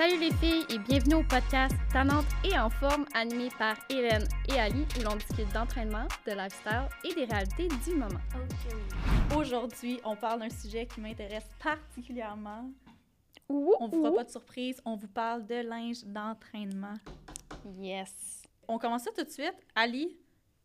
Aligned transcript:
Salut 0.00 0.18
les 0.18 0.32
filles 0.32 0.64
et 0.70 0.78
bienvenue 0.78 1.16
au 1.16 1.22
podcast 1.22 1.74
Tannante 1.92 2.24
et 2.42 2.58
en 2.58 2.70
forme 2.70 3.04
animé 3.12 3.50
par 3.58 3.76
Hélène 3.90 4.26
et 4.48 4.58
Ali 4.58 4.86
où 4.98 5.02
l'on 5.02 5.14
discute 5.14 5.52
d'entraînement, 5.52 6.06
de 6.26 6.32
lifestyle 6.32 6.88
et 7.04 7.12
des 7.12 7.26
réalités 7.26 7.68
du 7.68 7.96
moment. 7.96 8.18
Aujourd'hui, 9.36 10.00
on 10.02 10.16
parle 10.16 10.40
d'un 10.40 10.48
sujet 10.48 10.86
qui 10.86 11.02
m'intéresse 11.02 11.46
particulièrement. 11.62 12.70
Ouh, 13.50 13.74
On 13.78 13.88
vous 13.88 14.02
fera 14.02 14.14
pas 14.14 14.24
de 14.24 14.30
surprise, 14.30 14.80
on 14.86 14.96
vous 14.96 15.08
parle 15.08 15.44
de 15.44 15.56
linge 15.56 16.02
d'entraînement. 16.06 16.94
Yes. 17.78 18.42
On 18.68 18.78
commence 18.78 19.02
ça 19.02 19.10
tout 19.14 19.24
de 19.24 19.30
suite. 19.30 19.66
Ali, 19.74 20.16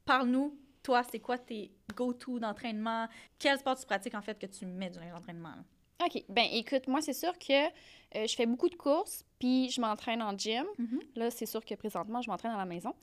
parle-nous. 0.06 0.58
Toi, 0.82 1.04
c'est 1.04 1.20
quoi 1.20 1.38
tes 1.38 1.74
go-to 1.94 2.40
d'entraînement? 2.40 3.10
Quel 3.38 3.60
sport 3.60 3.78
tu 3.78 3.86
pratiques 3.86 4.16
en 4.16 4.22
fait 4.22 4.40
que 4.40 4.46
tu 4.46 4.66
mets 4.66 4.90
du 4.90 4.98
linge 4.98 5.12
d'entraînement? 5.12 5.56
OK. 6.04 6.24
Ben 6.30 6.46
écoute, 6.52 6.88
moi 6.88 7.02
c'est 7.02 7.14
sûr 7.14 7.38
que 7.38 7.68
euh, 8.16 8.28
je 8.28 8.36
fais 8.36 8.46
beaucoup 8.46 8.70
de 8.70 8.76
courses 8.76 9.24
puis 9.40 9.70
je 9.70 9.82
m'entraîne 9.82 10.22
en 10.22 10.38
gym. 10.38 10.66
Mhm. 10.78 11.00
Là, 11.16 11.32
c'est 11.32 11.46
sûr 11.46 11.64
que 11.64 11.76
présentement, 11.76 12.22
je 12.22 12.30
m'entraîne 12.30 12.52
à 12.52 12.58
la 12.58 12.66
maison. 12.66 12.94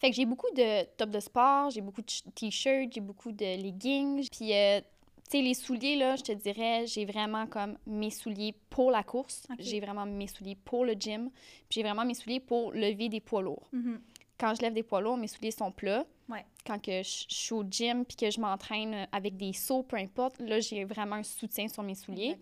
Fait 0.00 0.10
que 0.10 0.16
j'ai 0.16 0.24
beaucoup 0.24 0.50
de 0.54 0.84
top 0.96 1.10
de 1.10 1.20
sport, 1.20 1.70
j'ai 1.70 1.82
beaucoup 1.82 2.00
de 2.00 2.30
t-shirts, 2.34 2.92
j'ai 2.94 3.00
beaucoup 3.00 3.32
de 3.32 3.62
leggings. 3.62 4.28
Puis, 4.30 4.54
euh, 4.54 4.80
tu 4.80 5.38
sais, 5.38 5.42
les 5.42 5.52
souliers, 5.52 5.96
là, 5.96 6.16
je 6.16 6.22
te 6.22 6.32
dirais, 6.32 6.86
j'ai 6.86 7.04
vraiment 7.04 7.46
comme 7.46 7.76
mes 7.86 8.10
souliers 8.10 8.54
pour 8.70 8.90
la 8.90 9.02
course. 9.02 9.46
J'ai 9.58 9.78
vraiment 9.78 10.06
mes 10.06 10.26
souliers 10.26 10.56
pour 10.56 10.86
le 10.86 10.94
gym. 10.94 11.30
Puis 11.68 11.80
j'ai 11.80 11.82
vraiment 11.82 12.04
mes 12.04 12.14
souliers 12.14 12.40
pour 12.40 12.72
lever 12.72 13.10
des 13.10 13.20
poids 13.20 13.42
lourds. 13.42 13.68
Mhm. 13.72 14.00
Quand 14.40 14.54
je 14.54 14.62
lève 14.62 14.72
des 14.72 14.82
poids 14.82 15.02
lourds, 15.02 15.18
mes 15.18 15.26
souliers 15.26 15.50
sont 15.50 15.70
plats. 15.70 16.06
Ouais. 16.30 16.44
Quand 16.66 16.80
que 16.80 17.02
je 17.02 17.26
je 17.28 17.34
suis 17.34 17.52
au 17.52 17.62
gym 17.62 18.06
puis 18.06 18.16
que 18.16 18.30
je 18.30 18.40
m'entraîne 18.40 19.06
avec 19.12 19.36
des 19.36 19.52
sauts, 19.52 19.82
peu 19.82 19.96
importe, 19.96 20.38
là, 20.40 20.60
j'ai 20.60 20.84
vraiment 20.84 21.16
un 21.16 21.22
soutien 21.22 21.68
sur 21.68 21.82
mes 21.82 21.94
souliers. 21.94 22.38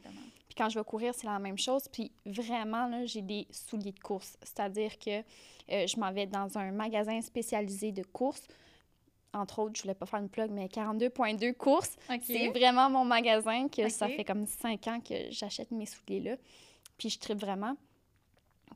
Puis 0.49 0.55
quand 0.57 0.69
je 0.69 0.79
vais 0.79 0.85
courir, 0.85 1.13
c'est 1.15 1.27
la 1.27 1.41
même 1.41 1.59
chose. 1.59 1.89
Puis 1.93 2.13
vraiment, 2.25 2.87
là, 2.87 3.05
j'ai 3.05 3.23
des 3.23 3.49
souliers 3.51 3.93
de 3.93 3.99
course. 3.99 4.39
C'est-à-dire 4.43 4.97
que 4.99 5.19
euh, 5.71 5.87
je 5.87 5.99
m'en 5.99 6.13
vais 6.13 6.27
dans 6.27 6.57
un 6.57 6.71
magasin 6.71 7.21
spécialisé 7.21 7.91
de 7.91 8.05
course. 8.05 8.47
Entre 9.35 9.59
autres, 9.59 9.77
je 9.77 9.83
voulais 9.83 9.95
pas 9.95 10.07
faire 10.07 10.21
une 10.21 10.29
plug, 10.29 10.51
mais 10.51 10.67
42.2 10.67 11.53
courses. 11.55 11.97
C'est 12.23 12.49
vraiment 12.49 12.89
mon 12.89 13.05
magasin 13.05 13.69
que 13.69 13.89
ça 13.89 14.09
fait 14.09 14.25
comme 14.25 14.47
cinq 14.47 14.87
ans 14.87 15.01
que 15.01 15.15
j'achète 15.31 15.71
mes 15.71 15.87
souliers-là. 15.87 16.37
Puis 16.97 17.11
je 17.11 17.19
tripe 17.19 17.39
vraiment. 17.39 17.77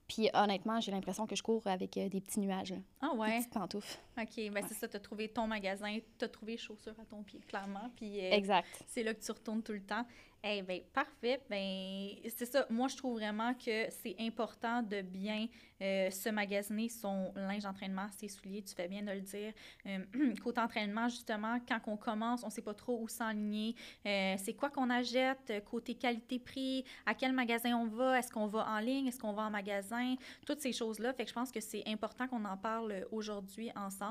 Puis 0.09 0.29
honnêtement, 0.35 0.81
j'ai 0.81 0.93
l'impression 0.93 1.27
que 1.27 1.37
je 1.37 1.43
cours 1.43 1.67
avec 1.67 1.97
euh, 1.97 2.09
des 2.09 2.21
petits 2.21 2.41
nuages, 2.41 2.73
là. 2.73 2.79
Ah 3.01 3.11
des 3.13 3.19
ouais? 3.19 3.39
petites 3.39 3.53
pantoufles. 3.53 3.99
OK, 4.19 4.51
ben 4.51 4.63
c'est 4.69 4.75
ça, 4.75 4.89
tu 4.89 4.97
as 4.97 5.01
trouvé 5.01 5.29
ton 5.29 5.47
magasin, 5.47 5.99
tu 6.19 6.25
as 6.25 6.29
trouvé 6.29 6.57
chaussures 6.57 6.99
à 7.01 7.05
ton 7.05 7.23
pied, 7.23 7.41
clairement. 7.41 7.91
Puis 7.97 8.21
euh, 8.21 8.33
Exact. 8.33 8.69
c'est 8.87 9.03
là 9.03 9.15
que 9.15 9.23
tu 9.23 9.33
retournes 9.33 9.63
tout 9.63 9.73
le 9.73 9.83
temps. 9.83 10.05
Eh 10.45 10.61
ben 10.63 10.81
parfait. 10.93 11.41
Ben 11.49 12.09
c'est 12.37 12.47
ça. 12.47 12.67
Moi, 12.69 12.89
je 12.89 12.97
trouve 12.97 13.15
vraiment 13.15 13.55
que 13.55 13.87
c'est 13.91 14.17
important 14.19 14.83
de 14.83 15.01
bien 15.01 15.47
euh, 15.81 16.11
se 16.11 16.29
magasiner 16.31 16.89
son 16.89 17.33
linge 17.37 17.63
d'entraînement, 17.63 18.09
ses 18.17 18.27
souliers. 18.27 18.63
Tu 18.63 18.75
fais 18.75 18.89
bien 18.89 19.03
de 19.03 19.13
le 19.13 19.21
dire. 19.21 19.53
Euh, 19.87 20.35
côté 20.43 20.61
entraînement, 20.61 21.09
justement, 21.09 21.59
quand 21.69 21.79
on 21.87 21.97
commence, 21.97 22.43
on 22.43 22.51
sait 22.51 22.63
pas 22.63 22.75
trop 22.75 23.01
où 23.01 23.07
s'enligner. 23.07 23.77
Euh, 24.05 24.35
c'est 24.37 24.55
quoi 24.55 24.69
qu'on 24.71 24.91
achète? 24.91 25.53
Côté 25.65 25.95
qualité-prix, 25.95 26.85
à 27.07 27.15
quel 27.15 27.33
magasin 27.33 27.77
on 27.77 27.87
va, 27.87 28.19
est-ce 28.19 28.33
qu'on 28.33 28.49
va 28.49 28.67
en 28.69 28.81
ligne, 28.81 29.07
est-ce 29.07 29.21
qu'on 29.21 29.33
va 29.33 29.43
en 29.43 29.51
magasin, 29.51 30.17
toutes 30.45 30.61
ces 30.61 30.73
choses-là. 30.73 31.13
Fait 31.15 31.23
que 31.23 31.29
je 31.29 31.35
pense 31.35 31.53
que 31.53 31.61
c'est 31.61 31.85
important 31.87 32.27
qu'on 32.27 32.45
en 32.45 32.57
parle 32.57 33.07
aujourd'hui 33.13 33.71
ensemble. 33.77 34.02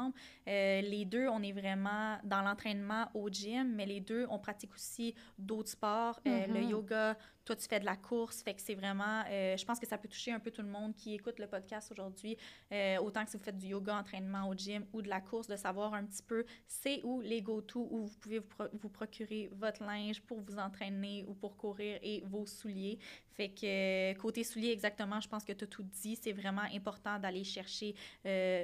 Euh, 0.47 0.81
les 0.81 1.05
deux, 1.05 1.27
on 1.27 1.41
est 1.43 1.51
vraiment 1.51 2.17
dans 2.23 2.41
l'entraînement 2.41 3.09
au 3.13 3.29
gym, 3.29 3.73
mais 3.75 3.85
les 3.85 3.99
deux, 3.99 4.25
on 4.29 4.39
pratique 4.39 4.73
aussi 4.73 5.13
d'autres 5.37 5.69
sports, 5.69 6.19
euh, 6.27 6.47
le 6.47 6.61
Mhm. 6.61 6.69
yoga. 6.69 7.17
Toi, 7.43 7.55
tu 7.55 7.67
fais 7.67 7.79
de 7.79 7.85
la 7.85 7.95
course, 7.95 8.43
fait 8.43 8.53
que 8.53 8.61
c'est 8.61 8.75
vraiment, 8.75 9.23
euh, 9.27 9.57
je 9.57 9.65
pense 9.65 9.79
que 9.79 9.87
ça 9.87 9.97
peut 9.97 10.07
toucher 10.07 10.31
un 10.31 10.39
peu 10.39 10.51
tout 10.51 10.61
le 10.61 10.67
monde 10.67 10.95
qui 10.95 11.15
écoute 11.15 11.39
le 11.39 11.47
podcast 11.47 11.91
aujourd'hui, 11.91 12.37
euh, 12.71 12.97
autant 12.99 13.25
que 13.25 13.31
si 13.31 13.37
vous 13.37 13.43
faites 13.43 13.57
du 13.57 13.67
yoga, 13.67 13.95
entraînement 13.95 14.47
au 14.47 14.53
gym 14.53 14.85
ou 14.93 15.01
de 15.01 15.09
la 15.09 15.21
course, 15.21 15.47
de 15.47 15.55
savoir 15.55 15.95
un 15.95 16.05
petit 16.05 16.21
peu 16.21 16.45
c'est 16.67 17.01
où 17.03 17.19
les 17.19 17.41
go-to, 17.41 17.87
où 17.89 18.05
vous 18.05 18.17
pouvez 18.19 18.39
vous, 18.39 18.47
pro- 18.47 18.67
vous 18.73 18.89
procurer 18.89 19.49
votre 19.53 19.83
linge 19.83 20.21
pour 20.21 20.39
vous 20.39 20.57
entraîner 20.59 21.25
ou 21.27 21.33
pour 21.33 21.57
courir 21.57 21.97
et 22.03 22.21
vos 22.27 22.45
souliers. 22.45 22.99
Fait 23.31 23.49
que 23.49 24.11
euh, 24.11 24.13
côté 24.13 24.43
souliers, 24.43 24.69
exactement, 24.71 25.19
je 25.19 25.27
pense 25.27 25.43
que 25.43 25.53
tu 25.53 25.63
as 25.63 25.67
tout 25.67 25.83
dit. 25.83 26.15
C'est 26.15 26.33
vraiment 26.33 26.67
important 26.73 27.17
d'aller 27.17 27.43
chercher 27.43 27.95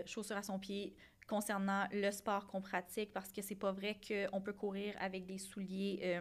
chaussures 0.05 0.37
à 0.37 0.43
son 0.43 0.59
pied 0.59 0.93
concernant 1.27 1.87
le 1.91 2.11
sport 2.11 2.45
qu'on 2.47 2.61
pratique 2.61 3.11
parce 3.11 3.31
que 3.33 3.41
c'est 3.41 3.55
pas 3.55 3.71
vrai 3.71 3.97
qu'on 4.07 4.39
peut 4.39 4.53
courir 4.53 4.95
avec 4.99 5.25
des 5.25 5.39
souliers 5.39 6.19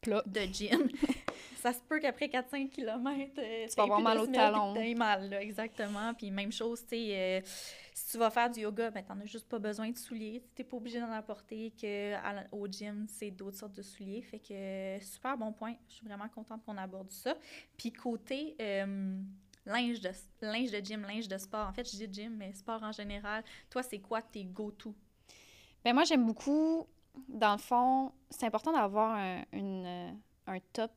Plat. 0.00 0.22
de 0.26 0.40
gym. 0.40 0.88
ça 1.66 1.72
se 1.72 1.80
peut 1.80 1.98
qu'après 1.98 2.26
4-5 2.26 2.68
km, 2.70 3.32
Tu 3.34 3.76
vas 3.76 3.82
avoir 3.82 4.00
mal 4.00 4.18
au 4.18 4.26
talon. 4.26 4.74
Tu 4.74 4.94
mal, 4.94 5.28
là, 5.30 5.42
exactement. 5.42 6.14
Puis 6.14 6.30
même 6.30 6.52
chose, 6.52 6.82
tu 6.82 6.90
sais, 6.90 7.08
euh, 7.10 7.40
si 7.92 8.12
tu 8.12 8.18
vas 8.18 8.30
faire 8.30 8.50
du 8.50 8.60
yoga, 8.60 8.90
ben, 8.90 9.02
t'en 9.02 9.18
as 9.20 9.24
juste 9.24 9.48
pas 9.48 9.58
besoin 9.58 9.90
de 9.90 9.96
souliers. 9.96 10.42
Tu 10.54 10.62
n'es 10.62 10.68
pas 10.68 10.76
obligé 10.76 11.00
d'en 11.00 11.10
apporter 11.10 11.72
que 11.80 12.14
à 12.14 12.44
au 12.52 12.66
gym, 12.66 13.06
c'est 13.08 13.30
d'autres 13.30 13.56
sortes 13.58 13.74
de 13.74 13.82
souliers. 13.82 14.22
Fait 14.22 14.38
que 14.38 14.52
euh, 14.52 15.00
super 15.00 15.36
bon 15.36 15.52
point. 15.52 15.74
Je 15.88 15.94
suis 15.94 16.06
vraiment 16.06 16.28
contente 16.28 16.64
qu'on 16.64 16.76
aborde 16.76 17.10
ça. 17.10 17.34
Puis 17.76 17.92
côté 17.92 18.54
euh, 18.60 19.18
linge, 19.64 20.00
de, 20.00 20.10
linge 20.42 20.70
de 20.70 20.84
gym, 20.84 21.02
linge 21.02 21.26
de 21.26 21.38
sport, 21.38 21.66
en 21.66 21.72
fait, 21.72 21.90
je 21.90 22.04
dis 22.04 22.22
gym, 22.22 22.36
mais 22.36 22.52
sport 22.52 22.82
en 22.82 22.92
général, 22.92 23.42
toi, 23.70 23.82
c'est 23.82 23.98
quoi 23.98 24.22
tes 24.22 24.44
go-to? 24.44 24.94
Ben 25.84 25.94
moi, 25.94 26.04
j'aime 26.04 26.26
beaucoup, 26.26 26.86
dans 27.28 27.52
le 27.52 27.58
fond, 27.58 28.12
c'est 28.30 28.46
important 28.46 28.72
d'avoir 28.72 29.14
un, 29.16 29.42
une, 29.52 29.84
euh, 29.86 30.10
un 30.46 30.58
top 30.72 30.92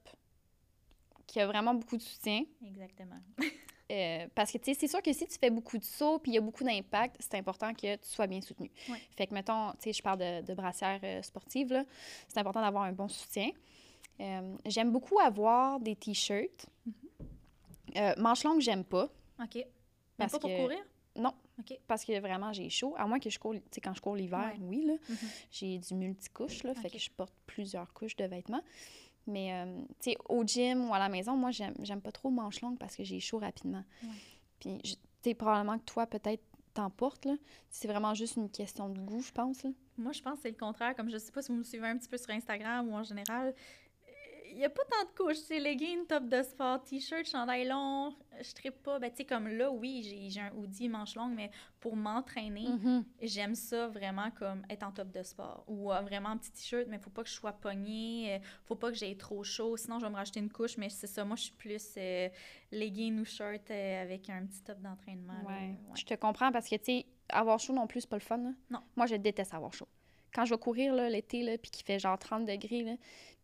qui 1.27 1.39
a 1.39 1.47
vraiment 1.47 1.73
beaucoup 1.73 1.97
de 1.97 2.01
soutien. 2.01 2.43
Exactement. 2.65 3.19
Euh, 3.91 4.27
parce 4.35 4.51
que, 4.51 4.59
tu 4.59 4.65
sais, 4.65 4.79
c'est 4.79 4.87
sûr 4.87 5.01
que 5.01 5.11
si 5.11 5.25
tu 5.25 5.39
fais 5.39 5.49
beaucoup 5.49 5.75
de 5.79 5.83
sauts 5.83 6.19
puis 6.19 6.29
il 6.33 6.35
y 6.35 6.37
a 6.37 6.41
beaucoup 6.41 6.63
d'impact, 6.63 7.15
c'est 7.19 7.33
important 7.33 7.73
que 7.73 7.95
tu 7.95 8.07
sois 8.07 8.27
bien 8.27 8.39
soutenu. 8.39 8.69
Ouais. 8.87 9.01
Fait 9.17 9.25
que, 9.25 9.33
mettons, 9.33 9.71
tu 9.71 9.77
sais, 9.85 9.93
je 9.93 10.03
parle 10.03 10.19
de, 10.19 10.41
de 10.45 10.53
brassière 10.53 10.99
euh, 11.03 11.23
sportive, 11.23 11.73
là. 11.73 11.83
C'est 12.27 12.37
important 12.37 12.61
d'avoir 12.61 12.83
un 12.83 12.91
bon 12.91 13.07
soutien. 13.07 13.49
Euh, 14.19 14.55
j'aime 14.67 14.91
beaucoup 14.91 15.17
avoir 15.19 15.79
des 15.79 15.95
T-shirts. 15.95 16.67
Euh, 17.95 18.13
manches 18.19 18.43
longues, 18.43 18.61
j'aime 18.61 18.83
pas. 18.83 19.05
OK. 19.41 19.55
Même 19.55 19.65
Parce 20.19 20.33
pas 20.33 20.39
pour 20.39 20.51
que- 20.51 20.61
courir? 20.61 20.85
Non. 21.15 21.33
Parce 21.87 22.05
que 22.05 22.19
vraiment, 22.19 22.51
j'ai 22.53 22.69
chaud. 22.69 22.93
À 22.97 23.05
moins 23.07 23.19
que 23.19 23.29
je 23.29 23.39
cours, 23.39 23.53
tu 23.53 23.61
sais, 23.71 23.81
quand 23.81 23.93
je 23.93 24.01
cours 24.01 24.15
l'hiver, 24.15 24.51
Ouais. 24.53 24.59
oui, 24.61 24.85
là. 24.85 24.93
Mhm. 25.09 25.17
J'ai 25.51 25.77
du 25.77 25.93
multicouche, 25.93 26.63
là. 26.63 26.73
Fait 26.75 26.89
que 26.89 26.97
je 26.97 27.09
porte 27.11 27.33
plusieurs 27.45 27.93
couches 27.93 28.15
de 28.15 28.25
vêtements. 28.25 28.61
Mais, 29.27 29.53
euh, 29.53 29.81
tu 30.01 30.11
sais, 30.11 30.17
au 30.27 30.43
gym 30.43 30.89
ou 30.89 30.93
à 30.93 30.99
la 30.99 31.09
maison, 31.09 31.35
moi, 31.35 31.51
j'aime 31.51 32.01
pas 32.01 32.11
trop 32.11 32.29
manches 32.31 32.61
longues 32.61 32.77
parce 32.79 32.95
que 32.95 33.03
j'ai 33.03 33.19
chaud 33.19 33.37
rapidement. 33.39 33.83
Ouais. 34.03 34.09
Puis, 34.59 34.79
tu 34.81 34.95
sais, 35.23 35.33
probablement 35.35 35.77
que 35.77 35.83
toi, 35.85 36.07
peut-être, 36.07 36.43
t'en 36.73 36.89
portes, 36.89 37.25
là. 37.25 37.35
C'est 37.69 37.87
vraiment 37.87 38.13
juste 38.13 38.37
une 38.37 38.49
question 38.49 38.89
de 38.89 38.99
goût, 38.99 39.21
je 39.21 39.31
pense, 39.31 39.63
là. 39.63 39.71
Moi, 39.97 40.13
je 40.13 40.21
pense 40.21 40.35
que 40.37 40.41
c'est 40.43 40.51
le 40.51 40.55
contraire. 40.57 40.95
Comme 40.95 41.09
je 41.09 41.17
sais 41.17 41.31
pas 41.31 41.41
si 41.41 41.51
vous 41.51 41.57
me 41.57 41.63
suivez 41.63 41.87
un 41.87 41.97
petit 41.97 42.07
peu 42.07 42.17
sur 42.17 42.29
Instagram 42.29 42.87
ou 42.89 42.93
en 42.93 43.03
général, 43.03 43.53
il 44.51 44.57
n'y 44.57 44.65
a 44.65 44.69
pas 44.69 44.83
tant 44.85 45.03
de 45.09 45.15
couches. 45.17 45.37
C'est 45.45 45.59
leggings, 45.59 46.05
top 46.07 46.27
de 46.27 46.41
sport, 46.43 46.83
t-shirt, 46.83 47.25
chandail 47.25 47.67
long. 47.67 48.13
Je 48.41 48.53
trippe 48.53 48.81
pas. 48.83 48.99
Ben, 48.99 49.09
tu 49.09 49.17
sais, 49.17 49.25
comme 49.25 49.47
là, 49.47 49.69
oui, 49.71 50.29
j'ai 50.29 50.39
un 50.41 50.51
hoodie, 50.55 50.87
manche 50.89 51.15
longue, 51.15 51.33
mais 51.35 51.51
pour 51.79 51.95
m'entraîner, 51.95 52.67
Mhm. 52.69 53.03
j'aime 53.21 53.55
ça 53.55 53.87
vraiment 53.87 54.31
comme 54.31 54.63
être 54.69 54.83
en 54.83 54.91
top 54.91 55.11
de 55.11 55.23
sport. 55.23 55.63
Ou 55.67 55.91
euh, 55.91 56.01
vraiment 56.01 56.29
un 56.29 56.37
petit 56.37 56.51
t-shirt, 56.51 56.87
mais 56.87 56.99
faut 56.99 57.09
pas 57.09 57.23
que 57.23 57.29
je 57.29 57.33
sois 57.33 57.51
pognée. 57.53 58.35
euh, 58.35 58.39
faut 58.65 58.75
pas 58.75 58.89
que 58.91 58.97
j'aie 58.97 59.15
trop 59.15 59.43
chaud. 59.43 59.75
Sinon, 59.77 59.99
je 59.99 60.05
vais 60.05 60.11
me 60.11 60.15
racheter 60.15 60.39
une 60.39 60.51
couche. 60.51 60.77
Mais 60.77 60.89
c'est 60.89 61.07
ça. 61.07 61.23
Moi, 61.25 61.35
je 61.35 61.43
suis 61.43 61.53
plus 61.53 61.93
euh, 61.97 62.29
leggings 62.71 63.19
ou 63.19 63.25
short 63.25 63.69
avec 63.71 64.29
un 64.29 64.45
petit 64.45 64.61
top 64.63 64.79
d'entraînement. 64.81 65.33
là. 65.33 65.47
Ouais. 65.47 65.53
Ouais. 65.53 65.95
Je 65.95 66.05
te 66.05 66.13
comprends 66.15 66.51
parce 66.51 66.67
que, 66.69 66.75
tu 66.75 66.83
sais, 66.85 67.05
avoir 67.29 67.59
chaud 67.59 67.73
non 67.73 67.87
plus, 67.87 68.01
c'est 68.01 68.09
pas 68.09 68.15
le 68.17 68.21
fun, 68.21 68.37
là. 68.37 68.51
Non. 68.69 68.79
Moi, 68.95 69.05
je 69.05 69.15
déteste 69.15 69.53
avoir 69.53 69.73
chaud. 69.73 69.87
Quand 70.33 70.45
je 70.45 70.53
vais 70.53 70.59
courir, 70.59 70.93
l'été, 70.93 71.57
puis 71.57 71.71
qu'il 71.71 71.85
fait 71.85 71.97
genre 71.99 72.17
30 72.17 72.45
degrés, 72.45 72.97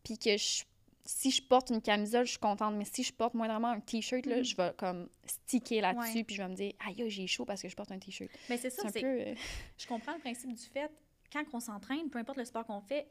puis 0.04 0.16
que 0.18 0.36
je 0.36 0.62
si 1.06 1.30
je 1.30 1.40
porte 1.42 1.70
une 1.70 1.80
camisole, 1.80 2.26
je 2.26 2.30
suis 2.32 2.38
contente, 2.38 2.74
mais 2.76 2.84
si 2.84 3.02
je 3.02 3.12
porte 3.12 3.34
moindrement 3.34 3.68
un 3.68 3.80
t-shirt, 3.80 4.26
là, 4.26 4.36
Mhm. 4.38 4.44
je 4.44 4.56
vais 4.56 4.72
comme 4.76 5.08
sticker 5.24 5.80
là-dessus, 5.80 6.18
Ouais. 6.18 6.24
puis 6.24 6.34
je 6.36 6.42
vais 6.42 6.48
me 6.48 6.54
dire, 6.54 6.72
aïe, 6.86 7.08
j'ai 7.08 7.26
chaud 7.26 7.44
parce 7.44 7.62
que 7.62 7.68
je 7.68 7.76
porte 7.76 7.92
un 7.92 7.98
t-shirt. 7.98 8.30
Mais 8.50 8.56
c'est 8.58 8.70
ça. 8.70 8.82
c'est 8.90 9.00
peu. 9.00 9.06
euh, 9.06 9.34
Je 9.78 9.86
comprends 9.86 10.12
le 10.14 10.20
principe 10.20 10.52
du 10.52 10.62
fait, 10.64 10.90
quand 11.32 11.44
on 11.52 11.60
s'entraîne, 11.60 12.10
peu 12.10 12.18
importe 12.18 12.38
le 12.38 12.44
sport 12.44 12.66
qu'on 12.66 12.80
fait, 12.80 13.06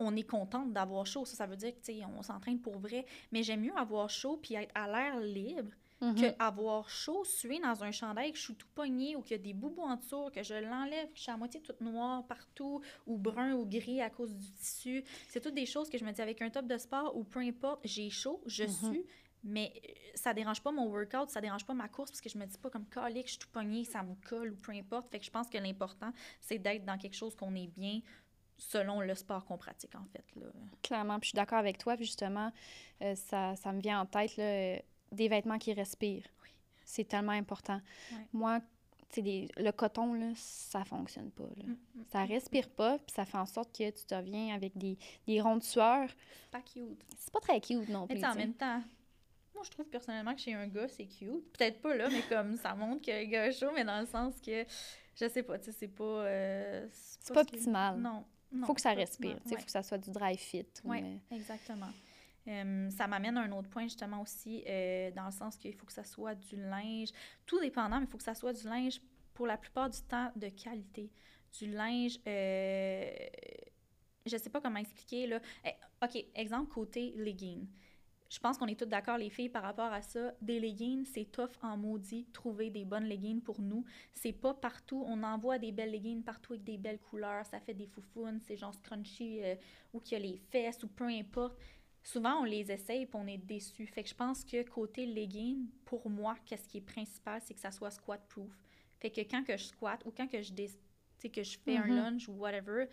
on 0.00 0.16
est 0.16 0.24
contente 0.28 0.72
d'avoir 0.72 1.06
chaud. 1.06 1.24
Ça, 1.24 1.36
ça 1.36 1.46
veut 1.46 1.56
dire 1.56 1.70
que, 1.72 1.78
tu 1.84 1.98
sais, 1.98 2.02
on 2.18 2.22
s'entraîne 2.22 2.58
pour 2.60 2.78
vrai. 2.78 3.06
Mais 3.30 3.42
j'aime 3.44 3.60
mieux 3.60 3.76
avoir 3.76 4.10
chaud 4.10 4.38
puis 4.42 4.54
être 4.54 4.72
à 4.74 4.88
l'air 4.88 5.20
libre 5.20 5.70
mhm. 6.00 6.14
que 6.14 6.26
avoir 6.38 6.88
chaud, 6.88 7.24
suer 7.24 7.58
dans 7.60 7.82
un 7.84 7.90
chandail, 7.92 8.32
que 8.32 8.38
je 8.38 8.44
suis 8.44 8.54
tout 8.54 8.68
pogné 8.74 9.16
ou 9.16 9.22
qu'il 9.22 9.36
y 9.36 9.40
a 9.40 9.42
des 9.42 9.52
boubous 9.54 9.82
en 9.82 9.96
dessous, 9.96 10.30
que 10.34 10.42
je 10.42 10.54
l'enlève, 10.54 11.08
que 11.12 11.16
je 11.16 11.22
suis 11.22 11.30
à 11.30 11.36
moitié 11.36 11.60
toute 11.60 11.80
noire 11.80 12.26
partout, 12.26 12.80
ou 13.06 13.16
brun 13.18 13.52
ou 13.54 13.66
gris 13.66 14.00
à 14.00 14.10
cause 14.10 14.34
du 14.34 14.50
tissu. 14.52 15.04
C'est 15.28 15.40
toutes 15.40 15.54
des 15.54 15.66
choses 15.66 15.88
que 15.88 15.98
je 15.98 16.04
me 16.04 16.12
dis 16.12 16.20
avec 16.20 16.42
un 16.42 16.50
top 16.50 16.66
de 16.66 16.78
sport 16.78 17.16
ou 17.16 17.24
peu 17.24 17.40
importe, 17.40 17.80
j'ai 17.84 18.10
chaud, 18.10 18.42
je 18.46 18.64
Mhm. 18.64 18.92
sue, 18.92 19.04
mais 19.42 19.72
euh, 19.76 19.88
ça 20.14 20.32
dérange 20.32 20.62
pas 20.62 20.72
mon 20.72 20.86
workout, 20.86 21.30
ça 21.30 21.40
dérange 21.40 21.66
pas 21.66 21.74
ma 21.74 21.88
course 21.88 22.10
parce 22.10 22.20
que 22.20 22.28
je 22.28 22.38
me 22.38 22.46
dis 22.46 22.58
pas 22.58 22.70
comme 22.70 22.86
calique, 22.86 23.26
je 23.26 23.32
suis 23.32 23.38
tout 23.38 23.50
pogné, 23.52 23.84
ça 23.84 24.02
me 24.02 24.14
colle 24.28 24.52
ou 24.52 24.56
peu 24.56 24.72
importe. 24.72 25.10
Fait 25.10 25.18
que 25.18 25.24
je 25.24 25.30
pense 25.30 25.48
que 25.48 25.58
l'important, 25.58 26.12
c'est 26.40 26.58
d'être 26.58 26.84
dans 26.84 26.96
quelque 26.98 27.16
chose 27.16 27.34
qu'on 27.36 27.54
est 27.54 27.68
bien 27.68 28.00
selon 28.56 29.00
le 29.00 29.14
sport 29.14 29.44
qu'on 29.44 29.58
pratique, 29.58 29.94
en 29.96 30.04
fait. 30.12 30.24
Là. 30.36 30.46
Clairement, 30.82 31.18
puis 31.18 31.26
je 31.26 31.28
suis 31.30 31.36
d'accord 31.36 31.58
avec 31.58 31.76
toi. 31.76 31.96
Puis 31.96 32.06
justement, 32.06 32.52
euh, 33.02 33.14
ça, 33.16 33.56
ça 33.56 33.72
me 33.72 33.80
vient 33.80 34.00
en 34.00 34.06
tête, 34.06 34.36
là, 34.36 34.44
euh, 34.44 34.78
des 35.14 35.28
vêtements 35.28 35.58
qui 35.58 35.72
respirent. 35.72 36.26
C'est 36.84 37.04
tellement 37.08 37.32
important. 37.32 37.80
Moi, 38.32 38.60
des- 39.16 39.48
le 39.56 39.70
coton, 39.70 40.12
là, 40.14 40.32
ça 40.34 40.84
fonctionne 40.84 41.30
pas. 41.30 41.44
Là. 41.56 41.64
Mm, 41.66 41.76
mm, 42.00 42.04
Ça 42.10 42.24
respire 42.24 42.68
pas, 42.68 42.98
puis 42.98 43.14
ça 43.14 43.24
fait 43.24 43.38
en 43.38 43.46
sorte 43.46 43.70
que 43.76 43.88
tu 43.90 44.04
te 44.04 44.14
reviens 44.14 44.52
avec 44.54 44.76
des, 44.76 44.98
des 45.26 45.40
ronds 45.40 45.56
de 45.58 45.62
sueur. 45.62 46.08
c'est 46.08 46.50
pas 46.50 46.60
cute. 46.60 47.00
C'est 47.16 47.32
pas 47.32 47.40
très 47.40 47.60
cute 47.60 47.88
non 47.88 48.06
Mais 48.08 48.16
plus. 48.16 48.16
tu 48.16 48.20
sais, 48.22 48.26
en 48.26 48.34
même 48.34 48.54
temps, 48.54 48.82
moi, 49.54 49.62
je 49.64 49.70
trouve 49.70 49.86
personnellement 49.86 50.34
que 50.34 50.40
chez 50.40 50.54
un 50.54 50.66
gars, 50.66 50.88
c'est 50.88 51.06
cute. 51.06 51.52
Peut-être 51.52 51.80
pas 51.80 51.94
là, 51.94 52.08
mais 52.10 52.22
comme 52.28 52.56
ça 52.56 52.74
montre 52.74 53.02
que 53.06 53.24
gars 53.26 53.52
chaud, 53.52 53.70
mais 53.72 53.84
dans 53.84 54.00
le 54.00 54.06
sens 54.06 54.34
que, 54.44 54.64
je 55.14 55.28
sais 55.28 55.44
pas, 55.44 55.58
tu 55.60 55.66
sais, 55.66 55.72
c'est 55.72 55.88
pas. 55.88 56.02
euh, 56.04 56.88
C'est 56.90 57.32
pas 57.32 57.42
optimal. 57.42 58.00
Non. 58.00 58.24
non, 58.50 58.66
faut 58.66 58.74
que 58.74 58.80
ça 58.80 58.94
respire. 58.94 59.38
Il 59.46 59.56
faut 59.56 59.64
que 59.64 59.70
ça 59.70 59.84
soit 59.84 59.98
du 59.98 60.10
dry 60.10 60.36
fit. 60.36 60.66
ou, 60.82 60.90
Oui, 60.90 61.20
exactement. 61.30 61.90
Euh, 62.46 62.90
ça 62.90 63.06
m'amène 63.06 63.36
à 63.38 63.42
un 63.42 63.52
autre 63.52 63.70
point, 63.70 63.84
justement, 63.84 64.20
aussi, 64.20 64.64
euh, 64.68 65.10
dans 65.12 65.26
le 65.26 65.32
sens 65.32 65.56
qu'il 65.56 65.74
faut 65.74 65.86
que 65.86 65.92
ça 65.92 66.04
soit 66.04 66.34
du 66.34 66.56
linge, 66.56 67.08
tout 67.46 67.58
dépendant, 67.60 67.98
mais 67.98 68.06
il 68.06 68.10
faut 68.10 68.18
que 68.18 68.24
ça 68.24 68.34
soit 68.34 68.52
du 68.52 68.66
linge, 68.66 69.00
pour 69.32 69.46
la 69.46 69.56
plupart 69.56 69.90
du 69.90 70.00
temps, 70.02 70.30
de 70.36 70.48
qualité. 70.48 71.10
Du 71.58 71.70
linge, 71.70 72.18
euh, 72.26 73.10
je 74.26 74.36
sais 74.36 74.50
pas 74.50 74.60
comment 74.60 74.78
expliquer, 74.78 75.26
là. 75.26 75.40
Eh, 75.64 75.70
OK, 76.02 76.24
exemple, 76.34 76.72
côté 76.72 77.12
leggings. 77.16 77.66
Je 78.30 78.40
pense 78.40 78.58
qu'on 78.58 78.66
est 78.66 78.78
toutes 78.78 78.88
d'accord, 78.88 79.16
les 79.16 79.30
filles, 79.30 79.48
par 79.48 79.62
rapport 79.62 79.92
à 79.92 80.02
ça. 80.02 80.32
Des 80.40 80.58
leggings, 80.58 81.04
c'est 81.04 81.30
tough 81.30 81.52
en 81.62 81.76
maudit, 81.76 82.26
trouver 82.32 82.68
des 82.70 82.84
bonnes 82.84 83.04
leggings 83.04 83.40
pour 83.40 83.60
nous. 83.60 83.84
C'est 84.12 84.32
pas 84.32 84.54
partout. 84.54 85.04
On 85.06 85.22
envoie 85.22 85.58
des 85.58 85.70
belles 85.70 85.92
leggings 85.92 86.24
partout 86.24 86.54
avec 86.54 86.64
des 86.64 86.76
belles 86.76 86.98
couleurs. 86.98 87.46
Ça 87.46 87.60
fait 87.60 87.74
des 87.74 87.86
foufounes, 87.86 88.40
c'est 88.40 88.56
genre 88.56 88.74
scrunchy, 88.74 89.40
euh, 89.44 89.54
ou 89.92 90.00
qu'il 90.00 90.18
y 90.18 90.20
a 90.20 90.24
les 90.24 90.36
fesses, 90.36 90.82
ou 90.82 90.88
peu 90.88 91.04
importe. 91.04 91.56
Souvent, 92.04 92.42
on 92.42 92.44
les 92.44 92.70
essaye 92.70 93.02
et 93.04 93.08
on 93.14 93.26
est 93.26 93.38
déçu. 93.38 93.86
Fait 93.86 94.02
que 94.02 94.10
je 94.10 94.14
pense 94.14 94.44
que 94.44 94.62
côté 94.68 95.06
legging, 95.06 95.66
pour 95.86 96.10
moi, 96.10 96.36
qu'est-ce 96.44 96.68
qui 96.68 96.76
est 96.76 96.82
principal, 96.82 97.40
c'est 97.42 97.54
que 97.54 97.60
ça 97.60 97.72
soit 97.72 97.90
squat-proof. 97.90 98.52
Fait 99.00 99.10
que 99.10 99.22
quand 99.22 99.42
que 99.42 99.56
je 99.56 99.64
squatte 99.64 100.04
ou 100.04 100.12
quand 100.14 100.26
que 100.26 100.42
je, 100.42 100.52
que 100.52 101.42
je 101.42 101.58
fais 101.58 101.78
un 101.78 101.86
lunge 101.86 102.28
ou 102.28 102.32
whatever, 102.32 102.88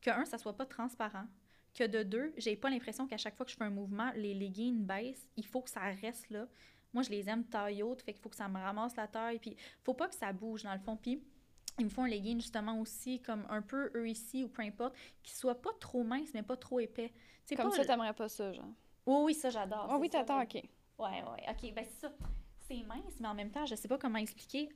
que 0.00 0.10
un, 0.10 0.24
ça 0.24 0.36
soit 0.36 0.56
pas 0.56 0.66
transparent. 0.66 1.26
Que 1.74 1.86
de 1.86 2.02
deux, 2.02 2.32
j'ai 2.36 2.56
pas 2.56 2.68
l'impression 2.68 3.06
qu'à 3.06 3.18
chaque 3.18 3.36
fois 3.36 3.46
que 3.46 3.52
je 3.52 3.56
fais 3.56 3.64
un 3.64 3.70
mouvement, 3.70 4.10
les 4.16 4.34
leggings 4.34 4.84
baissent. 4.84 5.28
Il 5.36 5.46
faut 5.46 5.62
que 5.62 5.70
ça 5.70 5.82
reste 6.02 6.28
là. 6.30 6.48
Moi, 6.92 7.04
je 7.04 7.10
les 7.10 7.28
aime 7.28 7.44
taille 7.44 7.84
haute, 7.84 8.02
fait 8.02 8.14
qu'il 8.14 8.22
faut 8.22 8.30
que 8.30 8.36
ça 8.36 8.48
me 8.48 8.58
ramasse 8.58 8.96
la 8.96 9.06
taille. 9.06 9.38
Puis, 9.38 9.56
faut 9.84 9.94
pas 9.94 10.08
que 10.08 10.14
ça 10.14 10.32
bouge 10.32 10.64
dans 10.64 10.72
le 10.72 10.80
fond. 10.80 10.96
Puis, 10.96 11.22
il 11.78 11.84
me 11.84 11.90
faut 11.90 12.02
un 12.02 12.08
legging 12.08 12.40
justement 12.40 12.78
aussi, 12.80 13.20
comme 13.20 13.44
un 13.50 13.62
peu 13.62 13.90
eux 13.94 14.08
ici 14.08 14.44
ou 14.44 14.48
peu 14.48 14.62
importe, 14.62 14.94
qui 15.22 15.34
soit 15.34 15.60
pas 15.60 15.70
trop 15.80 16.02
mince, 16.04 16.30
mais 16.34 16.42
pas 16.42 16.56
trop 16.56 16.80
épais. 16.80 17.12
Comme 17.50 17.66
pas 17.70 17.70
ça, 17.70 17.82
le- 17.82 17.86
t'aimerais 17.86 18.12
pas 18.14 18.28
ça, 18.28 18.52
genre. 18.52 18.64
Oui, 19.06 19.16
oui, 19.26 19.34
ça, 19.34 19.50
j'adore. 19.50 19.86
C'est 19.90 19.96
oui, 19.98 20.10
t'attends, 20.10 20.42
OK. 20.42 20.54
Ouais, 20.54 20.64
ouais, 20.98 21.44
ok, 21.50 21.74
ben 21.74 21.84
c'est 21.84 22.00
ça. 22.06 22.12
C'est 22.68 22.82
mince, 22.82 23.14
mais 23.20 23.28
en 23.28 23.34
même 23.34 23.50
temps, 23.50 23.64
je 23.66 23.74
sais 23.76 23.86
pas 23.88 23.98
comment 23.98 24.18
expliquer. 24.18 24.68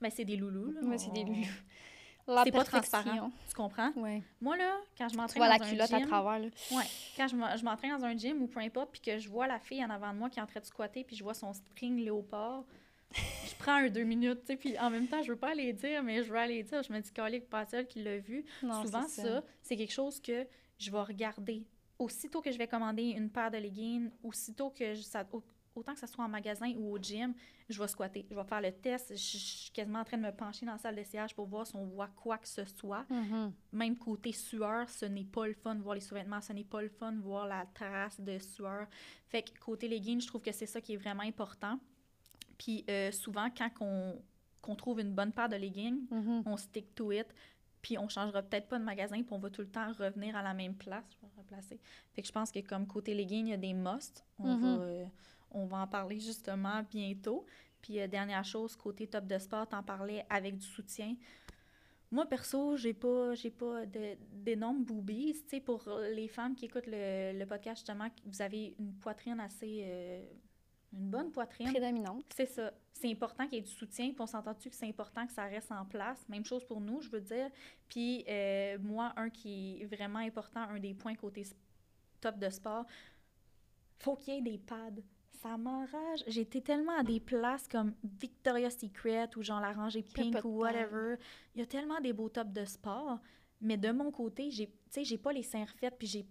Ben, 0.00 0.10
c'est 0.10 0.24
des 0.24 0.36
loulous, 0.36 0.72
là. 0.72 0.98
C'est 0.98 1.12
des 1.12 1.24
loulous. 1.24 1.42
C'est 2.44 2.52
pas 2.52 2.62
transparent. 2.62 3.30
Tu 3.48 3.54
comprends? 3.54 3.90
Ouais. 3.96 4.22
Moi, 4.42 4.54
là, 4.58 4.76
quand 4.98 5.08
je 5.08 5.14
Tu 5.14 5.16
m'entraîne 5.18 5.38
vois 5.42 5.48
dans 5.48 5.56
la 5.58 5.64
un 5.64 5.70
culotte 5.70 5.92
à 5.94 5.98
gym... 5.98 6.06
travers, 6.08 6.38
là. 6.38 6.48
Ouais, 6.72 6.84
quand 7.16 7.26
je 7.26 7.34
m'en- 7.36 7.56
je 7.56 7.64
m'entraîne 7.64 7.96
dans 7.98 8.04
un 8.04 8.14
gym 8.14 8.42
ou 8.42 8.46
peu 8.46 8.60
importe, 8.60 8.90
puis 8.92 9.00
que 9.00 9.16
je 9.18 9.30
vois 9.30 9.46
la 9.46 9.58
fille 9.58 9.82
en 9.82 9.88
avant 9.88 10.12
de 10.12 10.18
moi 10.18 10.28
qui 10.28 10.38
est 10.38 10.42
en 10.42 10.46
train 10.46 10.60
de 10.60 10.66
squatter, 10.66 11.04
puis 11.04 11.16
je 11.16 11.24
vois 11.24 11.32
son 11.32 11.54
string 11.54 11.96
léopard, 12.04 12.64
prends 13.58 13.74
un 13.74 13.88
deux 13.88 14.04
minutes, 14.04 14.40
tu 14.40 14.46
sais, 14.52 14.56
puis 14.56 14.78
en 14.78 14.90
même 14.90 15.06
temps, 15.08 15.22
je 15.22 15.32
veux 15.32 15.38
pas 15.38 15.50
aller 15.50 15.72
dire, 15.72 16.02
mais 16.02 16.22
je 16.24 16.30
veux 16.30 16.38
aller 16.38 16.62
dire. 16.62 16.82
Je 16.82 16.92
me 16.92 17.00
dis, 17.00 17.10
Calique, 17.12 17.48
pas 17.48 17.66
seule 17.66 17.86
qui 17.86 18.02
l'a 18.02 18.18
vu. 18.18 18.44
Non, 18.62 18.82
Souvent, 18.82 19.06
c'est 19.08 19.22
ça, 19.22 19.42
c'est 19.62 19.76
quelque 19.76 19.92
chose 19.92 20.20
que 20.20 20.46
je 20.78 20.90
vais 20.90 21.00
regarder. 21.02 21.64
Aussitôt 21.98 22.40
que 22.40 22.52
je 22.52 22.58
vais 22.58 22.68
commander 22.68 23.02
une 23.10 23.30
paire 23.30 23.50
de 23.50 23.56
leggings, 23.58 24.10
aussitôt 24.22 24.70
que 24.70 24.94
je- 24.94 25.02
ça, 25.02 25.26
au- 25.32 25.42
autant 25.74 25.94
que 25.94 25.98
ça 26.00 26.06
soit 26.06 26.24
en 26.24 26.28
magasin 26.28 26.72
ou 26.76 26.92
au 26.94 26.98
gym, 26.98 27.34
je 27.68 27.80
vais 27.80 27.88
squatter. 27.88 28.24
Je 28.30 28.34
vais 28.36 28.44
faire 28.44 28.60
le 28.60 28.72
test. 28.72 29.10
Je, 29.10 29.14
je 29.16 29.36
suis 29.38 29.70
quasiment 29.72 30.00
en 30.00 30.04
train 30.04 30.16
de 30.16 30.22
me 30.22 30.30
pencher 30.32 30.64
dans 30.66 30.72
la 30.72 30.78
salle 30.78 30.96
de 30.96 31.02
siège 31.02 31.34
pour 31.34 31.46
voir 31.46 31.66
si 31.66 31.74
on 31.76 31.84
voit 31.86 32.08
quoi 32.08 32.38
que 32.38 32.48
ce 32.48 32.64
soit. 32.64 33.04
Mhm. 33.10 33.52
Même 33.72 33.96
côté 33.96 34.32
sueur, 34.32 34.88
ce 34.88 35.06
n'est 35.06 35.24
pas 35.24 35.46
le 35.46 35.54
fun 35.54 35.74
de 35.74 35.82
voir 35.82 35.94
les 35.96 36.00
sous-vêtements, 36.00 36.40
ce 36.40 36.52
n'est 36.52 36.64
pas 36.64 36.82
le 36.82 36.88
fun 36.88 37.12
de 37.12 37.20
voir 37.20 37.46
la 37.48 37.66
trace 37.74 38.20
de 38.20 38.38
sueur. 38.38 38.86
Fait 39.26 39.42
que 39.42 39.56
côté 39.58 39.86
leggings, 39.88 40.20
je 40.20 40.26
trouve 40.28 40.40
que 40.42 40.52
c'est 40.52 40.66
ça 40.66 40.80
qui 40.80 40.94
est 40.94 40.96
vraiment 40.96 41.22
important. 41.24 41.78
Puis 42.58 42.84
euh, 42.90 43.10
souvent, 43.12 43.48
quand 43.56 43.70
on, 43.80 44.20
qu'on 44.60 44.74
trouve 44.74 45.00
une 45.00 45.12
bonne 45.14 45.32
paire 45.32 45.48
de 45.48 45.56
leggings, 45.56 46.04
Mhm. 46.10 46.42
on 46.44 46.56
stick 46.56 46.94
to 46.94 47.12
it, 47.12 47.26
puis 47.80 47.96
on 47.96 48.08
changera 48.08 48.42
peut-être 48.42 48.68
pas 48.68 48.78
de 48.78 48.84
magasin, 48.84 49.16
puis 49.22 49.32
on 49.32 49.38
va 49.38 49.48
tout 49.50 49.62
le 49.62 49.68
temps 49.70 49.92
revenir 49.92 50.36
à 50.36 50.42
la 50.42 50.52
même 50.54 50.74
place. 50.74 51.04
Je 51.10 51.26
vais 51.26 51.32
replacer. 51.38 51.78
Fait 52.12 52.22
que 52.22 52.26
je 52.28 52.32
pense 52.32 52.50
que 52.50 52.58
comme 52.60 52.86
côté 52.86 53.14
leggings, 53.14 53.46
il 53.46 53.50
y 53.50 53.54
a 53.54 53.56
des 53.56 53.72
musts. 53.72 54.24
On, 54.38 54.48
Mhm. 54.56 54.60
va, 54.60 54.82
euh, 54.82 55.04
on 55.52 55.64
va 55.66 55.78
en 55.78 55.86
parler 55.86 56.18
justement 56.20 56.82
bientôt. 56.90 57.46
Puis 57.80 58.00
euh, 58.00 58.08
dernière 58.08 58.44
chose, 58.44 58.74
côté 58.74 59.06
top 59.06 59.26
de 59.28 59.38
sport, 59.38 59.68
t'en 59.68 59.84
parlais 59.84 60.26
avec 60.28 60.58
du 60.58 60.66
soutien. 60.66 61.14
Moi, 62.10 62.26
perso, 62.26 62.76
j'ai 62.76 62.94
pas, 62.94 63.34
j'ai 63.34 63.50
pas 63.50 63.84
de- 63.86 64.16
d'énormes 64.32 64.82
boobies. 64.82 65.34
Tu 65.44 65.48
sais, 65.48 65.60
pour 65.60 65.88
les 66.10 66.26
femmes 66.26 66.56
qui 66.56 66.64
écoutent 66.64 66.86
le, 66.88 67.38
le 67.38 67.44
podcast, 67.46 67.78
justement, 67.80 68.08
vous 68.24 68.42
avez 68.42 68.74
une 68.80 68.94
poitrine 68.94 69.38
assez... 69.38 69.82
euh, 69.84 70.24
une 70.92 71.10
bonne 71.10 71.30
poitrine. 71.30 71.70
Prédominante. 71.70 72.24
C'est 72.34 72.46
ça. 72.46 72.72
C'est 72.92 73.10
important 73.10 73.44
qu'il 73.44 73.54
y 73.54 73.58
ait 73.58 73.64
du 73.64 73.70
soutien. 73.70 74.08
Puis 74.08 74.20
on 74.20 74.26
s'entend-tu 74.26 74.70
que 74.70 74.76
c'est 74.76 74.88
important 74.88 75.26
que 75.26 75.32
ça 75.32 75.44
reste 75.44 75.70
en 75.70 75.84
place? 75.84 76.28
Même 76.28 76.44
chose 76.44 76.64
pour 76.64 76.80
nous, 76.80 77.00
je 77.00 77.10
veux 77.10 77.20
dire. 77.20 77.50
Puis 77.88 78.24
euh, 78.28 78.78
moi, 78.80 79.12
un 79.16 79.30
qui 79.30 79.80
est 79.80 79.86
vraiment 79.86 80.18
important, 80.18 80.60
un 80.60 80.80
des 80.80 80.94
points 80.94 81.14
côté 81.14 81.46
top 82.20 82.38
de 82.38 82.50
sport, 82.50 82.84
faut 84.00 84.16
qu'il 84.16 84.34
y 84.34 84.38
ait 84.38 84.42
des 84.42 84.58
pads. 84.58 85.02
Ça 85.42 85.56
m'enrage. 85.56 86.24
Été 86.26 86.60
tellement 86.60 86.98
à 86.98 87.04
des 87.04 87.20
places 87.20 87.68
comme 87.68 87.94
Victoria's 88.02 88.76
Secret 88.76 89.30
ou 89.36 89.42
genre 89.42 89.60
la 89.60 89.72
rangée 89.72 90.02
pink 90.02 90.44
ou 90.44 90.58
whatever. 90.58 91.14
Il 91.54 91.60
y 91.60 91.62
a 91.62 91.66
tellement 91.66 92.00
des 92.00 92.12
beaux 92.12 92.28
tops 92.28 92.52
de 92.52 92.64
sport. 92.64 93.20
Mais 93.60 93.76
de 93.76 93.90
mon 93.90 94.10
côté, 94.10 94.50
j'ai, 94.50 94.66
tu 94.66 94.74
sais, 94.90 95.04
j'ai 95.04 95.18
pas 95.18 95.32
les 95.32 95.42
seins 95.42 95.64
refaits, 95.64 95.96
puis 95.98 96.06
j'ai, 96.06 96.26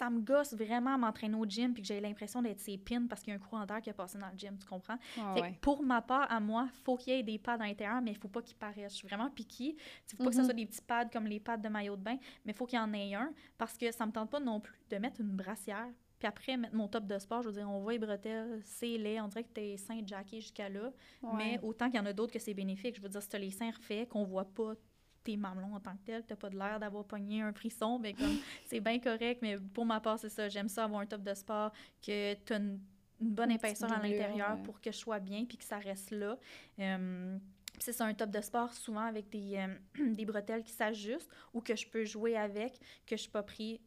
ça 0.00 0.08
me 0.10 0.20
gosse 0.20 0.54
vraiment 0.54 0.94
à 0.94 0.98
m'entraîner 0.98 1.36
au 1.36 1.44
gym, 1.44 1.72
puis 1.74 1.82
que 1.82 1.88
j'ai 1.88 2.00
l'impression 2.00 2.40
d'être 2.42 2.58
ses 2.60 2.78
pins 2.78 3.06
parce 3.06 3.22
qu'il 3.22 3.32
y 3.32 3.36
a 3.36 3.36
un 3.36 3.42
courant 3.42 3.66
d'air 3.66 3.80
qui 3.82 3.90
a 3.90 3.94
passé 3.94 4.18
dans 4.18 4.30
le 4.30 4.36
gym, 4.38 4.56
tu 4.58 4.66
comprends? 4.66 4.96
Ah 5.18 5.34
Fait 5.34 5.52
que 5.52 5.58
pour 5.60 5.82
ma 5.82 6.00
part, 6.00 6.26
à 6.32 6.40
moi, 6.40 6.68
faut 6.84 6.96
qu'il 6.96 7.12
y 7.14 7.18
ait 7.18 7.22
des 7.22 7.38
pads 7.38 7.52
à 7.54 7.66
l'intérieur, 7.66 8.00
mais 8.00 8.12
il 8.12 8.16
faut 8.18 8.28
pas 8.28 8.40
qu'ils 8.42 8.56
paraissent. 8.56 8.92
Je 8.92 8.96
suis 8.98 9.08
vraiment 9.08 9.28
piquée. 9.30 9.76
Il 9.76 10.16
faut 10.16 10.24
pas 10.24 10.30
que 10.30 10.34
ce 10.36 10.40
Mhm. 10.40 10.44
soit 10.46 10.54
des 10.54 10.66
petits 10.66 10.80
pads 10.82 11.04
comme 11.12 11.26
les 11.26 11.38
pads 11.38 11.58
de 11.58 11.68
maillot 11.68 11.96
de 11.96 12.02
bain, 12.02 12.16
mais 12.44 12.52
il 12.52 12.54
faut 12.54 12.64
qu'il 12.66 12.78
y 12.78 12.82
en 12.82 12.92
ait 12.94 13.14
un 13.14 13.32
parce 13.58 13.76
que 13.76 13.92
ça 13.92 14.06
me 14.06 14.12
tente 14.12 14.30
pas 14.30 14.40
non 14.40 14.58
plus 14.60 14.80
de 14.90 14.96
mettre 14.96 15.20
une 15.20 15.36
brassière. 15.36 15.88
Puis 16.18 16.26
après, 16.28 16.56
mettre 16.56 16.74
mon 16.74 16.86
top 16.88 17.06
de 17.06 17.18
sport, 17.18 17.42
je 17.42 17.48
veux 17.48 17.54
dire, 17.54 17.68
on 17.70 17.80
voit 17.80 17.92
les 17.92 17.98
bretelles, 17.98 18.60
c'est 18.62 18.98
laid, 18.98 19.20
on 19.22 19.28
dirait 19.28 19.44
que 19.44 19.52
tes 19.52 19.76
seins 19.78 20.00
jackés 20.04 20.40
jusqu'à 20.40 20.68
là. 20.68 20.92
Mais 21.36 21.58
autant 21.62 21.86
qu'il 21.90 21.96
y 21.96 22.02
en 22.02 22.06
a 22.06 22.12
d'autres 22.12 22.32
que 22.32 22.38
c'est 22.38 22.52
bénéfique. 22.54 22.96
Je 22.96 23.00
veux 23.00 23.08
dire, 23.08 23.22
si 23.22 23.28
t'as 23.30 23.38
les 23.38 23.50
seins 23.50 23.70
refaits, 23.70 24.06
qu'on 24.08 24.24
voit 24.24 24.44
pas 24.44 24.74
tes 25.24 25.36
mamelons 25.36 25.74
en 25.74 25.80
tant 25.80 25.92
que 25.96 26.02
tel, 26.04 26.24
t'as 26.26 26.36
pas 26.36 26.50
de 26.50 26.58
l'air 26.58 26.78
d'avoir 26.80 27.04
pogné 27.04 27.42
un 27.42 27.52
frisson, 27.52 27.98
mais 27.98 28.14
comme 28.14 28.38
c'est 28.66 28.80
bien 28.80 28.98
correct. 28.98 29.40
Mais 29.42 29.56
pour 29.58 29.84
ma 29.86 30.00
part, 30.00 30.18
c'est 30.18 30.28
ça. 30.30 30.48
J'aime 30.48 30.68
ça 30.68 30.84
avoir 30.84 31.00
un 31.00 31.06
top 31.06 31.22
de 31.22 31.34
sport, 31.34 31.72
que 32.04 32.34
t'as 32.34 32.56
une, 32.58 32.80
une 33.20 33.30
bonne 33.30 33.50
Une 33.50 33.56
épaisseur 33.56 33.92
à 33.92 34.00
l'intérieur 34.02 34.56
ouais. 34.56 34.62
pour 34.62 34.80
que 34.80 34.90
je 34.92 34.96
sois 34.96 35.18
bien 35.20 35.44
puis 35.44 35.58
que 35.58 35.64
ça 35.64 35.78
reste 35.78 36.10
là. 36.10 36.38
Euh, 36.78 37.38
c'est 37.78 37.92
ça, 37.92 38.04
un 38.04 38.14
top 38.14 38.30
de 38.30 38.40
sport, 38.40 38.72
souvent 38.74 39.00
avec 39.06 39.28
des, 39.30 39.56
euh, 39.56 40.12
des 40.14 40.24
bretelles 40.24 40.62
qui 40.64 40.72
s'ajustent 40.72 41.30
ou 41.54 41.60
que 41.60 41.76
je 41.76 41.86
peux 41.88 42.04
jouer 42.04 42.36
avec, 42.36 42.74
que 43.06 43.16
je 43.16 43.22
suis 43.22 43.30
pas 43.30 43.42
pris 43.42 43.80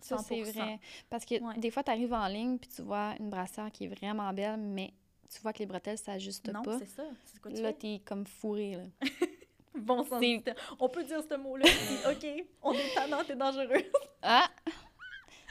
Ça, 0.00 0.18
c'est 0.18 0.42
100%. 0.42 0.52
vrai. 0.52 0.80
Parce 1.10 1.24
que 1.24 1.42
Ouais. 1.42 1.58
des 1.58 1.70
fois, 1.70 1.82
tu 1.82 1.90
arrives 1.90 2.12
en 2.12 2.26
ligne 2.28 2.58
puis 2.58 2.68
tu 2.68 2.82
vois 2.82 3.14
une 3.20 3.30
brassière 3.30 3.70
qui 3.70 3.84
est 3.84 3.88
vraiment 3.88 4.32
belle, 4.32 4.58
mais 4.58 4.92
tu 5.30 5.40
vois 5.42 5.52
que 5.52 5.58
les 5.60 5.66
bretelles 5.66 5.98
s'ajustent 5.98 6.50
Non, 6.52 6.62
pas. 6.62 6.78
c'est 6.78 6.86
ça. 6.86 7.04
C'est 7.26 7.40
quoi 7.40 7.52
tu 7.52 7.60
Là, 7.62 7.72
t'es 7.74 8.00
comme 8.04 8.26
fourré, 8.26 8.76
là. 8.76 8.84
Bon 9.80 10.04
sens 10.04 10.20
du. 10.20 10.40
On 10.78 10.88
peut 10.88 11.04
dire 11.04 11.22
ce 11.28 11.36
mot-là. 11.36 11.66
OK, 12.10 12.44
on 12.62 12.72
est 12.72 12.94
tannant, 12.94 13.24
t'es 13.24 13.36
dangereux. 13.36 13.84
Ah! 14.22 14.48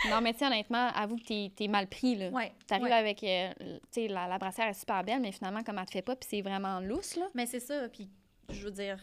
Non, 0.10 0.22
mais 0.22 0.34
tu 0.34 0.40
sais, 0.40 0.46
honnêtement, 0.46 0.90
avoue 0.94 1.18
que 1.18 1.24
t'es 1.50 1.52
es 1.60 1.68
mal 1.68 1.88
pris, 1.88 2.16
là. 2.16 2.30
Ouais. 2.30 2.52
T'arrives 2.68 2.86
ouais. 2.86 2.92
avec, 2.92 3.24
euh, 3.24 3.52
tu 3.60 4.02
sais, 4.02 4.08
la, 4.08 4.28
la 4.28 4.38
brassière 4.38 4.68
est 4.68 4.74
super 4.76 5.04
belle, 5.04 5.20
mais 5.22 5.32
finalement, 5.32 5.64
comme 5.64 5.80
elle 5.80 5.86
te 5.86 5.92
fait 5.92 6.04
pas, 6.04 6.16
puis 6.16 6.28
c'est 6.30 6.42
vraiment 6.42 6.80
lousse, 6.80 7.16
là. 7.16 7.28
Mais 7.34 7.48
c'est 7.48 7.60
ça, 7.60 7.90
puis 7.90 8.08
je 8.50 8.64
veux 8.64 8.72
dire, 8.72 9.00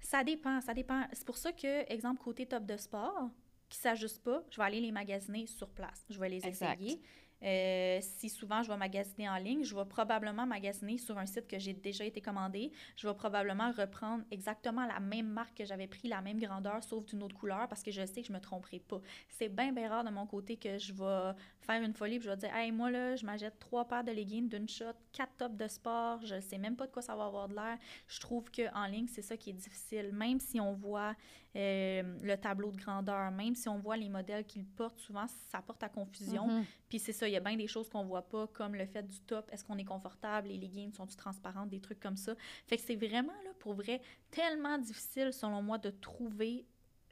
ça 0.00 0.22
dépend, 0.22 0.60
ça 0.60 0.72
dépend. 0.72 1.02
C'est 1.12 1.26
pour 1.26 1.36
ça 1.36 1.52
que, 1.52 1.90
exemple, 1.92 2.22
côté 2.22 2.46
top 2.46 2.64
de 2.64 2.76
sport, 2.76 3.28
qui 3.68 3.78
s'ajuste 3.78 4.22
pas, 4.22 4.42
je 4.50 4.58
vais 4.58 4.64
aller 4.64 4.80
les 4.80 4.92
magasiner 4.92 5.46
sur 5.46 5.68
place. 5.70 6.04
Je 6.10 6.18
vais 6.18 6.28
les 6.28 6.46
Exact. 6.46 6.80
essayer. 6.80 7.00
Euh, 7.44 7.98
si 8.00 8.28
souvent 8.28 8.62
je 8.62 8.68
vais 8.68 8.76
magasiner 8.76 9.28
en 9.28 9.36
ligne, 9.36 9.64
je 9.64 9.74
vais 9.74 9.84
probablement 9.84 10.46
magasiner 10.46 10.98
sur 10.98 11.18
un 11.18 11.26
site 11.26 11.48
que 11.48 11.58
j'ai 11.58 11.72
déjà 11.72 12.04
été 12.04 12.20
commandé. 12.20 12.70
Je 12.96 13.08
vais 13.08 13.14
probablement 13.14 13.72
reprendre 13.72 14.24
exactement 14.30 14.86
la 14.86 15.00
même 15.00 15.28
marque 15.28 15.58
que 15.58 15.64
j'avais 15.64 15.86
pris, 15.86 16.08
la 16.08 16.20
même 16.20 16.38
grandeur, 16.38 16.82
sauf 16.84 17.04
d'une 17.06 17.22
autre 17.22 17.36
couleur, 17.36 17.68
parce 17.68 17.82
que 17.82 17.90
je 17.90 18.04
sais 18.06 18.22
que 18.22 18.28
je 18.28 18.32
me 18.32 18.40
tromperai 18.40 18.78
pas. 18.78 19.00
C'est 19.28 19.48
bien, 19.48 19.72
bien 19.72 19.88
rare 19.88 20.04
de 20.04 20.10
mon 20.10 20.26
côté 20.26 20.56
que 20.56 20.78
je 20.78 20.92
vais 20.92 21.32
faire 21.60 21.82
une 21.82 21.94
folie 21.94 22.18
puis 22.18 22.26
je 22.26 22.30
vais 22.30 22.36
dire, 22.36 22.54
hey, 22.54 22.70
moi 22.70 22.90
là, 22.90 23.16
je 23.16 23.26
m'achète 23.26 23.58
trois 23.58 23.86
paires 23.86 24.04
de 24.04 24.12
leggings 24.12 24.48
d'une 24.48 24.68
shot, 24.68 24.94
quatre 25.12 25.36
tops 25.36 25.56
de 25.56 25.68
sport, 25.68 26.20
je 26.24 26.40
sais 26.40 26.58
même 26.58 26.76
pas 26.76 26.86
de 26.86 26.92
quoi 26.92 27.02
ça 27.02 27.16
va 27.16 27.26
avoir 27.26 27.48
de 27.48 27.54
l'air. 27.54 27.78
Je 28.08 28.20
trouve 28.20 28.50
qu'en 28.50 28.86
ligne, 28.86 29.08
c'est 29.08 29.22
ça 29.22 29.36
qui 29.36 29.50
est 29.50 29.54
difficile. 29.54 30.10
Même 30.12 30.40
si 30.40 30.60
on 30.60 30.74
voit 30.74 31.14
euh, 31.54 32.02
le 32.22 32.36
tableau 32.36 32.70
de 32.70 32.78
grandeur. 32.78 33.30
Même 33.30 33.54
si 33.54 33.68
on 33.68 33.78
voit 33.78 33.98
les 33.98 34.08
modèles 34.08 34.44
qu'ils 34.46 34.64
portent, 34.64 34.98
souvent, 34.98 35.26
ça 35.50 35.60
porte 35.60 35.82
à 35.82 35.90
confusion. 35.90 36.46
Mhm. 36.46 36.64
Puis 36.88 36.98
c'est 36.98 37.12
ça, 37.12 37.28
il 37.32 37.34
y 37.34 37.38
a 37.38 37.40
bien 37.40 37.56
des 37.56 37.66
choses 37.66 37.88
qu'on 37.88 38.04
voit 38.04 38.28
pas, 38.28 38.46
comme 38.48 38.74
le 38.74 38.84
fait 38.86 39.02
du 39.02 39.20
top, 39.20 39.48
est-ce 39.52 39.64
qu'on 39.64 39.78
est 39.78 39.84
confortable, 39.84 40.48
les 40.48 40.58
leggings 40.58 40.92
sont-ils 40.92 41.16
transparentes, 41.16 41.70
des 41.70 41.80
trucs 41.80 42.00
comme 42.00 42.16
ça. 42.16 42.34
Fait 42.66 42.76
que 42.76 42.82
c'est 42.82 42.96
vraiment, 42.96 43.32
là, 43.44 43.50
pour 43.58 43.74
vrai, 43.74 44.00
tellement 44.30 44.78
difficile, 44.78 45.32
selon 45.32 45.62
moi, 45.62 45.78
de 45.78 45.90
trouver 45.90 46.66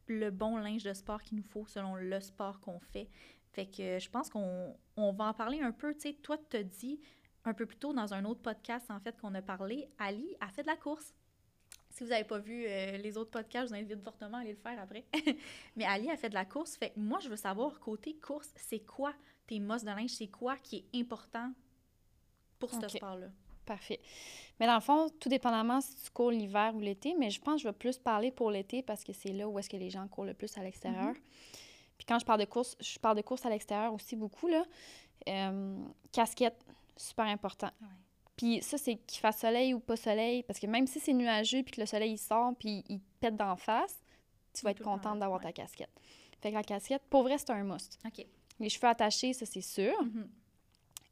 le 0.06 0.30
bon 0.30 0.56
linge 0.58 0.82
de 0.82 0.92
sport 0.92 1.22
qu'il 1.22 1.38
nous 1.38 1.44
faut 1.44 1.66
selon 1.66 1.94
le 1.94 2.20
sport 2.20 2.60
qu'on 2.60 2.80
fait. 2.80 3.08
Fait 3.52 3.66
que 3.66 3.82
euh, 3.82 3.98
je 3.98 4.10
pense 4.10 4.28
qu'on 4.28 4.76
on 4.96 5.12
va 5.12 5.26
en 5.26 5.34
parler 5.34 5.60
un 5.60 5.72
peu. 5.72 5.94
Tu 5.94 6.00
sais, 6.00 6.12
toi, 6.14 6.36
tu 6.36 6.44
te 6.44 6.56
dis 6.58 7.00
un 7.44 7.54
peu 7.54 7.66
plus 7.66 7.78
tôt 7.78 7.92
dans 7.92 8.12
un 8.12 8.24
autre 8.24 8.42
podcast, 8.42 8.90
en 8.90 9.00
fait, 9.00 9.18
qu'on 9.18 9.34
a 9.34 9.42
parlé, 9.42 9.88
Ali 9.98 10.36
a 10.40 10.48
fait 10.48 10.62
de 10.62 10.68
la 10.68 10.76
course. 10.76 11.14
Si 12.00 12.04
vous 12.04 12.10
n'avez 12.12 12.24
pas 12.24 12.38
vu 12.38 12.64
euh, 12.66 12.96
les 12.96 13.18
autres 13.18 13.30
podcasts, 13.30 13.68
je 13.68 13.74
vous 13.74 13.78
invite 13.78 14.02
fortement 14.02 14.38
à 14.38 14.40
aller 14.40 14.52
le 14.52 14.56
faire 14.56 14.80
après. 14.80 15.04
Mais 15.76 15.84
Ali 15.84 16.10
a 16.10 16.16
fait 16.16 16.30
de 16.30 16.34
la 16.34 16.46
course. 16.46 16.74
Fait 16.74 16.94
moi, 16.96 17.18
je 17.20 17.28
veux 17.28 17.36
savoir, 17.36 17.78
côté 17.78 18.14
course, 18.14 18.48
c'est 18.56 18.78
quoi 18.78 19.12
tes 19.46 19.60
mosses 19.60 19.84
de 19.84 19.90
linge? 19.90 20.08
C'est 20.08 20.28
quoi 20.28 20.56
qui 20.56 20.76
est 20.76 20.98
important 20.98 21.52
pour 22.58 22.70
ce 22.72 22.88
sport-là? 22.88 23.26
Parfait. 23.66 24.00
Mais 24.58 24.66
dans 24.66 24.76
le 24.76 24.80
fond, 24.80 25.10
tout 25.20 25.28
dépendamment 25.28 25.82
si 25.82 25.94
tu 25.94 26.10
cours 26.10 26.30
l'hiver 26.30 26.74
ou 26.74 26.80
l'été, 26.80 27.14
mais 27.18 27.28
je 27.28 27.38
pense 27.38 27.56
que 27.56 27.60
je 27.64 27.68
vais 27.68 27.74
plus 27.74 27.98
parler 27.98 28.30
pour 28.30 28.50
l'été 28.50 28.82
parce 28.82 29.04
que 29.04 29.12
c'est 29.12 29.34
là 29.34 29.46
où 29.46 29.58
est-ce 29.58 29.68
que 29.68 29.76
les 29.76 29.90
gens 29.90 30.08
courent 30.08 30.24
le 30.24 30.32
plus 30.32 30.56
à 30.56 30.62
l'extérieur. 30.62 31.12
Puis 31.98 32.06
quand 32.08 32.18
je 32.18 32.24
parle 32.24 32.40
de 32.40 32.46
course, 32.46 32.78
je 32.80 32.98
parle 32.98 33.18
de 33.18 33.22
course 33.22 33.44
à 33.44 33.50
l'extérieur 33.50 33.92
aussi 33.92 34.16
beaucoup, 34.16 34.48
là. 34.48 34.64
Euh, 35.28 35.76
casquette, 36.12 36.64
super 36.96 37.26
important. 37.26 37.70
Ouais. 37.82 37.88
Puis 38.40 38.62
ça, 38.62 38.78
c'est 38.78 38.96
qu'il 38.96 39.20
fasse 39.20 39.38
soleil 39.40 39.74
ou 39.74 39.80
pas 39.80 39.96
soleil, 39.96 40.42
parce 40.44 40.58
que 40.58 40.66
même 40.66 40.86
si 40.86 40.98
c'est 40.98 41.12
nuageux 41.12 41.62
puis 41.62 41.72
que 41.72 41.80
le 41.82 41.86
soleil 41.86 42.12
il 42.12 42.18
sort 42.18 42.54
puis 42.58 42.82
il 42.88 43.00
te 43.00 43.04
pète 43.20 43.36
d'en 43.36 43.54
face, 43.54 44.00
tu 44.54 44.62
vas 44.64 44.70
être 44.70 44.82
contente 44.82 45.18
d'avoir 45.18 45.40
ouais. 45.40 45.46
ta 45.46 45.52
casquette. 45.52 45.90
Fait 46.40 46.48
que 46.48 46.54
la 46.54 46.62
casquette, 46.62 47.02
pour 47.10 47.22
vrai, 47.22 47.36
c'est 47.36 47.50
un 47.50 47.62
must. 47.64 47.98
Les 48.58 48.70
cheveux 48.70 48.88
attachés, 48.88 49.34
ça, 49.34 49.44
c'est 49.44 49.60
sûr. 49.60 49.92
Mhm. 50.02 50.30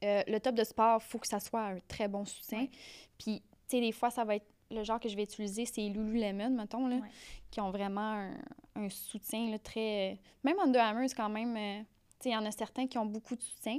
Euh, 0.05 0.23
le 0.27 0.39
top 0.39 0.55
de 0.55 0.65
sport, 0.65 1.03
il 1.05 1.07
faut 1.07 1.19
que 1.19 1.27
ça 1.27 1.39
soit 1.39 1.61
un 1.61 1.79
très 1.81 2.09
bon 2.09 2.25
soutien. 2.25 2.61
Ouais. 2.61 2.71
Puis, 3.19 3.43
tu 3.69 3.77
sais, 3.77 3.81
des 3.83 3.93
fois, 3.93 4.11
ça 4.11 4.25
va 4.25 4.37
être 4.37 4.47
le 4.71 4.83
genre 4.83 4.99
que 4.99 5.11
je 5.11 5.17
vais 5.17 5.25
utiliser, 5.25 5.67
c'est 5.67 5.83
Lululemon, 5.83 6.49
mettons, 6.51 6.87
là, 6.87 6.97
Ouais. 6.97 7.11
qui 7.51 7.61
ont 7.61 7.71
vraiment 7.71 8.01
un, 8.13 8.39
un 8.77 8.89
soutien 8.89 9.51
là, 9.51 9.59
très... 9.59 10.19
Même 10.45 10.59
Under 10.61 10.81
Armour, 10.81 11.09
c'est 11.09 11.15
quand 11.17 11.29
même... 11.29 11.55
euh, 11.57 11.83
il 12.25 12.33
y 12.33 12.37
en 12.37 12.45
a 12.45 12.51
certains 12.51 12.87
qui 12.87 12.99
ont 12.99 13.07
beaucoup 13.07 13.37
de 13.37 13.43
soutien. 13.43 13.79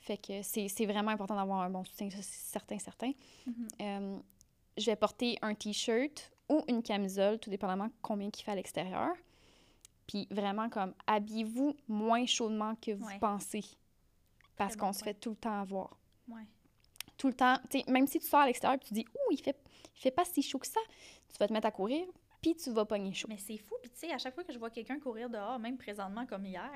Fait 0.00 0.16
que 0.16 0.42
c'est 0.42 0.86
vraiment 0.86 1.10
important 1.10 1.36
d'avoir 1.36 1.60
un 1.62 1.70
bon 1.70 1.84
soutien, 1.84 2.10
ça, 2.10 2.16
c'est 2.22 2.50
certain, 2.52 2.78
certain. 2.78 3.12
Mhm. 3.46 3.68
Euh, 3.80 4.18
je 4.76 4.86
vais 4.86 4.96
porter 4.96 5.38
un 5.42 5.54
T-shirt 5.54 6.32
ou 6.48 6.62
une 6.68 6.82
camisole, 6.82 7.38
tout 7.38 7.50
dépendamment 7.50 7.88
combien 8.02 8.30
qu'il 8.30 8.44
fait 8.44 8.52
à 8.52 8.54
l'extérieur. 8.54 9.10
Puis 10.06 10.26
vraiment, 10.30 10.68
comme, 10.70 10.94
habillez-vous 11.06 11.76
moins 11.88 12.24
chaudement 12.26 12.74
que 12.76 12.92
vous 12.92 13.06
Ouais. 13.06 13.18
pensez. 13.18 13.64
Parce 14.56 14.74
bon 14.76 14.86
qu'on 14.86 14.92
se 14.92 15.04
fait 15.04 15.14
tout 15.14 15.30
le 15.30 15.36
temps 15.36 15.60
avoir 15.60 15.96
Ouais. 16.28 16.46
tout 17.16 17.28
le 17.28 17.34
temps. 17.34 17.56
même 17.88 18.06
si 18.06 18.18
tu 18.18 18.26
sors 18.26 18.40
à 18.40 18.46
l'extérieur 18.46 18.78
et 18.80 18.84
tu 18.84 18.94
dis, 18.94 19.04
ouh, 19.14 19.32
il 19.32 19.40
fait, 19.42 19.56
il 19.96 20.00
fait 20.00 20.10
pas 20.10 20.24
si 20.24 20.42
chaud 20.42 20.58
que 20.58 20.66
ça, 20.66 20.80
tu 21.30 21.36
vas 21.38 21.46
te 21.48 21.52
mettre 21.52 21.66
à 21.66 21.70
courir, 21.70 22.06
puis 22.40 22.54
tu 22.56 22.70
vas 22.70 22.84
pogner 22.84 23.12
chaud. 23.12 23.28
Mais 23.28 23.38
c'est 23.38 23.58
fou. 23.58 23.74
Puis, 23.82 23.90
tu 23.90 23.98
sais, 23.98 24.12
à 24.12 24.18
chaque 24.18 24.34
fois 24.34 24.44
que 24.44 24.52
je 24.52 24.58
vois 24.58 24.70
quelqu'un 24.70 24.98
courir 24.98 25.28
dehors, 25.28 25.58
même 25.58 25.76
présentement 25.76 26.24
comme 26.26 26.46
hier, 26.46 26.70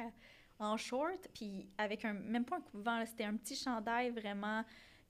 en 0.58 0.76
short, 0.76 1.28
puis 1.34 1.68
avec 1.78 2.04
un. 2.04 2.12
Même 2.14 2.44
pas 2.44 2.56
un 2.56 2.60
coupe-vent, 2.60 3.04
c'était 3.06 3.24
un 3.24 3.36
petit 3.36 3.56
chandail 3.56 4.10
vraiment 4.10 4.64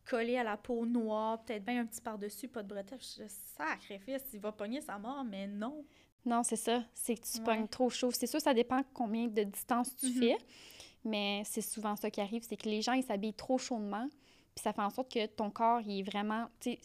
collé 0.04 0.36
à 0.36 0.42
la 0.44 0.56
peau 0.56 0.84
noire, 0.86 1.42
peut-être 1.44 1.64
bien 1.64 1.82
un 1.82 1.86
petit 1.86 2.00
par-dessus, 2.00 2.48
pas 2.48 2.62
de 2.62 2.68
bretelles. 2.68 2.98
Je 3.00 3.24
sacrifice, 3.56 4.22
il 4.32 4.40
va 4.40 4.50
pogner 4.52 4.80
sa 4.80 4.98
mort, 4.98 5.24
mais 5.24 5.46
non. 5.46 5.84
Non, 6.24 6.42
c'est 6.42 6.56
ça. 6.56 6.84
C'est 6.94 7.16
que 7.16 7.20
tu 7.26 7.38
Ouais. 7.38 7.44
pognes 7.44 7.68
trop 7.68 7.90
chaud. 7.90 8.10
C'est 8.12 8.26
sûr, 8.26 8.40
ça 8.40 8.54
dépend 8.54 8.82
combien 8.94 9.26
de 9.28 9.42
distance 9.44 9.94
tu 9.96 10.06
Mhm. 10.06 10.12
fais, 10.20 10.38
mais 11.04 11.42
c'est 11.44 11.60
souvent 11.60 11.96
ça 11.96 12.10
qui 12.10 12.20
arrive, 12.20 12.42
c'est 12.42 12.56
que 12.56 12.68
les 12.68 12.80
gens, 12.82 12.92
ils 12.92 13.02
s'habillent 13.02 13.34
trop 13.34 13.58
chaudement, 13.58 14.08
puis 14.54 14.62
ça 14.62 14.72
fait 14.72 14.82
en 14.82 14.90
sorte 14.90 15.12
que 15.12 15.26
ton 15.26 15.50
corps, 15.50 15.80
il 15.80 16.00
est 16.00 16.02
vraiment... 16.02 16.46
Tu 16.60 16.72
sais, 16.72 16.80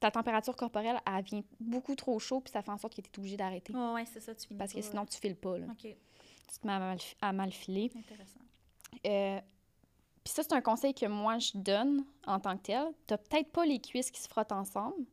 ta 0.00 0.10
température 0.10 0.54
corporelle, 0.54 1.00
elle 1.06 1.24
vient 1.24 1.42
beaucoup 1.60 1.94
trop 1.94 2.18
chaud, 2.18 2.40
puis 2.40 2.52
ça 2.52 2.60
fait 2.62 2.70
en 2.70 2.76
sorte 2.76 2.94
que 2.94 3.00
tu 3.00 3.08
es 3.10 3.18
obligé 3.18 3.36
d'arrêter. 3.38 3.74
Ouais, 3.74 3.92
ouais, 3.94 4.04
c'est 4.04 4.20
ça, 4.20 4.34
tu 4.34 4.46
finis 4.46 4.58
Parce 4.58 4.72
que 4.74 4.82
sinon, 4.82 5.06
tu 5.06 5.16
files 5.18 5.36
pas, 5.36 5.56
là. 5.58 5.66
OK, 5.70 5.96
Tu 6.52 6.58
te 6.60 6.66
mets 6.66 6.72
à 6.74 6.78
mal, 6.78 6.98
à 7.20 7.32
mal 7.32 7.52
filer. 7.52 7.90
intéressant. 7.96 8.40
Euh, 9.06 9.40
Puis 10.22 10.32
ça, 10.32 10.42
c'est 10.42 10.52
un 10.54 10.60
conseil 10.60 10.94
que 10.94 11.06
moi, 11.06 11.38
je 11.38 11.52
donne 11.54 12.04
en 12.26 12.38
tant 12.40 12.56
que 12.56 12.62
tel. 12.62 12.86
T'as 13.06 13.18
peut-être 13.18 13.50
pas 13.50 13.66
les 13.66 13.80
cuisses 13.80 14.10
qui 14.10 14.20
se 14.20 14.28
frottent 14.28 14.52
ensemble, 14.52 15.04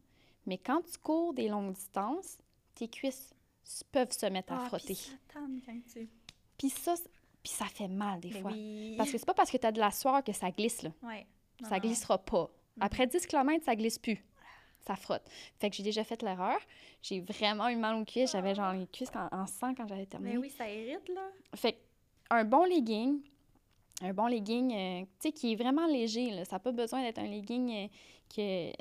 mais 0.46 0.58
quand 0.58 0.82
tu 0.84 0.98
cours 1.00 1.34
des 1.34 1.48
longues 1.50 1.74
distances, 1.74 2.38
tes 2.76 2.88
cuisses 2.88 3.34
peuvent 3.92 4.12
se 4.12 4.26
mettre 4.28 4.54
à 4.54 4.64
Ah, 4.64 4.68
frotter. 4.68 4.96
puis 6.58 6.70
ça 6.70 6.96
tu... 6.96 7.10
Puis 7.44 7.52
ça, 7.54 7.66
fait 7.66 7.88
mal 7.88 8.20
des 8.20 8.30
Ben 8.30 8.42
fois. 8.44 8.52
oui. 8.52 8.94
Parce 8.98 9.12
que 9.12 9.18
c'est 9.18 9.26
pas 9.26 9.34
parce 9.34 9.50
que 9.50 9.58
tu 9.58 9.66
as 9.66 9.72
de 9.72 9.80
la 9.80 9.90
sueur 9.90 10.24
que 10.24 10.32
ça 10.32 10.52
glisse, 10.52 10.84
là. 10.84 10.92
Ouais. 11.02 11.26
Non, 11.60 11.70
ça 11.70 11.80
glissera 11.80 12.20
pas. 12.20 12.52
Après 12.80 13.08
10 13.08 13.26
km, 13.26 13.66
ça 13.66 13.76
glisse 13.76 13.98
plus. 13.98 14.24
Ça 14.86 14.96
frotte. 14.96 15.24
Fait 15.60 15.70
que 15.70 15.76
j'ai 15.76 15.84
déjà 15.84 16.04
fait 16.04 16.22
l'erreur. 16.24 16.58
J'ai 17.02 17.20
vraiment 17.22 17.68
eu 17.70 17.76
mal 17.76 17.96
aux 17.96 18.06
cuisses. 18.06 18.32
J'avais 18.32 18.56
genre 18.56 18.74
les 18.74 18.88
cuisses 18.88 19.12
en, 19.16 19.28
en 19.36 19.46
sang 19.46 19.74
quand 19.76 19.88
j'avais 19.88 20.06
terminé. 20.08 20.34
Mais 20.34 20.38
oui, 20.38 20.50
ça 20.50 20.70
irrite, 20.70 21.08
là. 21.10 21.22
Fait 21.56 21.74
que 21.74 21.78
un 22.32 22.44
bon 22.46 22.64
legging, 22.66 23.22
un 24.02 24.14
bon 24.14 24.26
legging, 24.28 24.74
euh, 24.74 25.02
tu 25.02 25.08
sais, 25.20 25.32
qui 25.32 25.54
est 25.54 25.56
vraiment 25.56 25.86
léger, 25.86 26.32
là. 26.32 26.46
Ça 26.46 26.56
n'a 26.56 26.60
pas 26.60 26.72
besoin 26.72 27.02
d'être 27.04 27.20
un 27.20 27.28
legging 27.28 27.72
euh, 27.72 27.88
que... 28.36 28.72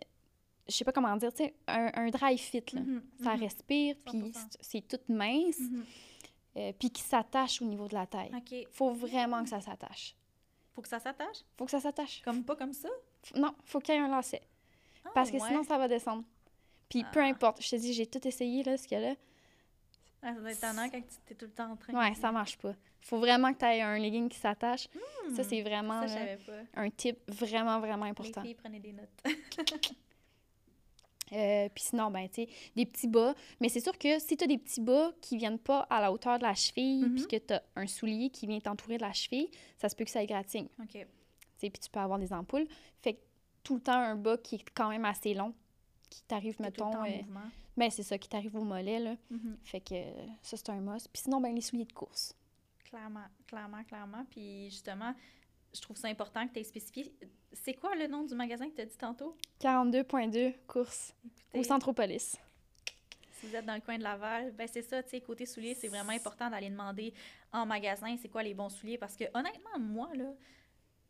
Je 0.68 0.74
sais 0.76 0.84
pas 0.84 0.92
comment 0.92 1.16
dire, 1.16 1.32
tu 1.34 1.44
sais, 1.44 1.54
un, 1.66 1.90
un 1.94 2.10
dry 2.10 2.38
fit, 2.38 2.62
là. 2.72 2.80
Mhm, 2.80 3.02
Ça 3.22 3.34
mhm. 3.34 3.40
respire, 3.40 3.96
puis 4.06 4.18
100%. 4.18 4.32
c'est- 4.34 4.58
c'est 4.60 4.88
tout 4.88 5.12
mince, 5.12 5.58
Mhm. 5.58 5.84
euh, 6.56 6.72
puis 6.78 6.90
qui 6.90 7.02
s'attache 7.02 7.60
au 7.60 7.64
niveau 7.64 7.88
de 7.88 7.94
la 7.94 8.06
taille. 8.06 8.30
OK. 8.34 8.66
Faut 8.70 8.92
vraiment 8.92 9.42
que 9.42 9.48
ça 9.50 9.60
s'attache. 9.60 10.14
Faut 10.72 10.80
que 10.82 10.88
ça 10.88 11.00
s'attache? 11.00 11.38
Faut 11.58 11.64
que 11.64 11.70
ça 11.72 11.80
s'attache. 11.80 12.22
Comme 12.22 12.44
pas 12.44 12.54
comme 12.56 12.72
ça? 12.72 12.88
F- 13.24 13.38
Non, 13.38 13.52
faut 13.64 13.80
qu'il 13.80 13.94
y 13.94 13.98
ait 13.98 14.00
un 14.00 14.08
lacet. 14.08 14.40
Ah, 15.04 15.10
Parce 15.14 15.30
que 15.30 15.36
ouais. 15.36 15.48
sinon, 15.48 15.62
ça 15.64 15.78
va 15.78 15.88
descendre. 15.88 16.24
Puis 16.88 17.04
peu 17.12 17.20
Ah. 17.20 17.26
importe, 17.26 17.62
je 17.62 17.70
te 17.70 17.76
dis, 17.76 17.92
j'ai 17.92 18.06
tout 18.06 18.26
essayé, 18.26 18.62
là, 18.62 18.76
ce 18.76 18.86
qu'il 18.86 18.98
y 19.00 19.04
a 19.04 19.08
là. 19.10 19.14
Ah, 20.22 20.34
ça 20.34 20.40
doit 20.40 20.50
être 20.50 20.58
étonnant 20.58 20.88
quand 20.90 21.00
tu 21.00 21.32
es 21.32 21.36
tout 21.36 21.46
le 21.46 21.50
temps 21.52 21.70
en 21.72 21.76
train 21.76 21.94
Ouais, 21.94 22.14
ça 22.14 22.30
marche 22.30 22.58
pas. 22.58 22.74
Faut 23.00 23.18
vraiment 23.18 23.52
que 23.54 23.58
tu 23.58 23.64
aies 23.64 23.80
un 23.80 23.98
legging 23.98 24.28
qui 24.28 24.38
s'attache. 24.38 24.88
Ça, 25.34 25.42
Hmm. 25.42 25.46
c'est 25.48 25.62
vraiment 25.62 26.00
Ça, 26.06 26.06
là, 26.06 26.36
savais 26.36 26.36
pas. 26.36 26.80
un 26.82 26.90
tip 26.90 27.18
vraiment, 27.28 27.80
vraiment 27.80 28.04
important. 28.04 28.42
Les 28.42 28.48
filles, 28.48 28.54
prenez 28.56 28.80
des 28.80 28.92
notes. 28.92 29.08
Euh, 31.32 31.68
puis 31.72 31.84
sinon, 31.84 32.10
ben, 32.10 32.28
tu 32.28 32.42
sais, 32.42 32.48
des 32.74 32.84
petits 32.84 33.06
bas. 33.06 33.36
Mais 33.60 33.68
c'est 33.68 33.78
sûr 33.78 33.96
que 33.96 34.18
si 34.18 34.36
tu 34.36 34.42
as 34.42 34.48
des 34.48 34.58
petits 34.58 34.80
bas 34.80 35.12
qui 35.20 35.36
viennent 35.36 35.60
pas 35.60 35.86
à 35.88 36.00
la 36.00 36.10
hauteur 36.10 36.38
de 36.38 36.42
la 36.42 36.54
cheville, 36.54 37.04
Mhm. 37.04 37.14
puis 37.14 37.26
que 37.28 37.36
tu 37.36 37.54
as 37.54 37.62
un 37.76 37.86
soulier 37.86 38.30
qui 38.30 38.48
vient 38.48 38.58
t'entourer 38.58 38.96
de 38.96 39.02
la 39.02 39.12
cheville, 39.12 39.48
ça 39.78 39.88
se 39.88 39.94
peut 39.94 40.04
que 40.04 40.10
ça 40.10 40.24
égratigne. 40.24 40.66
OK. 40.82 40.88
Tu 40.90 40.98
sais, 41.56 41.70
Puis 41.70 41.80
tu 41.80 41.88
peux 41.88 42.00
avoir 42.00 42.18
des 42.18 42.32
ampoules. 42.32 42.66
Fait 43.00 43.14
que 43.14 43.20
tout 43.70 43.76
le 43.76 43.80
temps, 43.80 43.92
un 43.92 44.16
bas 44.16 44.36
qui 44.36 44.56
est 44.56 44.64
quand 44.74 44.88
même 44.88 45.04
assez 45.04 45.32
long, 45.32 45.54
qui 46.08 46.22
t'arrive, 46.24 46.60
mettons. 46.60 46.86
en 46.86 47.04
euh, 47.04 47.22
ben, 47.76 47.88
c'est 47.88 48.02
ça, 48.02 48.18
qui 48.18 48.28
t'arrive 48.28 48.56
au 48.56 48.64
mollet, 48.64 48.98
là. 48.98 49.14
Mhm. 49.30 49.58
Fait 49.62 49.80
que 49.80 49.94
euh, 49.94 50.26
ça, 50.42 50.56
c'est 50.56 50.70
un 50.70 50.80
must. 50.80 51.08
Puis 51.12 51.22
sinon, 51.22 51.40
ben, 51.40 51.54
les 51.54 51.60
souliers 51.60 51.84
de 51.84 51.92
course. 51.92 52.34
Clairement, 52.84 53.26
clairement, 53.46 53.84
clairement. 53.84 54.24
Puis 54.28 54.70
justement, 54.70 55.14
je 55.72 55.80
trouve 55.80 55.96
ça 55.96 56.08
important 56.08 56.48
que 56.48 56.54
tu 56.54 56.58
aies 56.58 56.64
spécifié. 56.64 57.14
C'est 57.52 57.74
quoi 57.74 57.94
le 57.94 58.08
nom 58.08 58.24
du 58.24 58.34
magasin 58.34 58.68
que 58.68 58.74
tu 58.74 58.80
as 58.80 58.86
dit 58.86 58.96
tantôt? 58.98 59.36
42.2 59.60 60.52
course 60.66 61.14
au 61.54 61.62
Centropolis. 61.62 62.36
Si 63.34 63.46
vous 63.46 63.54
êtes 63.54 63.66
dans 63.66 63.76
le 63.76 63.80
coin 63.80 63.98
de 63.98 64.02
Laval, 64.02 64.50
ben 64.50 64.66
c'est 64.66 64.82
ça, 64.82 65.00
tu 65.04 65.10
sais, 65.10 65.20
côté 65.20 65.46
souliers, 65.46 65.74
c'est 65.74 65.88
vraiment 65.88 66.10
important 66.10 66.50
d'aller 66.50 66.70
demander 66.70 67.14
en 67.52 67.66
magasin 67.66 68.16
c'est 68.20 68.28
quoi 68.28 68.42
les 68.42 68.52
bons 68.52 68.68
souliers? 68.68 68.98
Parce 68.98 69.14
que 69.14 69.24
honnêtement, 69.32 69.78
moi, 69.78 70.10
là, 70.14 70.34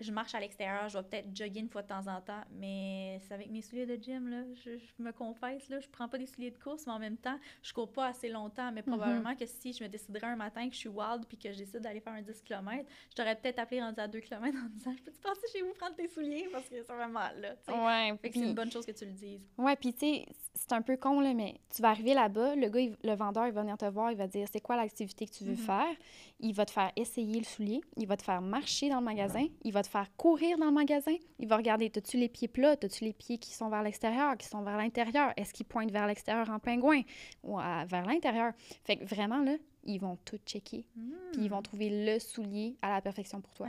je 0.01 0.13
marche 0.13 0.35
à 0.35 0.41
l'extérieur, 0.41 0.89
je 0.89 0.99
vais 0.99 1.05
peut-être 1.05 1.37
jogger 1.37 1.61
une 1.61 1.69
fois 1.69 1.83
de 1.83 1.89
temps 1.89 2.07
en 2.07 2.21
temps, 2.21 2.43
mais 2.53 3.19
c'est 3.27 3.35
avec 3.35 3.51
mes 3.51 3.63
souliers 3.63 3.87
de 3.87 3.97
gym, 4.03 4.29
là, 4.29 4.43
je, 4.65 4.79
je 4.79 5.03
me 5.03 5.13
confesse, 5.13 5.69
là, 5.69 5.79
je 5.81 5.89
prends 5.89 6.09
pas 6.09 6.19
des 6.19 6.27
souliers 6.27 6.51
de 6.51 6.59
course, 6.59 6.87
mais 6.87 6.93
en 6.93 6.99
même 6.99 7.17
temps, 7.17 7.39
je 7.63 7.73
cours 7.73 7.93
pas 7.93 8.07
assez 8.09 8.29
longtemps, 8.29 8.73
mais 8.73 8.83
probablement 8.83 9.35
que 9.37 9.47
si 9.47 9.73
je 9.73 9.83
me 9.85 9.89
déciderais 9.89 10.27
un 10.29 10.37
matin 10.37 10.67
que 10.69 10.75
je 10.75 10.81
suis 10.81 10.89
wild 10.89 11.25
puis 11.27 11.37
que 11.39 11.53
je 11.53 11.59
décide 11.59 11.81
d'aller 11.81 12.01
faire 12.01 12.13
un 12.15 12.23
10 12.23 12.43
km, 12.43 12.85
je 13.11 13.15
t'aurais 13.15 13.37
peut-être 13.37 13.59
appelé 13.59 13.81
rendu 13.81 14.01
à 14.01 14.09
2 14.09 14.21
km 14.21 14.57
en 14.65 14.69
disant 14.69 14.95
«Je 14.99 15.03
peux-tu 15.03 15.19
passer 15.21 15.47
chez 15.53 15.63
vous 15.63 15.73
prendre 15.79 15.95
tes 15.97 16.09
souliers?» 16.09 16.49
parce 16.53 16.69
que 16.69 16.83
ça 16.83 16.95
va 16.97 17.07
mal, 17.09 17.41
là. 17.41 17.55
Ouais, 17.69 18.17
Fait 18.23 18.31
que 18.31 18.39
c'est 18.39 18.45
une 18.47 18.55
bonne 18.55 18.71
chose 18.71 18.87
que 18.87 18.93
tu 18.93 19.05
le 19.05 19.13
dises. 19.13 19.41
Ouais, 19.59 19.77
puis 19.77 19.93
tu 19.93 20.01
sais, 20.01 20.27
c'est 20.55 20.73
un 20.73 20.83
peu 20.83 20.97
con, 20.97 21.21
là, 21.21 21.35
mais 21.35 21.57
tu 21.75 21.83
vas 21.83 21.91
arriver 21.91 22.15
là-bas, 22.15 22.57
le 22.57 22.69
gars, 22.69 22.81
il- 22.81 22.97
le 23.05 23.15
vendeur, 23.15 23.47
il 23.47 23.53
va 23.53 23.61
venir 23.63 23.77
te 23.79 23.85
voir, 23.85 24.11
il 24.11 24.17
va 24.17 24.27
dire 24.27 24.47
c'est 24.51 24.61
quoi 24.61 24.77
l'activité 24.77 25.27
que 25.27 25.33
tu 25.33 25.45
veux 25.45 25.51
Mhm. 25.53 25.57
faire. 25.57 25.95
Il 26.41 26.55
va 26.55 26.65
te 26.65 26.71
faire 26.71 26.91
essayer 26.97 27.39
le 27.39 27.45
soulier, 27.45 27.81
il 27.97 28.07
va 28.07 28.17
te 28.17 28.23
faire 28.23 28.41
marcher 28.41 28.89
dans 28.89 28.99
le 29.01 29.05
magasin, 29.05 29.47
il 29.63 29.73
va 29.73 29.83
te 29.83 29.89
faire 29.91 30.09
courir 30.17 30.57
dans 30.59 30.67
le 30.67 30.73
magasin, 30.73 31.15
il 31.39 31.49
va 31.49 31.57
regarder, 31.57 31.91
as-tu 31.95 32.17
les 32.17 32.29
pieds 32.29 32.49
plats, 32.49 32.77
as-tu 32.83 33.05
les 33.05 33.13
pieds 33.13 33.39
qui 33.39 33.53
sont 33.53 33.69
vers 33.69 33.83
l'extérieur, 33.83 34.37
qui 34.37 34.47
sont 34.47 34.63
vers 34.63 34.77
l'intérieur, 34.77 35.33
est-ce 35.37 35.53
qu'ils 35.53 35.67
pointent 35.67 35.91
vers 35.91 36.07
l'extérieur 36.07 36.49
en 36.51 36.59
pingouin 36.59 37.03
ou 37.43 37.59
à- 37.59 37.85
vers 37.85 38.05
l'intérieur? 38.07 38.53
Fait 38.85 38.97
que 38.97 39.05
vraiment, 39.05 39.41
là, 39.43 39.57
ils 39.85 39.99
vont 39.99 40.17
tout 40.25 40.39
checker, 40.47 40.85
puis 41.33 41.43
ils 41.45 41.49
vont 41.51 41.63
trouver 41.63 41.91
le 42.07 42.19
soulier 42.19 42.77
à 42.83 42.91
la 42.91 43.01
perfection 43.01 43.41
pour 43.41 43.53
toi. 43.55 43.69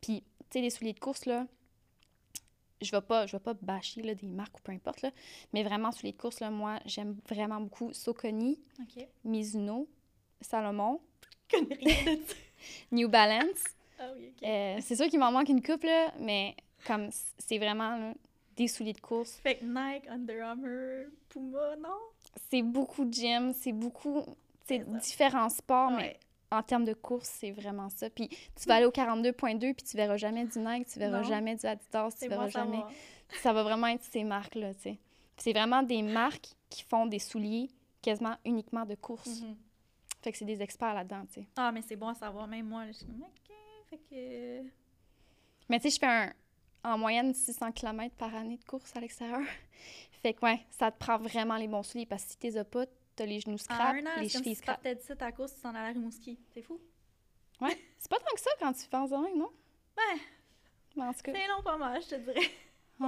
Puis, 0.00 0.22
tu 0.22 0.24
sais, 0.50 0.60
les 0.60 0.70
souliers 0.70 0.92
de 0.92 1.00
course, 1.00 1.26
là, 1.26 1.46
je 2.80 2.90
vais 2.90 3.00
pas, 3.00 3.26
je 3.26 3.32
vais 3.36 3.40
pas 3.42 3.54
bâcher 3.54 4.02
là, 4.02 4.14
des 4.14 4.26
marques 4.26 4.58
ou 4.58 4.62
peu 4.62 4.72
importe, 4.72 5.02
là, 5.02 5.10
mais 5.52 5.62
vraiment, 5.62 5.92
sur 5.92 6.04
les 6.06 6.12
courses, 6.12 6.40
là, 6.40 6.50
moi, 6.50 6.80
j'aime 6.84 7.16
vraiment 7.28 7.60
beaucoup 7.60 7.92
Soconi, 7.92 8.60
OK. 8.80 9.06
Mizuno, 9.24 9.88
Salomon. 10.40 11.00
New 12.92 13.08
Balance. 13.08 13.62
Ah 14.02 14.12
oui, 14.16 14.32
OK. 14.36 14.42
Euh, 14.48 14.78
c'est 14.80 14.96
sûr 14.96 15.06
qu'il 15.08 15.18
m'en 15.20 15.30
manque 15.32 15.48
une 15.48 15.62
coupe, 15.62 15.84
là, 15.84 16.12
mais 16.18 16.56
comme 16.86 17.08
c'est 17.38 17.58
vraiment 17.58 17.96
là, 17.96 18.14
des 18.56 18.68
souliers 18.68 18.92
de 18.92 19.00
course. 19.00 19.32
Fait 19.42 19.56
que 19.56 19.64
Nike, 19.64 20.08
Under 20.08 20.42
Armour, 20.44 21.06
Puma, 21.28 21.76
non? 21.76 21.94
C'est 22.50 22.62
beaucoup 22.62 23.04
de 23.04 23.12
gym, 23.12 23.52
c'est 23.54 23.72
beaucoup 23.72 24.22
c'est 24.66 24.78
différents 25.00 25.48
sports, 25.48 25.90
mais 25.90 26.18
en 26.50 26.62
termes 26.62 26.84
de 26.84 26.92
course, 26.94 27.28
c'est 27.28 27.50
vraiment 27.50 27.88
ça. 27.90 28.10
Puis 28.10 28.28
tu 28.28 28.68
vas 28.68 28.76
aller 28.76 28.86
au 28.86 28.90
42.2, 28.90 29.58
puis 29.74 29.84
tu 29.84 29.96
verras 29.96 30.16
jamais 30.16 30.44
du 30.44 30.58
Nike, 30.58 30.86
tu 30.88 30.98
verras 30.98 31.18
Non. 31.18 31.24
jamais 31.28 31.56
du 31.56 31.66
Adidas, 31.66 32.10
tu 32.20 32.28
verras 32.28 32.44
bon 32.44 32.50
jamais. 32.50 32.76
savoir. 32.78 32.92
Ça 33.42 33.52
va 33.52 33.62
vraiment 33.62 33.86
être 33.86 34.04
ces 34.04 34.24
marques-là, 34.24 34.74
tu 34.74 34.80
sais. 34.82 34.98
C'est 35.38 35.52
vraiment 35.52 35.82
des 35.82 36.02
marques 36.02 36.48
qui 36.68 36.82
font 36.82 37.06
des 37.06 37.18
souliers 37.18 37.70
quasiment 38.02 38.36
uniquement 38.44 38.84
de 38.84 38.94
course. 38.94 39.40
Mhm. 39.40 39.56
Fait 40.22 40.30
que 40.30 40.38
c'est 40.38 40.44
des 40.44 40.62
experts 40.62 40.94
là-dedans, 40.94 41.24
tu 41.26 41.40
sais. 41.40 41.46
Ah, 41.56 41.72
mais 41.72 41.82
c'est 41.82 41.96
bon 41.96 42.08
à 42.08 42.14
savoir. 42.14 42.46
Même 42.46 42.66
moi, 42.66 42.86
je 42.88 42.92
suis 42.92 43.06
comme, 43.06 43.22
OK, 43.22 43.41
fait 43.92 43.98
que... 44.10 44.68
Mais 45.68 45.78
tu 45.78 45.90
sais, 45.90 45.90
je 45.90 45.98
fais 45.98 46.06
un, 46.06 46.32
en 46.84 46.98
moyenne 46.98 47.34
600 47.34 47.72
km 47.72 48.14
par 48.16 48.34
année 48.34 48.56
de 48.56 48.64
course 48.64 48.94
à 48.96 49.00
l'extérieur. 49.00 49.40
fait 50.22 50.34
que 50.34 50.44
ouais, 50.44 50.60
ça 50.70 50.90
te 50.90 50.98
prend 50.98 51.18
vraiment 51.18 51.56
les 51.56 51.68
bons 51.68 51.82
souliers 51.82 52.06
parce 52.06 52.24
que 52.24 52.30
si 52.30 52.36
t'es 52.38 52.56
as 52.56 52.64
pas, 52.64 52.86
t'as 53.16 53.26
les 53.26 53.40
genoux 53.40 53.54
En 53.54 53.58
scrap, 53.58 53.96
les 54.18 54.28
chevilles 54.28 54.30
si 54.30 54.42
tu 54.42 54.54
scrap. 54.56 54.76
partais 54.76 54.94
d'ici 54.94 55.12
à 55.18 55.32
cause, 55.32 55.54
tu 55.54 55.60
t'en 55.60 55.70
allais 55.70 55.90
à 55.90 55.92
Rimouski. 55.92 56.38
C'est 56.52 56.62
fou. 56.62 56.80
Ouais, 57.60 57.78
c'est 57.98 58.10
pas 58.10 58.18
tant 58.18 58.34
que 58.34 58.40
ça 58.40 58.50
quand 58.58 58.72
tu 58.72 58.88
penses 58.88 59.10
de 59.10 59.16
même, 59.16 59.38
non? 59.38 59.50
Ouais. 59.96 60.20
Mais 60.96 61.04
en 61.04 61.12
tout 61.12 61.22
cas, 61.22 61.32
C'est 61.32 61.46
long 61.48 61.62
pas 61.62 61.76
mal, 61.76 62.02
je 62.02 62.08
te 62.08 62.14
dirais. 62.16 62.50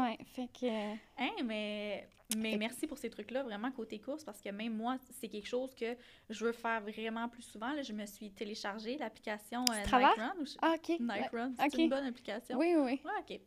Ouais, 0.03 0.19
fait 0.35 0.49
que... 0.49 0.67
euh, 0.67 0.95
Hein, 1.19 1.31
mais, 1.45 2.09
mais 2.37 2.51
Fait- 2.53 2.57
merci 2.59 2.87
pour 2.87 2.99
ces 2.99 3.11
trucs-là, 3.11 3.43
vraiment 3.43 3.71
côté 3.71 3.99
course, 3.99 4.25
parce 4.25 4.41
que 4.41 4.49
même 4.51 4.75
moi, 4.77 4.97
c'est 5.21 5.29
quelque 5.29 5.47
chose 5.49 5.75
que 5.75 5.97
je 6.31 6.45
veux 6.45 6.53
faire 6.53 6.81
vraiment 6.81 7.29
plus 7.29 7.43
souvent. 7.43 7.73
Là, 7.73 7.83
je 7.83 7.93
me 7.93 8.05
suis 8.07 8.31
téléchargé 8.33 8.97
l'application 8.99 9.65
euh? 9.71 9.85
Run. 10.17 10.35
ou 10.41 10.47
je- 10.47 10.55
Ah, 10.63 10.75
OK. 10.77 10.89
Ouais. 11.01 11.29
Run, 11.33 11.53
c'est 11.59 11.65
une 11.83 11.91
bonne 11.91 12.07
application. 12.07 12.59
Oui, 12.59 12.75
oui, 12.77 12.83
oui. 12.85 13.01
Ouais, 13.05 13.21
OK. 13.37 13.41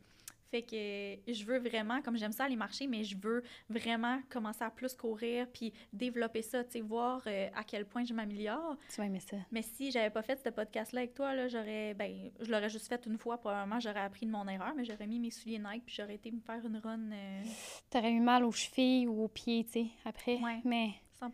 Fait 0.50 0.62
que 0.62 1.30
je 1.32 1.44
veux 1.44 1.58
vraiment, 1.58 2.00
comme 2.00 2.16
j'aime 2.16 2.32
ça 2.32 2.44
aller 2.44 2.56
marcher, 2.56 2.86
mais 2.86 3.04
je 3.04 3.16
veux 3.18 3.42
vraiment 3.68 4.20
commencer 4.30 4.64
à 4.64 4.70
plus 4.70 4.94
courir 4.94 5.46
puis 5.52 5.74
développer 5.92 6.40
ça, 6.40 6.64
tu 6.64 6.72
sais, 6.72 6.80
voir 6.80 7.22
euh, 7.26 7.48
à 7.54 7.64
quel 7.64 7.84
point 7.86 8.04
je 8.04 8.14
m'améliore. 8.14 8.76
Tu 8.88 8.96
vas 8.96 9.04
aimer 9.06 9.20
ça. 9.20 9.36
Mais 9.52 9.60
si 9.60 9.90
j'avais 9.90 10.08
pas 10.10 10.22
fait 10.22 10.40
ce 10.42 10.48
podcast-là 10.48 11.00
avec 11.00 11.12
toi, 11.14 11.34
là, 11.34 11.48
j'aurais, 11.48 11.92
ben, 11.94 12.30
je 12.40 12.50
l'aurais 12.50 12.70
juste 12.70 12.88
fait 12.88 13.04
une 13.06 13.18
fois, 13.18 13.36
probablement, 13.38 13.78
j'aurais 13.78 14.00
appris 14.00 14.24
de 14.24 14.30
mon 14.30 14.48
erreur, 14.48 14.72
mais 14.74 14.84
j'aurais 14.86 15.06
mis 15.06 15.18
mes 15.20 15.30
souliers 15.30 15.58
Nike 15.58 15.84
puis 15.84 15.94
j'aurais 15.96 16.14
été 16.14 16.30
me 16.30 16.40
faire 16.40 16.64
une 16.64 16.78
run 16.78 17.12
euh, 17.12 17.42
T'aurais 17.90 18.12
eu 18.12 18.20
mal 18.20 18.42
aux 18.44 18.52
chevilles 18.52 19.06
ou 19.06 19.24
aux 19.24 19.28
pieds, 19.28 19.64
tu 19.64 19.72
sais, 19.72 19.86
après. 20.06 20.36
Ouais. 20.38 20.60
Mais 20.64 20.92
100%. 21.20 21.30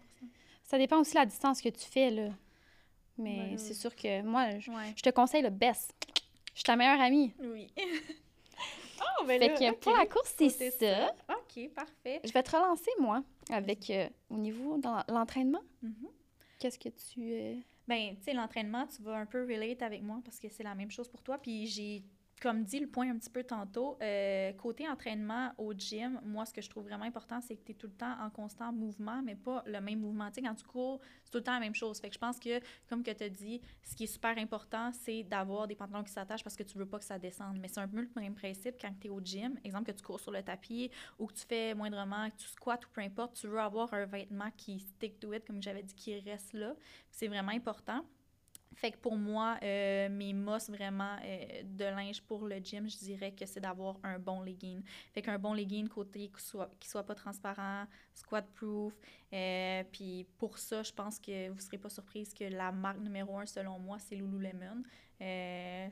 ça 0.65 0.77
dépend 0.79 0.99
aussi 0.99 1.13
de 1.13 1.19
la 1.19 1.27
distance 1.27 1.61
que 1.63 1.69
tu 1.69 1.85
fais, 1.89 2.11
là. 2.11 2.31
Mais 3.17 3.51
Ben, 3.51 3.59
c'est 3.59 3.75
sûr 3.75 3.95
que 3.95 4.23
moi, 4.23 4.59
je, 4.59 4.73
Ouais. 4.73 4.93
je 4.97 5.03
te 5.03 5.11
conseille 5.11 5.43
le 5.43 5.51
best. 5.51 5.95
Je 6.53 6.59
suis 6.59 6.65
ta 6.65 6.75
meilleure 6.75 7.01
amie. 7.01 7.33
Oui. 7.41 7.73
oh, 9.01 9.25
ben 9.27 9.41
fait 9.41 9.49
là, 9.49 9.73
que 9.73 9.77
pour 9.79 9.97
la 9.97 10.07
course, 10.07 10.35
c'est 10.37 10.49
Côté 10.51 10.71
ça. 10.71 11.15
OK, 11.31 11.69
parfait. 11.75 12.21
Je 12.25 12.33
vais 12.33 12.43
te 12.43 12.51
relancer, 12.57 12.91
moi, 12.99 13.23
avec 13.51 13.91
euh, 13.91 14.09
au 14.31 14.37
niveau 14.37 14.79
dans 14.79 15.03
l'entraînement. 15.09 15.63
Mhm. 15.83 16.09
Qu'est-ce 16.59 16.79
que 16.79 16.89
tu. 16.89 17.33
euh, 17.33 17.55
Ben, 17.89 18.17
tu 18.17 18.23
sais, 18.25 18.33
l'entraînement, 18.33 18.87
tu 18.87 19.03
vas 19.03 19.17
un 19.17 19.27
peu 19.27 19.43
relate 19.43 19.83
avec 19.83 20.03
moi 20.03 20.21
parce 20.25 20.39
que 20.39 20.49
c'est 20.49 20.63
la 20.63 20.75
même 20.75 20.91
chose 20.91 21.09
pour 21.09 21.23
toi. 21.23 21.39
Puis 21.39 21.67
j'ai, 21.67 22.03
comme 22.45 22.63
dit 22.63 22.79
le 22.79 22.87
point 22.87 23.11
un 23.11 23.17
petit 23.17 23.31
peu 23.31 23.43
tantôt, 23.43 23.97
euh, 24.03 24.53
côté 24.53 24.87
entraînement 24.87 25.53
au 25.57 25.73
gym, 25.73 26.21
moi, 26.23 26.45
ce 26.45 26.53
que 26.53 26.61
je 26.61 26.69
trouve 26.69 26.85
vraiment 26.85 27.07
important, 27.07 27.41
c'est 27.41 27.57
que 27.57 27.65
tu 27.65 27.73
es 27.73 27.75
tout 27.75 27.87
le 27.87 27.95
temps 27.95 28.15
en 28.21 28.29
constant 28.29 28.71
mouvement, 28.71 29.23
mais 29.23 29.35
pas 29.35 29.63
le 29.65 29.81
même 29.81 30.01
mouvement. 30.01 30.29
Tu 30.29 30.35
sais, 30.35 30.43
quand 30.43 30.55
tu 30.55 30.67
cours, 30.67 31.01
c'est 31.23 31.31
tout 31.31 31.39
le 31.39 31.43
temps 31.43 31.55
la 31.55 31.61
même 31.61 31.75
chose. 31.75 31.99
Fait 31.99 32.09
que 32.09 32.15
je 32.15 32.19
pense 32.19 32.39
que, 32.39 32.61
comme 32.87 33.03
que 33.03 33.13
tu 33.13 33.25
as 33.25 33.31
dit, 33.31 33.63
ce 33.83 33.97
qui 33.97 34.05
est 34.05 34.09
super 34.09 34.37
important, 34.37 34.93
c'est 34.93 35.23
d'avoir 35.23 35.67
des 35.67 35.75
pantalons 35.75 36.05
qui 36.05 36.13
s'attachent 36.13 36.45
parce 36.45 36.55
que 36.55 36.65
tu 36.65 36.77
veux 36.77 36.85
pas 36.85 36.99
que 36.99 37.07
ça 37.07 37.19
descende. 37.19 37.57
Mais 37.59 37.69
c'est 37.69 37.81
un 37.81 37.89
peu 37.89 38.03
le 38.03 38.09
même 38.21 38.35
principe 38.35 38.77
quand 38.79 38.93
tu 39.01 39.07
es 39.07 39.11
au 39.11 39.23
gym. 39.23 39.59
Exemple, 39.65 39.91
que 39.91 39.97
tu 39.97 40.05
cours 40.05 40.21
sur 40.21 40.31
le 40.31 40.43
tapis 40.43 40.91
ou 41.19 41.27
que 41.29 41.33
tu 41.33 41.47
fais 41.47 41.75
moindrement, 41.75 42.29
que 42.29 42.37
tu 42.37 42.49
squats 42.49 42.75
ou 42.75 42.93
peu 42.93 43.01
importe, 43.01 43.41
tu 43.41 43.47
veux 43.47 43.59
avoir 43.61 43.95
un 43.95 44.05
vêtement 44.05 44.51
qui 44.55 44.81
stick 44.81 45.19
to 45.19 45.33
it, 45.33 45.47
comme 45.47 45.63
j'avais 45.63 45.83
dit, 45.83 45.95
qui 45.95 46.21
reste 46.21 46.53
là. 46.53 46.75
C'est 47.11 47.29
vraiment 47.29 47.53
important. 47.53 48.05
Fait 48.75 48.91
que 48.91 48.99
pour 48.99 49.17
moi, 49.17 49.57
euh, 49.63 50.09
mes 50.09 50.33
must 50.33 50.71
vraiment 50.71 51.17
euh, 51.25 51.63
de 51.65 51.85
linge 51.85 52.21
pour 52.23 52.47
le 52.47 52.57
gym, 52.59 52.89
je 52.89 52.99
dirais 52.99 53.33
que 53.33 53.47
c'est 53.47 53.61
d'avoir 53.61 53.99
un 54.03 54.19
bon 54.19 54.43
legging. 54.43 54.83
Fait 55.13 55.23
qu'un 55.23 55.39
bon 55.39 55.55
legging 55.55 55.89
côté 55.89 56.29
qui 56.29 56.43
soit, 56.43 56.71
qui 56.81 56.89
soit 56.89 57.05
pas 57.05 57.15
transparent, 57.15 57.87
squat 58.15 58.47
proof. 58.55 58.95
euh, 59.33 59.85
Puis 59.93 60.27
pour 60.39 60.59
ça, 60.59 60.83
je 60.83 60.93
pense 60.93 61.19
que 61.19 61.49
vous 61.51 61.61
serez 61.61 61.79
pas 61.79 61.89
surprise 61.89 62.35
que 62.35 62.45
la 62.45 62.73
marque 62.73 63.01
numéro 63.01 63.39
un, 63.39 63.47
selon 63.47 63.79
moi, 63.79 63.99
c'est 63.99 64.17
Lululemon. 64.17 64.83
Euh, 65.21 65.89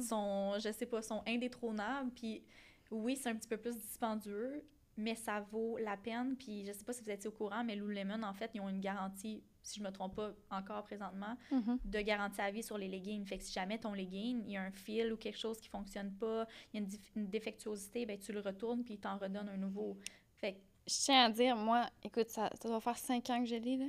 sont, 0.00 0.54
je 0.58 0.72
sais 0.72 0.86
pas, 0.86 1.02
sont 1.02 1.22
indétrônables. 1.26 2.10
Puis 2.12 2.42
oui, 2.90 3.16
c'est 3.16 3.30
un 3.30 3.36
petit 3.36 3.48
peu 3.48 3.56
plus 3.56 3.76
dispendieux, 3.76 4.64
mais 4.96 5.14
ça 5.14 5.40
vaut 5.40 5.78
la 5.78 5.96
peine. 5.96 6.36
Puis 6.36 6.64
je 6.66 6.72
sais 6.72 6.84
pas 6.84 6.92
si 6.92 7.02
vous 7.02 7.10
étiez 7.10 7.28
au 7.28 7.32
courant, 7.32 7.64
mais 7.64 7.76
Lululemon, 7.76 8.22
en 8.22 8.34
fait, 8.34 8.50
ils 8.54 8.60
ont 8.60 8.68
une 8.68 8.80
garantie, 8.80 9.42
si 9.64 9.80
je 9.80 9.84
me 9.84 9.90
trompe 9.90 10.14
pas 10.14 10.30
encore 10.50 10.84
présentement, 10.84 11.36
mhm. 11.50 11.78
de 11.84 12.00
garantie 12.00 12.40
à 12.40 12.50
vie 12.50 12.62
sur 12.62 12.78
les 12.78 12.86
leggings. 12.86 13.24
Fait 13.24 13.38
que 13.38 13.44
si 13.44 13.52
jamais 13.52 13.78
ton 13.78 13.94
legging, 13.94 14.44
il 14.46 14.52
y 14.52 14.56
a 14.56 14.62
un 14.62 14.70
fil 14.70 15.12
ou 15.12 15.16
quelque 15.16 15.38
chose 15.38 15.58
qui 15.58 15.68
fonctionne 15.68 16.12
pas, 16.12 16.46
il 16.72 16.80
y 16.80 16.84
a 16.84 16.86
une, 17.16 17.26
défectuosité, 17.28 18.06
ben 18.06 18.18
tu 18.18 18.32
le 18.32 18.40
retournes 18.40 18.84
puis 18.84 18.94
il 18.94 19.00
t'en 19.00 19.16
redonne 19.16 19.48
un 19.48 19.56
nouveau. 19.56 19.96
Fait 20.36 20.52
que, 20.52 20.58
Je 20.86 20.94
tiens 20.94 21.24
à 21.24 21.30
dire, 21.30 21.56
moi, 21.56 21.88
écoute, 22.02 22.28
ça, 22.28 22.50
ça 22.60 22.68
doit 22.68 22.80
faire 22.80 22.98
cinq 22.98 23.30
ans 23.30 23.40
que 23.40 23.48
je 23.48 23.56
l'ai, 23.56 23.78
là. 23.78 23.86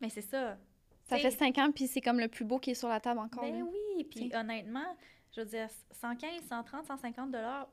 mais 0.00 0.10
c'est 0.10 0.20
ça. 0.20 0.58
Ça 1.08 1.18
fait 1.18 1.30
cinq 1.30 1.58
ans, 1.58 1.70
puis 1.70 1.86
c'est 1.86 2.00
comme 2.00 2.18
le 2.18 2.28
plus 2.28 2.44
beau 2.44 2.58
qui 2.58 2.70
est 2.70 2.74
sur 2.74 2.88
la 2.88 3.00
table 3.00 3.20
encore. 3.20 3.42
Ben 3.42 3.58
là. 3.58 3.64
oui, 3.64 4.04
puis 4.04 4.30
honnêtement, 4.34 4.96
je 5.32 5.40
veux 5.40 5.46
dire, 5.46 5.68
115, 5.90 6.44
130, 6.48 6.86
150 6.86 7.30
dollars, 7.30 7.68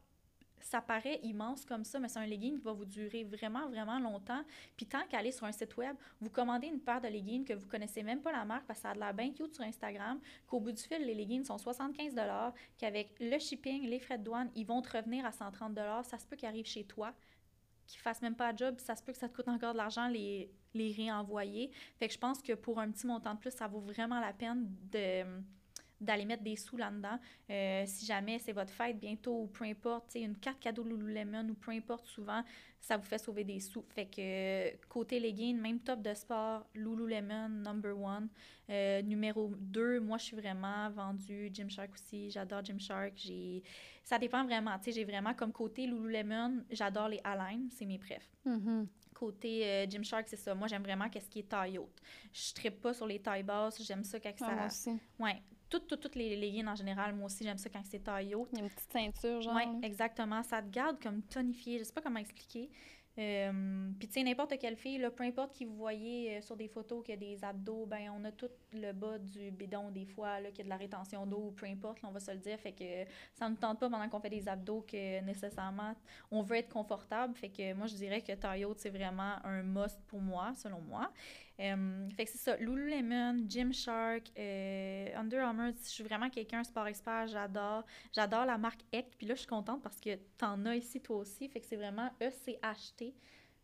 ça 0.62 0.82
paraît 0.82 1.20
immense 1.24 1.66
comme 1.66 1.84
ça, 1.84 2.00
mais 2.00 2.08
c'est 2.08 2.20
un 2.20 2.26
legging 2.26 2.58
qui 2.58 2.64
va 2.64 2.74
vous 2.74 2.86
durer 2.86 3.24
vraiment, 3.24 3.68
vraiment 3.70 4.00
longtemps. 4.00 4.44
Puis 4.76 4.86
tant 4.86 5.06
qu'aller 5.10 5.32
sur 5.32 5.46
un 5.46 5.52
site 5.52 5.76
web, 5.78 5.96
vous 6.20 6.30
commandez 6.30 6.68
une 6.68 6.80
paire 6.80 7.02
de 7.02 7.08
leggings 7.08 7.46
que 7.46 7.54
vous 7.54 7.68
connaissez 7.68 8.04
même 8.04 8.22
pas 8.22 8.32
la 8.32 8.46
marque 8.46 8.66
parce 8.66 8.80
que 8.80 8.84
ça 8.84 8.92
a 8.92 8.94
de 8.94 9.00
l'air 9.00 9.14
bien 9.14 9.32
cute 9.32 9.54
sur 9.54 9.64
Instagram, 9.64 10.20
qu'au 10.48 10.60
bout 10.60 10.72
du 10.72 10.82
fil, 10.82 11.04
les 11.06 11.14
leggings 11.16 11.44
sont 11.44 11.58
75 11.58 12.14
dollars, 12.14 12.54
qu'avec 12.78 13.16
le 13.20 13.38
shipping, 13.40 13.88
les 13.88 14.00
frais 14.00 14.18
de 14.18 14.24
douane, 14.24 14.50
ils 14.56 14.66
vont 14.66 14.82
te 14.82 14.96
revenir 14.96 15.26
à 15.26 15.32
130 15.32 15.74
dollars. 15.74 16.06
Ça 16.06 16.18
se 16.18 16.26
peut 16.26 16.36
qu'ils 16.36 16.48
arrivent 16.48 16.66
chez 16.66 16.84
toi, 16.84 17.14
qu'ils 17.88 18.00
fassent 18.00 18.22
même 18.22 18.36
pas 18.36 18.54
de 18.54 18.58
job, 18.58 18.80
ça 18.80 18.96
se 18.96 19.04
peut 19.04 19.12
que 19.12 19.18
ça 19.18 19.30
te 19.30 19.36
coûte 19.36 19.48
encore 19.48 19.74
de 19.74 19.78
l'argent 19.78 20.08
les, 20.08 20.52
les 20.74 20.92
réenvoyer. 20.92 21.72
Fait 21.98 22.08
que 22.08 22.14
je 22.14 22.20
pense 22.20 22.42
que 22.42 22.54
pour 22.54 22.80
un 22.80 22.90
petit 22.92 23.08
montant 23.08 23.34
de 23.34 23.40
plus, 23.40 23.52
ça 23.52 23.68
vaut 23.68 23.82
vraiment 23.82 24.20
la 24.20 24.34
peine 24.34 24.74
de 24.92 25.24
d'aller 26.02 26.26
mettre 26.26 26.44
des 26.44 26.56
sous 26.56 26.76
là-dedans. 26.78 27.20
Euh, 27.50 27.84
si 27.86 28.06
jamais 28.06 28.40
c'est 28.40 28.52
votre 28.52 28.74
fête 28.74 29.00
bientôt 29.00 29.44
ou 29.44 29.48
peu 29.48 29.66
importe, 29.66 30.16
une 30.16 30.36
carte 30.36 30.60
cadeau 30.60 30.84
Lululemon 30.84 31.48
ou 31.50 31.54
peu 31.54 31.72
importe, 31.72 32.08
souvent, 32.08 32.44
ça 32.80 32.98
vous 32.98 33.04
fait 33.04 33.20
sauver 33.20 33.44
des 33.44 33.60
sous. 33.60 33.86
Fait 33.90 34.08
que 34.08 34.76
côté 34.88 35.20
leggings, 35.20 35.58
même 35.60 35.80
top 35.80 36.02
de 36.02 36.14
sport, 36.14 36.66
Lululemon, 36.74 37.50
number 37.50 37.98
one. 37.98 38.28
Euh, 38.70 39.02
numéro 39.04 39.54
deux, 39.58 40.00
moi, 40.00 40.18
je 40.18 40.24
suis 40.26 40.36
vraiment 40.36 40.90
vendue 40.90 41.50
Gymshark 41.54 41.94
aussi. 41.94 42.32
J'adore 42.32 42.64
Gymshark. 42.66 43.14
J'ai... 43.16 43.64
Ça 44.04 44.18
dépend 44.18 44.44
vraiment. 44.44 44.78
Tu 44.80 44.86
sais, 44.86 44.92
j'ai 44.94 45.04
vraiment 45.04 45.34
comme 45.36 45.52
côté 45.52 45.86
Lululemon, 45.86 46.64
j'adore 46.72 47.10
les 47.10 47.22
Align, 47.24 47.70
c'est 47.70 47.86
mes 47.86 48.00
préf. 48.00 48.28
Mhm. 48.46 48.88
Côté 49.14 49.64
euh, 49.68 49.86
Gymshark, 49.88 50.28
c'est 50.28 50.38
ça. 50.38 50.56
Moi, 50.56 50.68
j'aime 50.68 50.82
vraiment 50.82 51.08
qu'est-ce 51.10 51.30
qui 51.30 51.40
est 51.40 51.50
taille 51.50 51.78
haute. 51.78 52.02
Je 52.34 52.54
ne 52.66 52.70
pas 52.72 52.94
sur 52.94 53.06
les 53.06 53.20
tailles 53.20 53.44
basses. 53.44 53.84
J'aime 53.84 54.04
ça 54.04 54.20
quand 54.20 54.34
Ah, 54.42 54.56
moi 54.56 54.70
ça... 54.70 54.90
aussi. 54.90 55.00
Ouais. 55.20 55.42
Toutes, 55.80 56.16
les 56.16 56.36
leggings 56.36 56.68
en 56.68 56.76
général, 56.76 57.16
moi 57.16 57.26
aussi, 57.26 57.44
j'aime 57.44 57.58
ça 57.58 57.70
quand 57.70 57.82
c'est 57.84 58.04
taille 58.04 58.36
haute. 58.36 58.50
Il 58.52 58.60
y 58.60 58.62
a 58.62 58.64
une 58.66 58.70
petite 58.70 58.92
ceinture, 58.92 59.42
genre. 59.42 59.56
Oui, 59.56 59.64
exactement. 59.84 60.44
Ça 60.44 60.62
te 60.62 60.70
garde 60.70 61.02
comme 61.02 61.22
tonifié. 61.24 61.80
Je 61.80 61.86
sais 61.86 61.94
pas 61.94 62.02
comment 62.02 62.20
expliquer. 62.20 62.70
Euh, 63.20 63.92
Puis, 64.00 64.08
tu 64.08 64.14
sais, 64.14 64.24
n'importe 64.24 64.58
quelle 64.58 64.78
fille, 64.78 64.98
là, 64.98 65.12
peu 65.12 65.24
importe 65.24 65.54
qui 65.54 65.66
vous 65.66 65.76
voyez 65.76 66.38
euh, 66.38 66.42
sur 66.42 66.56
des 66.56 66.70
photos 66.70 67.04
qui 67.04 67.12
a 67.12 67.18
des 67.18 67.44
abdos, 67.44 67.86
ben 67.86 68.10
on 68.18 68.24
a 68.24 68.32
tout 68.32 68.50
le 68.72 68.94
bas 68.94 69.18
du 69.20 69.52
bidon 69.52 69.92
des 69.92 70.06
fois, 70.06 70.40
là, 70.40 70.50
qui 70.52 70.62
a 70.62 70.64
de 70.64 70.70
la 70.70 70.78
rétention 70.78 71.26
d'eau 71.26 71.52
peu 71.52 71.66
importe, 71.66 72.02
là, 72.02 72.10
on 72.10 72.14
va 72.14 72.22
se 72.22 72.32
le 72.32 72.38
dire. 72.38 72.58
Fait 72.58 72.72
que 72.72 73.12
ça 73.34 73.46
ne 73.46 73.52
nous 73.52 73.58
tente 73.58 73.80
pas 73.80 73.90
pendant 73.90 74.08
qu'on 74.08 74.22
fait 74.22 74.30
des 74.30 74.48
abdos 74.48 74.86
que 74.90 75.22
nécessairement 75.22 75.94
on 76.32 76.42
veut 76.42 76.56
être 76.56 76.70
confortable. 76.70 77.36
Fait 77.36 77.50
que 77.50 77.74
moi, 77.74 77.88
je 77.88 77.96
dirais 77.96 78.22
que 78.22 78.32
taille 78.32 78.64
haute, 78.64 78.80
c'est 78.80 78.90
vraiment 78.90 79.36
un 79.44 79.62
must 79.62 80.00
pour 80.08 80.22
moi, 80.22 80.54
selon 80.56 80.80
moi. 80.80 81.12
Fait 82.16 82.26
que 82.26 82.32
c'est 82.32 82.38
ça, 82.40 82.58
Lululemon, 82.58 83.46
Gymshark, 83.48 84.32
euh, 84.38 85.16
Under 85.16 85.44
Armour, 85.46 85.74
je 85.84 85.90
suis 85.90 86.04
vraiment 86.04 86.30
quelqu'un 86.30 86.64
sport 86.64 86.88
expert, 86.88 87.28
j'adore. 87.28 87.86
J'adore 88.14 88.46
la 88.46 88.58
marque 88.58 88.82
ECT, 88.94 89.16
puis 89.18 89.28
là, 89.28 89.36
je 89.36 89.40
suis 89.42 89.48
contente 89.48 89.82
parce 89.82 90.00
que 90.00 90.16
t'en 90.38 90.66
as 90.66 90.76
ici 90.76 91.00
toi 91.02 91.18
aussi, 91.18 91.48
fait 91.50 91.60
que 91.60 91.68
c'est 91.68 91.76
vraiment 91.76 92.10
ECHT. 92.20 93.14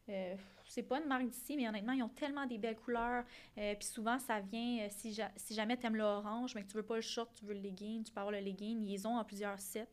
Euh, 0.10 0.36
c'est 0.70 0.84
pas 0.84 1.00
une 1.00 1.08
marque 1.08 1.28
d'ici, 1.28 1.58
mais 1.58 1.68
honnêtement, 1.68 1.94
ils 1.94 2.04
ont 2.04 2.10
tellement 2.10 2.46
des 2.46 2.58
belles 2.58 2.78
couleurs. 2.78 3.26
Euh, 3.58 3.76
puis 3.76 3.88
souvent, 3.88 4.20
ça 4.20 4.40
vient, 4.40 4.86
euh, 4.86 4.88
si, 4.90 5.14
ja- 5.14 5.32
si 5.36 5.54
jamais 5.54 5.78
tu 5.78 5.86
aimes 5.86 5.96
l'orange, 5.96 6.56
mais 6.56 6.64
que 6.64 6.68
tu 6.68 6.78
veux 6.78 6.84
pas 6.84 6.96
le 6.96 7.02
short, 7.02 7.34
tu 7.34 7.46
veux 7.46 7.54
le 7.54 7.60
legging, 7.62 8.04
tu 8.04 8.12
peux 8.12 8.20
avoir 8.20 8.32
le 8.32 8.40
legging, 8.40 8.82
ils 8.84 9.08
ont 9.08 9.18
en 9.18 9.24
plusieurs 9.26 9.60
sets. 9.60 9.88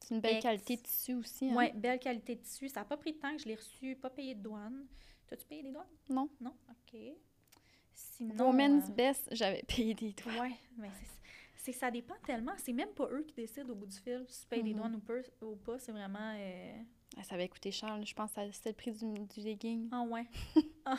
C'est 0.00 0.14
une 0.14 0.20
belle 0.20 0.34
Ex. 0.36 0.42
qualité 0.42 0.76
de 0.76 0.82
tissu 0.82 1.14
aussi. 1.14 1.50
Hein? 1.50 1.54
Ouais, 1.56 1.72
belle 1.74 1.98
qualité 1.98 2.34
de 2.36 2.40
tissu. 2.40 2.68
Ça 2.68 2.80
n'a 2.80 2.84
pas 2.86 2.96
pris 2.96 3.12
de 3.12 3.18
temps 3.18 3.34
que 3.34 3.42
je 3.42 3.48
l'ai 3.48 3.54
reçu, 3.54 3.96
pas 3.96 4.10
payé 4.10 4.34
de 4.34 4.42
douane. 4.42 4.86
T'as-tu 5.28 5.44
payé 5.46 5.62
des 5.62 5.70
douanes? 5.72 5.86
Non. 6.08 6.28
Non? 6.40 6.54
OK. 6.70 6.98
Sinon. 7.92 8.46
Woman's 8.46 8.88
euh, 8.88 8.92
Best, 8.92 9.28
j'avais 9.32 9.62
payé 9.62 9.94
des 9.94 10.12
doigts. 10.12 10.32
Ouais, 10.42 10.54
mais 10.76 10.90
c'est 11.56 11.72
ça 11.72 11.90
dépend 11.90 12.14
tellement. 12.26 12.52
C'est 12.58 12.72
même 12.72 12.90
pas 12.90 13.08
eux 13.10 13.24
qui 13.26 13.34
décident 13.34 13.70
au 13.72 13.74
bout 13.76 13.86
du 13.86 13.96
fil 13.98 14.24
si 14.28 14.42
tu 14.42 14.46
payes 14.48 14.62
des 14.62 14.72
Mhm. 14.72 14.78
douanes 14.78 14.94
ou 14.96 15.00
pas. 15.00 15.14
Ou 15.42 15.56
pas 15.56 15.78
c'est 15.78 15.92
vraiment. 15.92 16.34
euh, 16.36 16.72
Ah, 17.16 17.22
Ça 17.22 17.36
avait 17.36 17.48
coûté 17.48 17.70
cher, 17.70 17.96
là. 17.96 18.04
je 18.04 18.12
pense 18.14 18.32
que 18.32 18.50
c'était 18.50 18.70
le 18.70 18.74
prix 18.74 18.90
du, 18.92 19.12
du 19.14 19.40
legging. 19.40 19.88
Ah 19.92 20.02
ouais. 20.02 20.26
ah. 20.84 20.98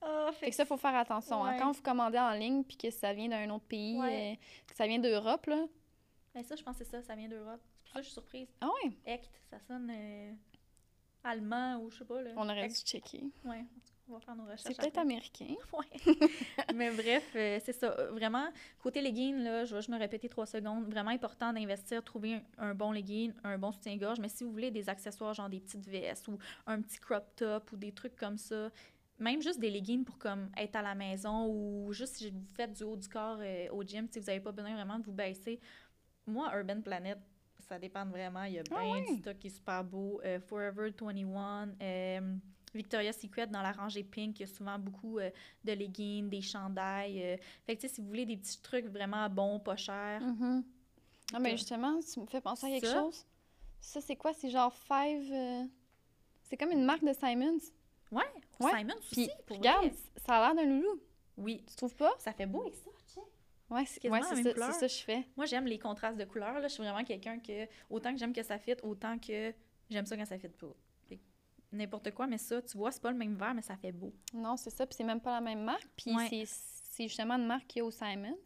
Ah, 0.00 0.30
Fait 0.32 0.48
que 0.50 0.54
ça, 0.56 0.62
il 0.62 0.66
faut 0.66 0.76
faire 0.76 0.94
attention. 0.94 1.44
hein. 1.44 1.56
Quand 1.58 1.72
vous 1.72 1.82
commandez 1.82 2.18
en 2.18 2.30
ligne 2.32 2.62
puis 2.64 2.76
que 2.76 2.90
ça 2.90 3.12
vient 3.12 3.28
d'un 3.28 3.50
autre 3.50 3.64
pays, 3.66 3.98
Ouais. 3.98 4.32
euh, 4.32 4.36
que 4.66 4.74
ça 4.76 4.86
vient 4.86 4.98
d'Europe, 4.98 5.46
là. 5.46 5.66
Ben 6.34 6.42
ça, 6.44 6.54
je 6.56 6.62
pense 6.62 6.78
que 6.78 6.84
c'est 6.84 6.90
ça, 6.90 7.02
ça 7.02 7.14
vient 7.16 7.28
d'Europe. 7.28 7.60
C'est 7.84 7.84
pour 7.84 7.92
ça 7.94 7.98
que 7.98 8.04
je 8.04 8.08
suis 8.08 8.14
surprise. 8.14 8.48
Ah 8.60 8.68
ouais, 8.84 8.92
Ect, 9.06 9.28
ça 9.50 9.58
sonne 9.60 9.90
euh, 9.92 10.32
allemand 11.28 11.76
ou 11.80 11.90
je 11.90 11.98
sais 11.98 12.04
pas. 12.04 12.20
Là. 12.22 12.30
on 12.36 12.48
aurait 12.48 12.68
dû 12.68 12.74
checker. 12.74 13.24
Cas, 13.44 13.50
on 14.08 14.14
va 14.14 14.20
faire 14.20 14.36
nos 14.36 14.44
recherches. 14.44 14.62
C'est 14.62 14.76
peut-être 14.76 14.98
américain. 14.98 15.54
Ouais. 15.72 16.28
Mais 16.74 16.90
bref, 16.90 17.30
euh, 17.36 17.58
c'est 17.62 17.74
ça. 17.74 17.94
Euh, 17.98 18.10
Vraiment, 18.12 18.48
côté 18.82 19.02
legging, 19.02 19.36
là, 19.42 19.64
je 19.64 19.74
vais 19.74 19.80
juste 19.80 19.90
me 19.90 19.98
répéter 19.98 20.28
trois 20.28 20.46
secondes. 20.46 20.86
Vraiment 20.90 21.10
important 21.10 21.52
d'investir, 21.52 22.02
trouver 22.02 22.34
un, 22.34 22.70
un 22.70 22.74
bon 22.74 22.90
legging, 22.90 23.32
un 23.44 23.58
bon 23.58 23.70
soutien-gorge. 23.70 24.18
Mais 24.18 24.28
si 24.30 24.44
vous 24.44 24.50
voulez 24.50 24.70
des 24.70 24.88
accessoires, 24.88 25.34
genre 25.34 25.50
des 25.50 25.60
petites 25.60 25.86
vestes 25.86 26.26
ou 26.28 26.38
un 26.66 26.80
petit 26.80 26.98
crop 26.98 27.24
top 27.36 27.70
ou 27.72 27.76
des 27.76 27.92
trucs 27.92 28.16
comme 28.16 28.38
ça, 28.38 28.70
même 29.18 29.42
juste 29.42 29.58
des 29.58 29.70
leggings 29.70 30.04
pour 30.04 30.18
comme 30.18 30.50
être 30.56 30.76
à 30.76 30.82
la 30.82 30.94
maison 30.94 31.46
ou 31.46 31.92
juste 31.92 32.16
si 32.16 32.30
vous 32.30 32.46
faites 32.54 32.72
du 32.72 32.84
haut 32.84 32.96
du 32.96 33.08
corps 33.08 33.38
euh, 33.40 33.68
au 33.72 33.82
gym, 33.82 34.06
si 34.10 34.20
vous 34.20 34.26
n'avez 34.26 34.40
pas 34.40 34.52
besoin 34.52 34.74
vraiment 34.74 34.98
de 34.98 35.04
vous 35.04 35.12
baisser. 35.12 35.60
Moi, 36.26 36.50
Urban 36.56 36.80
Planet, 36.80 37.18
ça 37.68 37.78
dépend 37.78 38.04
vraiment. 38.06 38.44
Il 38.44 38.54
y 38.54 38.58
a 38.58 38.62
bien 38.62 38.76
Ah 38.78 38.88
ouais? 38.90 39.04
du 39.14 39.20
stock 39.20 39.38
qui 39.38 39.46
est 39.48 39.50
super 39.50 39.82
beau. 39.84 40.20
Euh, 40.24 40.40
Forever 40.40 40.90
21, 41.00 41.68
euh, 41.82 42.36
Victoria's 42.74 43.18
Secret 43.18 43.46
dans 43.46 43.62
la 43.62 43.72
rangée 43.72 44.04
pink, 44.04 44.38
il 44.38 44.42
y 44.42 44.44
a 44.44 44.46
souvent 44.46 44.78
beaucoup 44.78 45.18
euh, 45.18 45.30
de 45.64 45.72
leggings, 45.72 46.28
des 46.28 46.42
chandails. 46.42 47.22
euh. 47.22 47.36
Fait 47.66 47.76
que, 47.76 47.80
tu 47.82 47.88
sais, 47.88 47.94
si 47.94 48.00
vous 48.00 48.06
voulez 48.08 48.26
des 48.26 48.36
petits 48.36 48.60
trucs 48.62 48.86
vraiment 48.86 49.28
bons, 49.28 49.58
pas 49.60 49.76
chers. 49.76 50.20
Mhm. 50.20 50.64
Ah, 51.34 51.38
mais 51.40 51.56
justement, 51.56 51.98
tu 52.00 52.20
me 52.20 52.26
fais 52.26 52.40
penser 52.40 52.66
à 52.66 52.70
quelque 52.70 52.86
Ça? 52.86 53.00
chose. 53.00 53.26
Ça, 53.80 54.00
c'est 54.00 54.16
quoi? 54.16 54.32
C'est 54.34 54.50
genre 54.50 54.72
Five. 54.74 55.68
C'est 56.44 56.56
comme 56.56 56.70
une 56.70 56.84
marque 56.84 57.04
de 57.04 57.12
Simons. 57.12 57.58
Ouais, 58.10 58.22
Ouais, 58.60 58.70
Simon 58.78 58.94
Puis, 59.12 59.24
aussi, 59.26 59.30
pour 59.46 59.58
regarde, 59.58 59.84
vrai. 59.84 59.94
ça 60.26 60.36
a 60.36 60.52
l'air 60.54 60.54
d'un 60.64 60.70
loulou. 60.70 61.00
Oui, 61.36 61.62
Tu 61.68 61.76
trouves 61.76 61.94
pas? 61.94 62.12
ça 62.18 62.32
fait 62.32 62.46
beau 62.46 62.62
avec 62.62 62.74
ça, 62.74 62.90
Ouais, 63.70 63.84
c'est 63.86 64.00
quasiment 64.00 64.14
ouais, 64.14 64.20
la 64.22 64.28
c'est 64.28 64.34
même 64.36 64.44
ça, 64.44 64.52
couleur. 64.54 64.72
c'est 64.72 64.80
ça 64.80 64.86
que 64.86 64.92
je 64.92 65.04
fais. 65.04 65.28
Moi, 65.36 65.46
j'aime 65.46 65.66
les 65.66 65.78
contrastes 65.78 66.16
de 66.18 66.24
couleurs. 66.24 66.54
Là. 66.54 66.62
Je 66.68 66.72
suis 66.72 66.82
vraiment 66.82 67.04
quelqu'un 67.04 67.38
que, 67.38 67.66
autant 67.90 68.12
que 68.12 68.18
j'aime 68.18 68.32
que 68.32 68.42
ça 68.42 68.58
fit, 68.58 68.74
autant 68.82 69.18
que 69.18 69.52
j'aime 69.90 70.06
ça 70.06 70.16
quand 70.16 70.24
ça 70.24 70.38
fit 70.38 70.48
pas. 70.48 70.74
N'importe 71.70 72.12
quoi, 72.12 72.26
mais 72.26 72.38
ça, 72.38 72.62
tu 72.62 72.78
vois, 72.78 72.90
c'est 72.90 73.02
pas 73.02 73.10
le 73.12 73.18
même 73.18 73.34
vert, 73.36 73.52
mais 73.52 73.60
ça 73.60 73.76
fait 73.76 73.92
beau. 73.92 74.10
Non, 74.32 74.56
c'est 74.56 74.70
ça. 74.70 74.86
Puis 74.86 74.94
c'est 74.96 75.04
même 75.04 75.20
pas 75.20 75.34
la 75.34 75.42
même 75.42 75.62
marque. 75.64 75.86
Puis 75.96 76.14
Ouais. 76.16 76.44
c'est- 76.46 77.06
justement 77.08 77.34
une 77.34 77.46
marque 77.46 77.66
qui 77.66 77.78
est 77.80 77.82
au 77.82 77.90
Simons. 77.90 78.38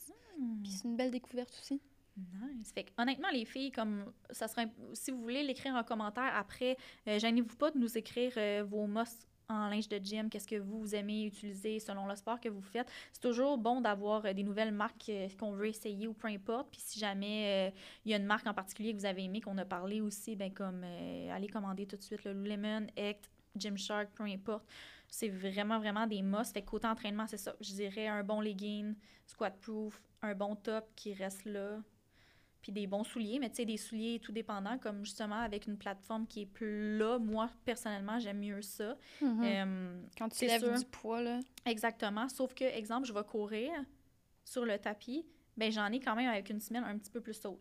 Puis 0.63 0.73
c'est 0.73 0.89
une 0.89 0.97
belle 0.97 1.13
découverte 1.13 1.51
aussi. 1.61 1.81
Nice. 2.17 2.73
Fait 2.75 2.83
que, 2.85 2.91
honnêtement, 2.99 3.31
les 3.33 3.45
filles, 3.45 3.71
comme 3.71 4.13
ça 4.31 4.49
serait, 4.49 4.69
si 4.93 5.13
vous 5.13 5.23
voulez 5.23 5.43
l'écrire 5.45 5.75
en 5.77 5.85
commentaire 5.85 6.31
après, 6.37 6.77
euh, 7.07 7.19
gênez-vous 7.19 7.57
pas 7.57 7.71
de 7.71 7.79
nous 7.79 7.97
écrire 7.97 8.33
euh, 8.37 8.65
vos 8.69 8.87
must 8.89 9.27
en 9.53 9.69
linge 9.69 9.89
de 9.89 9.99
gym, 9.99 10.29
qu'est-ce 10.29 10.47
que 10.47 10.57
vous, 10.57 10.95
aimez 10.95 11.27
utiliser 11.27 11.79
selon 11.79 12.07
le 12.07 12.15
sport 12.17 12.41
que 12.41 12.49
vous 12.49 12.63
faites. 12.63 12.91
C'est 13.13 13.21
toujours 13.21 13.59
bon 13.59 13.81
d'avoir 13.81 14.25
euh, 14.25 14.33
des 14.33 14.43
nouvelles 14.43 14.73
marques 14.73 15.09
euh, 15.09 15.29
qu'on 15.39 15.53
veut 15.53 15.69
essayer 15.69 16.07
ou 16.07 16.15
peu 16.15 16.29
importe. 16.29 16.69
Puis 16.71 16.81
si 16.81 16.99
jamais 16.99 17.71
euh, 17.71 17.77
il 18.05 18.11
y 18.11 18.15
a 18.15 18.17
une 18.17 18.27
marque 18.27 18.47
en 18.47 18.55
particulier 18.55 18.93
que 18.93 18.99
vous 18.99 19.07
avez 19.07 19.25
aimé, 19.25 19.41
qu'on 19.41 19.59
a 19.59 19.65
parlé 19.65 20.01
aussi, 20.01 20.37
ben 20.37 20.53
comme 20.53 20.83
euh, 20.85 21.31
allez 21.33 21.49
commander 21.49 21.87
tout 21.87 21.97
de 21.97 22.03
suite 22.03 22.25
le 22.25 22.33
Lululemon, 22.33 22.87
Ect, 22.97 23.31
Gymshark, 23.57 24.11
peu 24.15 24.25
importe. 24.25 24.65
C'est 25.09 25.29
vraiment, 25.29 25.79
vraiment 25.79 26.07
des 26.07 26.23
must. 26.23 26.55
Fait 26.55 26.63
côté 26.63 26.87
entraînement, 26.87 27.27
c'est 27.27 27.37
ça. 27.37 27.55
Je 27.61 27.73
dirais 27.73 28.07
un 28.07 28.25
bon 28.25 28.41
legging, 28.41 28.95
squat 29.27 29.55
proof, 29.61 30.01
un 30.23 30.35
bon 30.35 30.57
top 30.57 30.89
qui 30.97 31.13
reste 31.13 31.45
là, 31.45 31.79
puis 32.63 32.73
des 32.73 32.87
bons 32.87 33.03
souliers, 33.05 33.39
mais 33.41 33.51
tu 33.51 33.57
sais, 33.57 33.65
des 33.65 33.77
souliers 33.77 34.21
tout 34.21 34.33
dépendant, 34.33 34.79
comme 34.79 35.05
justement 35.05 35.41
avec 35.41 35.67
une 35.67 35.77
plateforme 35.77 36.27
qui 36.27 36.43
est 36.43 36.47
plat. 36.47 37.19
Moi, 37.19 37.51
personnellement, 37.65 38.19
j'aime 38.21 38.39
mieux 38.39 38.63
ça. 38.63 38.97
Mhm. 39.21 39.43
Euh, 39.45 40.01
Quand 40.17 40.29
tu 40.29 40.47
lèves 40.47 40.63
sûr. 40.65 40.79
du 40.79 40.85
poids, 40.87 41.21
là. 41.23 41.41
exactement. 41.67 42.29
Sauf 42.29 42.55
que, 42.55 42.65
exemple, 42.65 43.07
je 43.07 43.13
vais 43.13 43.25
courir 43.25 43.71
sur 44.45 44.65
le 44.65 44.79
tapis, 44.79 45.27
ben 45.57 45.71
j'en 45.73 45.87
ai 45.93 46.01
quand 46.01 46.15
même 46.15 46.29
avec 46.31 46.49
une 46.51 46.61
semelle 46.61 46.85
un 46.85 46.97
petit 46.99 47.11
peu 47.11 47.21
plus 47.21 47.45
haute. 47.45 47.61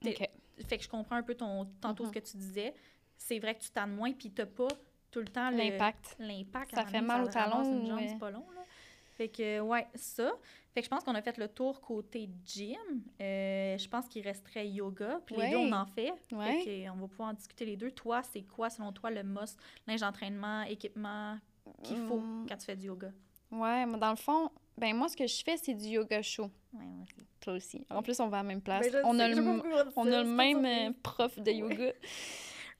T'es- 0.00 0.10
OK. 0.20 0.28
Fait 0.66 0.76
que 0.78 0.82
je 0.84 0.88
comprends 0.88 1.16
un 1.16 1.22
peu 1.22 1.34
ton 1.36 1.66
tantôt 1.80 2.04
ce 2.04 2.10
que 2.10 2.18
tu 2.18 2.36
disais. 2.36 2.74
C'est 3.16 3.38
vrai 3.38 3.54
que 3.54 3.60
tu 3.62 3.70
tannes 3.70 3.94
moins, 3.94 4.12
puis 4.12 4.30
t'as 4.32 4.46
pas 4.46 4.68
tout 5.10 5.20
le 5.20 5.26
temps 5.28 5.50
L'impact. 5.50 6.16
l'impact. 6.18 6.74
Ça 6.74 6.84
fait 6.84 7.00
mal 7.00 7.22
au 7.24 7.28
talon, 7.28 7.62
une 7.64 7.86
jambe, 7.86 8.00
c'est 8.06 8.18
pas 8.18 8.30
long, 8.30 8.44
là. 8.54 8.57
Fait 9.18 9.28
que, 9.28 9.58
ouais, 9.58 9.84
ça. 9.96 10.30
Fait 10.72 10.80
que 10.80 10.84
je 10.84 10.90
pense 10.90 11.02
qu'on 11.02 11.14
a 11.16 11.20
fait 11.22 11.36
le 11.38 11.48
tour 11.48 11.80
côté 11.80 12.30
gym. 12.46 12.76
Euh, 13.20 13.76
je 13.76 13.88
pense 13.88 14.06
qu'il 14.06 14.22
resterait 14.22 14.68
yoga. 14.68 15.20
Puis 15.26 15.34
les 15.34 15.50
deux, 15.50 15.56
on 15.56 15.72
en 15.72 15.86
fait. 15.86 16.12
Ouais. 16.30 16.62
Fait 16.62 16.84
que, 16.84 16.90
on 16.90 17.00
va 17.00 17.08
pouvoir 17.08 17.30
en 17.30 17.32
discuter 17.32 17.64
les 17.64 17.76
deux. 17.76 17.90
Toi, 17.90 18.22
c'est 18.22 18.42
quoi, 18.42 18.70
selon 18.70 18.92
toi, 18.92 19.10
le 19.10 19.24
must, 19.24 19.58
linge 19.88 20.00
d'entraînement, 20.00 20.62
équipement 20.62 21.36
qu'il 21.82 21.96
faut 21.96 22.14
Hum, 22.14 22.46
quand 22.48 22.56
tu 22.56 22.66
fais 22.66 22.76
du 22.76 22.86
yoga? 22.86 23.10
Ouais, 23.50 23.86
mais 23.86 23.98
dans 23.98 24.10
le 24.10 24.16
fond, 24.16 24.50
ben 24.76 24.94
moi, 24.94 25.08
ce 25.08 25.16
que 25.16 25.26
je 25.26 25.42
fais, 25.42 25.56
c'est 25.56 25.74
du 25.74 25.86
yoga 25.88 26.22
chaud. 26.22 26.48
Ouais, 26.72 26.84
moi 26.84 27.04
aussi. 27.04 27.26
Toi 27.40 27.52
aussi. 27.54 27.86
En 27.90 28.02
plus, 28.02 28.20
on 28.20 28.28
va 28.28 28.38
à 28.38 28.42
la 28.44 28.48
même 28.48 28.62
place. 28.62 28.88
Ben, 28.88 29.02
on, 29.04 29.18
a 29.18 29.26
le, 29.26 29.42
on 29.96 30.06
a 30.06 30.22
le 30.22 30.28
même 30.28 30.64
euh, 30.64 30.92
prof 31.02 31.36
de 31.40 31.50
yoga. 31.50 31.92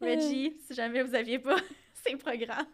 Reggie, 0.01 0.53
si 0.67 0.75
jamais 0.75 1.03
vous 1.03 1.17
aviez 1.17 1.41
pas 1.41 1.57
ces 2.07 2.15
programmes. 2.17 2.67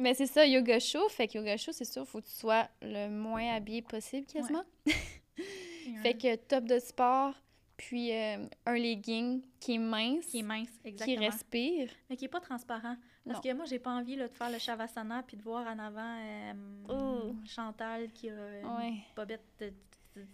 Mais 0.00 0.14
c'est 0.14 0.26
ça, 0.26 0.44
yoga 0.46 0.78
chaud. 0.80 1.08
Fait 1.10 1.28
que 1.28 1.38
yoga 1.38 1.56
chaud, 1.56 1.72
c'est 1.72 1.84
sûr, 1.84 2.06
faut 2.06 2.20
que 2.20 2.26
tu 2.26 2.32
sois 2.32 2.68
le 2.82 3.08
moins 3.08 3.54
habillé 3.54 3.82
possible 3.82 4.26
quasiment. 4.26 4.64
Fait 6.02 6.14
que 6.14 6.36
top 6.36 6.64
de 6.64 6.78
sport, 6.78 7.34
puis 7.76 8.12
euh, 8.12 8.46
un 8.66 8.74
legging 8.74 9.42
qui 9.58 9.74
est 9.74 9.78
mince, 9.78 10.26
Qui 10.26 10.38
est 10.40 10.42
mince, 10.42 10.68
qui 10.82 10.88
exactement. 10.88 11.26
respire. 11.26 11.90
Mais 12.08 12.16
qui 12.16 12.24
est 12.26 12.28
pas 12.28 12.40
transparent. 12.40 12.96
Parce 13.26 13.36
Non. 13.44 13.50
que 13.50 13.56
moi, 13.56 13.64
j'ai 13.66 13.78
pas 13.78 13.90
envie 13.90 14.16
là, 14.16 14.28
de 14.28 14.34
faire 14.34 14.50
le 14.50 14.58
shavasana 14.58 15.22
puis 15.22 15.36
de 15.36 15.42
voir 15.42 15.66
en 15.66 15.78
avant 15.78 16.16
euh, 16.18 16.52
Oh. 16.88 17.34
Chantal 17.46 18.10
qui 18.12 18.30
a 18.30 18.34
Ouais. 18.34 18.92
de- 19.26 19.38
de- 19.66 19.72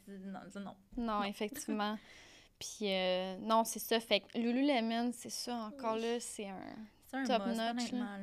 Non, 0.08 0.40
non. 0.60 0.74
Non, 0.96 1.22
effectivement. 1.24 1.96
Puis 2.58 2.78
euh, 2.90 3.36
non, 3.40 3.64
c'est 3.64 3.78
ça. 3.80 4.00
Fait 4.00 4.20
que 4.20 4.38
Lululemon, 4.38 5.10
c'est 5.12 5.30
ça, 5.30 5.54
encore 5.66 5.96
Oui. 5.96 6.02
là, 6.02 6.20
c'est 6.20 6.48
un... 6.48 6.56
C'est 7.10 7.16
un 7.18 7.24
Top 7.24 7.46
must, 7.46 7.58
notch. 7.58 7.92
Là. 7.92 8.18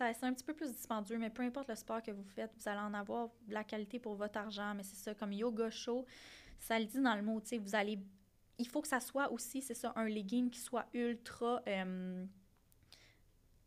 Ça, 0.00 0.14
c'est 0.14 0.24
un 0.24 0.32
petit 0.32 0.44
peu 0.44 0.54
plus 0.54 0.72
dispendieux, 0.72 1.18
mais 1.18 1.28
peu 1.28 1.42
importe 1.42 1.68
le 1.68 1.74
sport 1.74 2.02
que 2.02 2.10
vous 2.10 2.24
faites, 2.24 2.50
vous 2.56 2.66
allez 2.66 2.80
en 2.80 2.94
avoir 2.94 3.28
de 3.46 3.52
la 3.52 3.64
qualité 3.64 3.98
pour 3.98 4.14
votre 4.14 4.38
argent. 4.38 4.72
Mais 4.74 4.82
c'est 4.82 4.96
ça, 4.96 5.14
comme 5.14 5.30
yoga 5.30 5.68
show, 5.68 6.06
ça 6.58 6.78
le 6.78 6.86
dit 6.86 7.02
dans 7.02 7.14
le 7.14 7.20
mot, 7.20 7.38
tu 7.38 7.48
sais, 7.48 7.58
vous 7.58 7.74
allez... 7.74 7.98
Il 8.58 8.66
faut 8.66 8.80
que 8.80 8.88
ça 8.88 9.00
soit 9.00 9.30
aussi, 9.30 9.60
c'est 9.60 9.74
ça, 9.74 9.92
un 9.96 10.06
legging 10.08 10.48
qui 10.48 10.58
soit 10.58 10.86
ultra... 10.94 11.60
euh, 11.68 12.24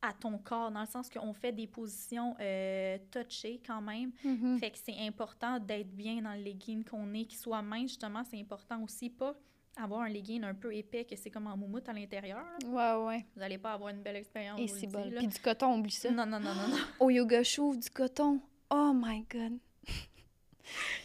à 0.02 0.12
ton 0.12 0.39
corps, 0.39 0.72
dans 0.72 0.82
le 0.82 0.88
sens 0.88 1.08
qu'on 1.08 1.34
fait 1.34 1.52
des 1.52 1.67
positions 1.67 2.36
euh, 2.39 2.98
touchées 3.12 3.62
quand 3.65 3.82
même. 3.82 4.12
Mhm. 4.26 4.58
Fait 4.58 4.72
que 4.72 4.80
c'est 4.80 4.98
important 5.00 5.60
d'être 5.60 5.96
bien 5.96 6.19
dans 6.19 6.34
le 6.34 6.41
legging 6.41 6.84
qu'on 6.84 7.13
est, 7.13 7.26
qu'il 7.26 7.38
soit 7.38 7.62
mince, 7.62 7.91
justement, 7.91 8.24
c'est 8.24 8.39
important 8.39 8.82
aussi, 8.82 9.12
pas 9.12 9.36
avoir 9.77 10.01
un 10.01 10.09
legging 10.09 10.43
un 10.43 10.53
peu 10.53 10.73
épais, 10.73 11.05
que 11.05 11.15
c'est 11.15 11.29
comme 11.29 11.47
en 11.47 11.57
moumoute 11.57 11.88
à 11.89 11.93
l'intérieur. 11.93 12.43
Ouais, 12.65 12.93
ouais. 13.05 13.25
Vous 13.33 13.39
n'allez 13.39 13.57
pas 13.57 13.73
avoir 13.73 13.89
une 13.89 14.01
belle 14.01 14.17
expérience. 14.17 14.59
Et 14.59 14.67
c'est 14.67 14.88
bon. 14.88 15.09
Puis 15.15 15.27
du 15.27 15.39
coton, 15.39 15.77
oublie 15.77 15.91
ça. 15.91 16.12
Non, 16.12 16.25
non, 16.25 16.39
non, 16.39 16.53
non, 16.53 16.67
non. 16.69 16.77
Au 16.99 17.09
yoga 17.09 17.43
chaud, 17.43 17.75
du 17.75 17.89
coton. 17.89 18.39
Oh 18.69 18.91
my 18.93 19.25
God. 19.29 19.57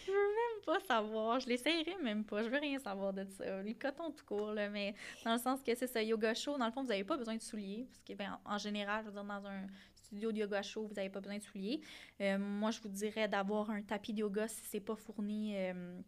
Je 0.07 0.13
veux 0.13 0.17
même 0.17 0.65
pas 0.65 0.81
savoir. 0.81 1.41
Je 1.41 1.49
l'essayerai 1.49 1.97
même 2.03 2.25
pas. 2.25 2.43
Je 2.43 2.49
veux 2.49 2.59
rien 2.59 2.79
savoir 2.79 3.13
de 3.13 3.25
ça. 3.25 3.63
Le 3.63 3.75
coton 3.75 4.11
tout 4.11 4.25
court, 4.25 4.53
là, 4.53 4.69
mais 4.69 4.95
dans 5.25 5.33
le 5.33 5.39
sens 5.39 5.61
que 5.63 5.75
c'est 5.75 5.87
ça, 5.87 6.03
yoga 6.03 6.35
chaud, 6.35 6.57
dans 6.57 6.67
le 6.67 6.73
fond, 6.73 6.83
vous 6.83 6.89
n'avez 6.89 7.05
pas 7.05 7.17
besoin 7.17 7.37
de 7.37 7.43
souliers. 7.43 7.87
Parce 7.89 8.01
que, 8.01 8.15
ben, 8.15 8.39
en, 8.45 8.55
en 8.55 8.59
général, 8.59 9.03
je 9.05 9.11
veux 9.11 9.15
dire, 9.15 9.25
dans 9.25 9.47
un 9.47 9.67
studio 9.95 10.33
de 10.33 10.39
yoga 10.39 10.63
chaud, 10.63 10.87
vous 10.87 10.95
n'avez 10.95 11.11
pas 11.11 11.21
besoin 11.21 11.39
de 11.39 11.43
souliers. 11.43 11.81
Euh, 12.21 12.39
moi, 12.39 12.71
je 12.71 12.81
vous 12.81 12.89
dirais 12.89 13.29
d'avoir 13.29 13.71
un 13.71 13.83
tapis 13.83 14.13
de 14.13 14.21
yoga 14.21 14.49
si 14.49 14.61
c'est 14.65 14.81
pas 14.81 14.97
fourni 14.97 15.55
euh, 15.57 16.01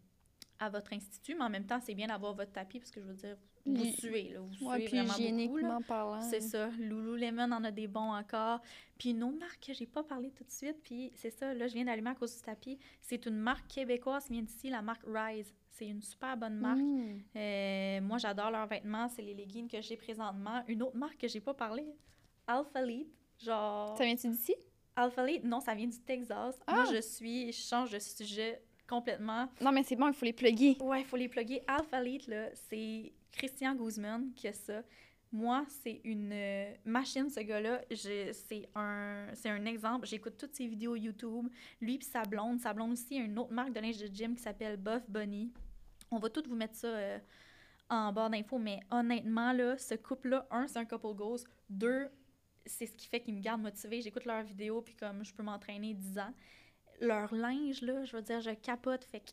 à 0.60 0.68
votre 0.68 0.92
institut, 0.92 1.34
mais 1.34 1.44
en 1.44 1.50
même 1.50 1.66
temps, 1.66 1.80
c'est 1.80 1.94
bien 1.94 2.06
d'avoir 2.06 2.34
votre 2.34 2.52
tapis 2.52 2.78
parce 2.78 2.90
que 2.90 3.00
je 3.00 3.06
veux 3.06 3.14
dire, 3.14 3.36
vous 3.66 3.74
Li- 3.74 3.92
suez, 3.92 4.28
là, 4.34 4.40
vous 4.40 4.66
Ouais, 4.68 4.76
suez 4.78 4.88
puis 4.88 4.98
vraiment 5.06 5.46
beaucoup. 5.46 5.56
là. 5.58 5.78
parlant. 5.88 6.22
C'est 6.22 6.40
ça. 6.40 6.68
Lululemon 6.78 7.50
en 7.50 7.64
a 7.64 7.70
des 7.70 7.86
bons 7.88 8.12
encore. 8.14 8.60
Puis 8.98 9.10
une 9.10 9.22
autre 9.24 9.38
marque 9.38 9.66
que 9.66 9.72
j'ai 9.72 9.86
pas 9.86 10.02
parlé 10.04 10.30
tout 10.30 10.44
de 10.44 10.50
suite, 10.50 10.76
puis 10.82 11.10
c'est 11.14 11.30
ça, 11.30 11.52
là, 11.54 11.66
je 11.66 11.74
viens 11.74 11.84
d'allumer 11.86 12.10
à 12.10 12.14
cause 12.14 12.36
du 12.36 12.42
tapis. 12.42 12.78
C'est 13.00 13.24
une 13.26 13.36
marque 13.36 13.66
québécoise 13.68 14.26
qui 14.26 14.34
vient 14.34 14.42
d'ici, 14.42 14.68
la 14.70 14.82
marque 14.82 15.02
Rise. 15.06 15.52
C'est 15.70 15.86
une 15.86 16.02
super 16.02 16.36
bonne 16.36 16.56
marque. 16.58 16.78
Mm. 16.80 17.18
Euh, 17.36 18.00
moi, 18.02 18.18
j'adore 18.18 18.50
leurs 18.50 18.66
vêtements. 18.66 19.08
C'est 19.08 19.22
les 19.22 19.32
leggings 19.34 19.68
que 19.68 19.80
j'ai 19.80 19.96
présentement. 19.96 20.62
Une 20.68 20.82
autre 20.82 20.96
marque 20.96 21.16
que 21.18 21.28
j'ai 21.28 21.40
pas 21.40 21.54
parlé, 21.54 21.86
Alpha 22.46 22.82
Lead. 22.82 23.06
Genre. 23.38 23.96
Ça 23.96 24.04
vient-tu 24.04 24.28
d'ici? 24.28 24.54
Alpha 24.96 25.24
Lead, 25.24 25.44
non, 25.44 25.60
ça 25.60 25.74
vient 25.74 25.86
du 25.86 25.98
Texas. 26.00 26.58
Ah! 26.66 26.74
Moi, 26.74 26.84
je 26.94 27.00
suis. 27.00 27.50
Je 27.52 27.60
change 27.62 27.90
de 27.92 27.98
sujet 27.98 28.62
complètement. 28.90 29.48
Non, 29.60 29.70
mais 29.70 29.84
c'est 29.84 29.96
bon, 29.96 30.08
il 30.08 30.14
faut 30.14 30.24
les 30.24 30.32
plugger. 30.32 30.76
Ouais, 30.80 31.00
il 31.00 31.06
faut 31.06 31.16
les 31.16 31.28
plugger. 31.28 31.62
Alpha 31.68 32.02
Elite, 32.02 32.26
là, 32.26 32.48
c'est 32.68 33.12
Christian 33.30 33.76
Guzman 33.76 34.32
qui 34.34 34.48
a 34.48 34.52
ça. 34.52 34.82
Moi, 35.32 35.64
c'est 35.68 36.00
une 36.02 36.32
euh, 36.32 36.74
machine, 36.84 37.30
ce 37.30 37.38
gars-là. 37.38 37.82
C'est 37.94 38.68
un, 38.74 39.28
c'est 39.34 39.48
un 39.48 39.64
exemple. 39.64 40.08
J'écoute 40.08 40.34
toutes 40.36 40.56
ses 40.56 40.66
vidéos 40.66 40.96
YouTube. 40.96 41.46
Lui 41.80 41.98
puis 41.98 42.08
sa 42.08 42.22
blonde. 42.22 42.58
Sa 42.58 42.74
blonde 42.74 42.92
aussi 42.92 43.16
a 43.16 43.22
une 43.22 43.38
autre 43.38 43.52
marque 43.52 43.72
de 43.72 43.78
linge 43.78 43.98
de 43.98 44.12
gym 44.12 44.34
qui 44.34 44.42
s'appelle 44.42 44.76
Buff 44.76 45.08
Bunny. 45.08 45.52
On 46.10 46.18
va 46.18 46.28
toutes 46.28 46.48
vous 46.48 46.56
mettre 46.56 46.74
ça 46.74 46.88
euh, 46.88 47.18
en 47.88 48.12
barre 48.12 48.30
d'infos, 48.30 48.58
mais 48.58 48.80
honnêtement, 48.90 49.52
là, 49.52 49.78
ce 49.78 49.94
couple-là, 49.94 50.48
un, 50.50 50.66
c'est 50.66 50.78
un 50.78 50.84
couple 50.84 51.14
goals. 51.14 51.38
Deux, 51.68 52.08
c'est 52.66 52.86
ce 52.86 52.92
qui 52.94 53.06
fait 53.06 53.20
qu'ils 53.20 53.34
me 53.34 53.40
gardent 53.40 53.62
motivée. 53.62 54.00
J'écoute 54.00 54.24
leurs 54.24 54.42
vidéos, 54.42 54.82
puis 54.82 54.96
comme 54.96 55.24
je 55.24 55.32
peux 55.32 55.44
m'entraîner 55.44 55.94
10 55.94 56.18
ans. 56.18 56.34
Leur 57.00 57.34
linge, 57.34 57.80
là, 57.82 58.04
je 58.04 58.16
veux 58.16 58.22
dire, 58.22 58.40
je 58.40 58.50
capote. 58.50 59.04
Fait 59.04 59.20
que 59.20 59.30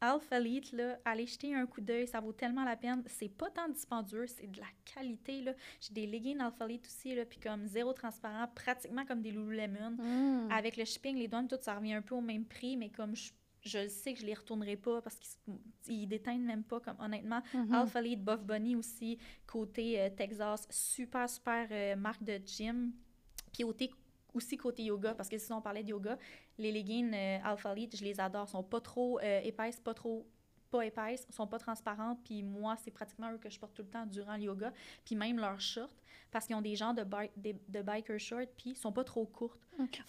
Alpha 0.00 0.38
Elite, 0.38 0.72
là, 0.72 0.98
allez 1.04 1.26
jeter 1.26 1.54
un 1.54 1.66
coup 1.66 1.80
d'œil, 1.80 2.06
ça 2.06 2.20
vaut 2.20 2.32
tellement 2.32 2.64
la 2.64 2.76
peine. 2.76 3.02
C'est 3.06 3.28
pas 3.28 3.50
tant 3.50 3.68
dispendieux, 3.68 4.26
c'est 4.28 4.46
de 4.46 4.60
la 4.60 4.66
qualité, 4.84 5.42
là. 5.42 5.54
J'ai 5.80 5.92
des 5.92 6.06
leggings 6.06 6.38
Alpha 6.40 6.66
Elite 6.66 6.86
aussi, 6.86 7.14
là, 7.14 7.24
puis 7.24 7.40
comme 7.40 7.66
zéro 7.66 7.92
transparent, 7.92 8.46
pratiquement 8.54 9.04
comme 9.04 9.20
des 9.22 9.32
Lululemon. 9.32 9.96
Mm. 9.98 10.52
Avec 10.52 10.76
le 10.76 10.84
shipping, 10.84 11.16
les 11.16 11.26
douanes, 11.26 11.48
tout, 11.48 11.56
ça 11.60 11.74
revient 11.74 11.94
un 11.94 12.02
peu 12.02 12.14
au 12.14 12.20
même 12.20 12.44
prix, 12.44 12.76
mais 12.76 12.90
comme 12.90 13.16
je, 13.16 13.32
je 13.62 13.78
le 13.80 13.88
sais 13.88 14.14
que 14.14 14.20
je 14.20 14.26
les 14.26 14.34
retournerai 14.34 14.76
pas 14.76 15.02
parce 15.02 15.18
qu'ils 15.82 16.08
déteignent 16.08 16.44
même 16.44 16.62
pas, 16.62 16.78
comme 16.78 16.96
honnêtement. 17.00 17.42
Mhm. 17.52 17.74
Alpha 17.74 17.98
Elite, 18.00 18.22
Buff 18.24 18.44
Bunny 18.44 18.76
aussi, 18.76 19.18
côté 19.48 20.00
euh, 20.00 20.10
Texas, 20.10 20.64
super, 20.70 21.28
super 21.28 21.66
euh, 21.72 21.96
marque 21.96 22.22
de 22.22 22.40
gym. 22.46 22.92
Puis 23.52 23.64
côté- 23.64 23.90
aussi 24.38 24.56
côté 24.56 24.82
yoga, 24.84 25.14
parce 25.14 25.28
que 25.28 25.36
si 25.38 25.52
on 25.52 25.60
parlait 25.60 25.82
de 25.84 25.90
yoga, 25.90 26.16
les 26.56 26.72
leggings 26.72 27.12
euh, 27.14 27.38
Alpha 27.44 27.72
Elite, 27.72 27.96
je 27.96 28.04
les 28.04 28.18
adore. 28.18 28.48
sont 28.48 28.62
pas 28.62 28.80
trop 28.80 29.18
euh, 29.20 29.40
épaisses, 29.44 29.78
pas 29.80 29.94
trop 29.94 30.26
pas 30.70 30.84
épaisses, 30.84 31.26
sont 31.30 31.46
pas 31.46 31.58
transparentes, 31.58 32.18
puis 32.24 32.42
moi, 32.42 32.76
c'est 32.76 32.90
pratiquement 32.90 33.32
eux 33.32 33.38
que 33.38 33.48
je 33.48 33.58
porte 33.58 33.72
tout 33.74 33.82
le 33.82 33.88
temps 33.88 34.04
durant 34.04 34.36
le 34.36 34.42
yoga, 34.42 34.70
puis 35.04 35.14
même 35.16 35.38
leurs 35.38 35.60
shorts, 35.62 35.88
parce 36.30 36.46
qu'ils 36.46 36.56
ont 36.56 36.60
des 36.60 36.76
genres 36.76 36.92
de, 36.92 37.04
bi- 37.04 37.54
de 37.68 37.80
biker 37.80 38.18
shorts, 38.20 38.48
puis 38.56 38.70
ils 38.72 38.76
sont 38.76 38.92
pas 38.92 39.02
trop 39.04 39.24
courtes. 39.24 39.60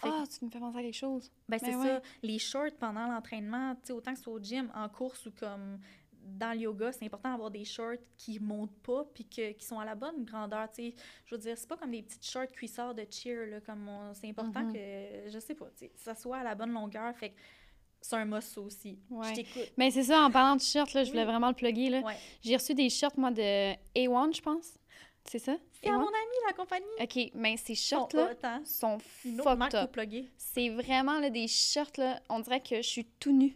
Ah, 0.02 0.24
tu 0.28 0.44
me 0.44 0.50
fais 0.50 0.58
penser 0.58 0.78
à 0.78 0.82
quelque 0.82 0.92
chose. 0.94 1.30
Ben, 1.48 1.58
c'est 1.58 1.70
Ben 1.72 1.82
ça. 1.82 2.02
Les 2.22 2.38
shorts 2.38 2.76
pendant 2.78 3.06
l'entraînement, 3.06 3.74
tu 3.76 3.80
sais, 3.86 3.92
autant 3.94 4.12
que 4.12 4.18
ce 4.18 4.24
soit 4.24 4.34
au 4.34 4.38
gym, 4.42 4.70
en 4.74 4.88
course 4.90 5.24
ou 5.24 5.30
comme 5.30 5.78
dans 6.38 6.52
le 6.52 6.60
yoga, 6.60 6.92
c'est 6.92 7.04
important 7.04 7.30
d'avoir 7.30 7.50
des 7.50 7.64
shorts 7.64 7.96
qui 8.16 8.38
montent 8.40 8.76
pas 8.82 9.04
puis 9.14 9.24
que, 9.24 9.52
qui 9.52 9.64
sont 9.66 9.78
à 9.78 9.84
la 9.84 9.94
bonne 9.94 10.24
grandeur. 10.24 10.68
Je 10.76 10.92
veux 11.34 11.38
dire, 11.38 11.56
c'est 11.56 11.68
pas 11.68 11.76
comme 11.76 11.90
des 11.90 12.02
petites 12.02 12.24
shorts 12.26 12.48
cuissards 12.48 12.94
de 12.94 13.04
cheer, 13.10 13.46
là, 13.46 13.60
comme 13.60 13.88
c'est 14.14 14.28
important 14.28 14.62
Mhm. 14.62 14.72
que, 14.72 15.30
je 15.30 15.38
sais 15.38 15.54
pas, 15.54 15.66
sais, 15.76 15.90
ça 15.96 16.14
soit 16.14 16.38
à 16.38 16.44
la 16.44 16.54
bonne 16.54 16.72
longueur, 16.72 17.14
fait 17.16 17.30
que 17.30 17.36
c'est 18.00 18.16
un 18.16 18.24
must 18.24 18.56
aussi. 18.58 18.98
Ouais. 19.10 19.28
Je 19.30 19.34
t'écoute. 19.34 19.72
Mais 19.76 19.90
c'est 19.90 20.04
ça, 20.04 20.22
en 20.22 20.30
parlant 20.30 20.56
de 20.56 20.62
shirts, 20.62 20.94
là, 20.94 21.04
je 21.04 21.10
voulais 21.10 21.22
Oui. 21.24 21.28
vraiment 21.30 21.48
le 21.48 21.54
plugger. 21.54 21.90
Là. 21.90 22.00
Ouais. 22.00 22.16
J'ai 22.42 22.56
reçu 22.56 22.74
des 22.74 22.88
shirts, 22.88 23.16
moi, 23.18 23.30
de 23.30 23.72
A1, 23.94 24.32
je 24.34 24.40
pense. 24.40 24.74
C'est 25.24 25.38
ça? 25.38 25.54
C'est 25.72 25.88
à 25.88 25.92
A1? 25.92 25.98
mon 25.98 26.06
ami, 26.06 26.36
la 26.46 26.52
compagnie. 26.54 26.86
OK, 26.98 27.30
mais 27.34 27.56
ces 27.58 27.74
Sont 27.74 27.98
shirts-là 28.08 28.30
hot, 28.32 28.36
hein? 28.42 28.62
sont 28.64 28.98
fucked 28.98 29.74
up. 29.74 29.94
C'est 30.38 30.70
vraiment 30.70 31.18
là, 31.20 31.28
des 31.28 31.46
shirts, 31.46 31.98
là, 31.98 32.20
on 32.30 32.40
dirait 32.40 32.62
que 32.62 32.76
je 32.76 32.88
suis 32.88 33.04
tout 33.04 33.32
nue. 33.32 33.54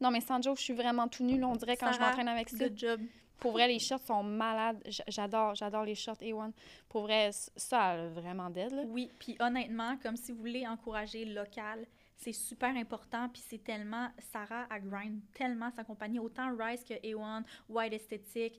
Non, 0.00 0.10
mais 0.10 0.20
sans 0.20 0.42
joke, 0.42 0.58
je 0.58 0.64
suis 0.64 0.74
vraiment 0.74 1.08
tout 1.08 1.24
nue, 1.24 1.38
là, 1.38 1.48
on 1.48 1.56
dirait 1.56 1.76
quand 1.76 1.92
je 1.92 2.00
m'entraîne 2.00 2.28
avec 2.28 2.48
ça. 2.48 2.68
Good 2.68 2.78
job. 2.78 3.00
Pour 3.38 3.52
vrai, 3.52 3.68
les 3.68 3.78
shirts 3.78 4.06
sont 4.06 4.22
malades. 4.22 4.82
J'adore, 5.08 5.54
j'adore 5.54 5.84
les 5.84 5.94
shirts 5.94 6.20
A1. 6.22 6.52
Pour 6.88 7.02
vrai, 7.02 7.30
ça, 7.32 7.90
a 7.90 8.08
vraiment 8.08 8.48
là. 8.48 8.82
Oui, 8.86 9.10
puis 9.18 9.36
honnêtement, 9.40 9.96
comme 10.02 10.16
si 10.16 10.32
vous 10.32 10.38
voulez 10.38 10.66
encourager 10.66 11.24
le 11.24 11.34
local, 11.34 11.86
c'est 12.16 12.32
super 12.32 12.74
important, 12.74 13.28
puis 13.28 13.42
c'est 13.46 13.62
tellement, 13.62 14.08
Sarah 14.32 14.66
a 14.70 14.80
grind 14.80 15.20
tellement 15.34 15.70
sa 15.70 15.84
compagnie, 15.84 16.18
autant 16.18 16.56
Rise 16.56 16.82
que 16.82 16.94
A1, 16.94 17.42
White 17.68 17.92
Aesthetic, 17.92 18.58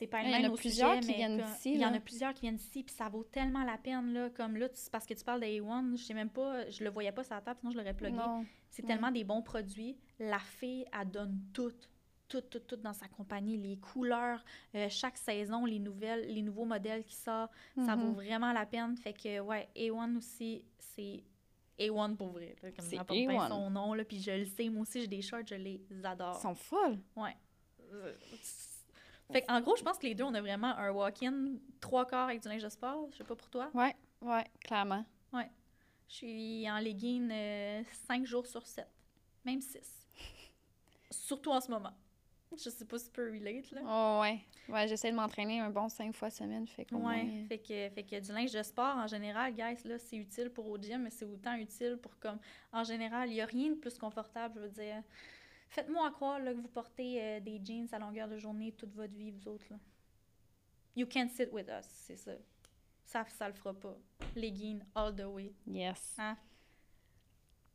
c'est 0.00 0.06
pas 0.08 0.22
il 0.22 0.30
y 0.30 0.34
en 0.46 0.52
a 0.52 0.56
plusieurs 0.56 0.94
sujet, 0.96 1.06
qui 1.12 1.14
viennent 1.14 1.36
d'ici, 1.36 1.74
Il 1.74 1.80
y 1.80 1.84
en 1.86 1.94
a 1.94 2.00
plusieurs 2.00 2.34
qui 2.34 2.40
viennent 2.40 2.56
d'ici, 2.56 2.82
puis 2.82 2.94
ça 2.94 3.08
vaut 3.08 3.22
tellement 3.22 3.62
la 3.62 3.78
peine, 3.78 4.12
là, 4.12 4.30
comme 4.30 4.56
là, 4.56 4.68
tu- 4.68 4.90
parce 4.90 5.06
que 5.06 5.14
tu 5.14 5.22
parles 5.24 5.40
de 5.40 5.46
A1, 5.46 5.96
je 5.96 6.02
sais 6.02 6.14
même 6.14 6.30
pas, 6.30 6.68
je 6.70 6.82
le 6.82 6.90
voyais 6.90 7.12
pas 7.12 7.22
sur 7.22 7.34
la 7.34 7.40
table, 7.42 7.58
sinon 7.60 7.70
je 7.72 7.76
l'aurais 7.78 7.94
plugué. 7.94 8.18
C'est 8.70 8.82
Ouais. 8.82 8.88
tellement 8.88 9.10
des 9.10 9.24
bons 9.24 9.42
produits. 9.42 9.96
La 10.18 10.38
fille, 10.38 10.84
elle 10.98 11.08
donne 11.10 11.38
tout, 11.52 11.72
tout, 12.28 12.40
tout, 12.40 12.60
tout 12.60 12.76
dans 12.76 12.92
sa 12.92 13.08
compagnie. 13.08 13.56
Les 13.56 13.76
couleurs, 13.76 14.44
euh, 14.74 14.88
chaque 14.88 15.16
saison, 15.18 15.64
les 15.66 15.78
nouvelles, 15.80 16.32
les 16.32 16.42
nouveaux 16.42 16.64
modèles 16.64 17.04
qui 17.04 17.16
sortent, 17.16 17.52
ça 17.84 17.96
vaut 17.96 18.12
vraiment 18.12 18.52
la 18.52 18.64
peine. 18.66 18.96
Fait 18.96 19.12
que, 19.12 19.40
ouais, 19.40 19.68
A1 19.76 20.16
aussi, 20.16 20.64
c'est 20.78 21.24
A1 21.78 22.14
pour 22.14 22.28
vrai. 22.28 22.54
là, 22.62 22.70
comme 22.70 22.84
C'est 22.84 22.96
ça 22.96 23.04
porte 23.04 23.18
bien 23.18 23.28
A1. 23.28 23.48
son 23.48 23.70
nom, 23.70 23.94
là, 23.94 24.04
puis 24.04 24.20
je 24.20 24.30
le 24.30 24.44
sais. 24.46 24.68
Moi 24.68 24.82
aussi, 24.82 25.00
j'ai 25.00 25.08
des 25.08 25.22
shorts, 25.22 25.46
je 25.48 25.56
les 25.56 25.80
adore. 26.04 26.36
Ils 26.38 26.42
sont 26.42 26.54
folles. 26.54 26.98
Ouais. 27.16 27.34
Euh, 29.30 29.32
Fait 29.32 29.44
en 29.50 29.60
gros, 29.60 29.76
je 29.76 29.82
pense 29.82 29.98
que 29.98 30.06
les 30.06 30.14
deux, 30.14 30.24
on 30.24 30.34
a 30.34 30.40
vraiment 30.40 30.76
un 30.76 30.90
walk-in, 30.90 31.54
trois 31.80 32.06
quarts 32.06 32.28
avec 32.28 32.42
du 32.42 32.48
linge 32.48 32.62
de 32.62 32.68
sport. 32.68 33.08
Je 33.12 33.18
sais 33.18 33.24
pas 33.24 33.36
pour 33.36 33.48
toi. 33.50 33.70
Ouais, 33.74 33.94
ouais, 34.22 34.44
clairement. 34.60 35.04
Je 36.12 36.16
suis 36.16 36.68
en 36.68 36.80
legging 36.80 37.32
5 38.08 38.26
jours 38.26 38.44
sur 38.44 38.66
7, 38.66 38.84
même 39.44 39.60
6. 39.60 40.08
Surtout 41.08 41.50
en 41.52 41.60
ce 41.60 41.70
moment. 41.70 41.92
Je 42.52 42.68
sais 42.68 42.84
pas 42.84 42.98
si 42.98 43.04
tu 43.04 43.10
peux 43.12 43.30
relate, 43.30 43.70
là. 43.70 43.80
Oh, 43.84 44.20
ouais. 44.22 44.40
Ouais, 44.68 44.88
j'essaie 44.88 45.12
de 45.12 45.16
m'entraîner 45.16 45.60
un 45.60 45.70
bon 45.70 45.88
cinq 45.88 46.12
fois 46.12 46.30
semaine. 46.30 46.66
Fait 46.66 46.84
qu'au 46.84 46.96
Ouais, 46.96 47.22
moins- 47.22 47.46
fait 47.46 47.58
que, 47.58 47.88
fait 47.94 48.02
que 48.02 48.18
du 48.18 48.32
linge 48.32 48.50
de 48.50 48.62
sport, 48.64 48.96
en 48.96 49.06
général, 49.06 49.54
guys, 49.54 49.76
là, 49.84 50.00
c'est 50.00 50.16
utile 50.16 50.50
pour 50.50 50.66
au 50.68 50.76
gym, 50.78 51.02
mais 51.02 51.10
c'est 51.10 51.24
autant 51.24 51.54
utile 51.54 51.96
pour 52.02 52.18
comme... 52.18 52.40
En 52.72 52.82
général, 52.82 53.28
il 53.30 53.34
n'y 53.34 53.40
a 53.40 53.46
rien 53.46 53.70
de 53.70 53.76
plus 53.76 53.96
confortable, 53.96 54.54
je 54.56 54.60
veux 54.62 54.68
dire. 54.68 55.04
Faites-moi 55.70 56.10
croire 56.10 56.40
là, 56.40 56.52
que 56.52 56.58
vous 56.58 56.68
portez 56.68 57.22
euh, 57.22 57.40
des 57.40 57.60
jeans 57.64 57.86
à 57.92 57.98
longueur 57.98 58.28
de 58.28 58.36
journée 58.36 58.72
toute 58.72 58.92
votre 58.92 59.14
vie, 59.14 59.30
vous 59.30 59.48
autres, 59.48 59.66
là. 59.70 59.78
You 60.96 61.06
can't 61.06 61.30
sit 61.30 61.52
with 61.52 61.68
us, 61.68 61.86
c'est 61.86 62.16
ça. 62.16 62.32
Ça, 63.04 63.24
ça 63.28 63.48
le 63.48 63.54
fera 63.54 63.72
pas. 63.72 63.96
Leggings 64.34 64.82
all 64.94 65.14
the 65.14 65.24
way. 65.24 65.52
Yes. 65.66 66.16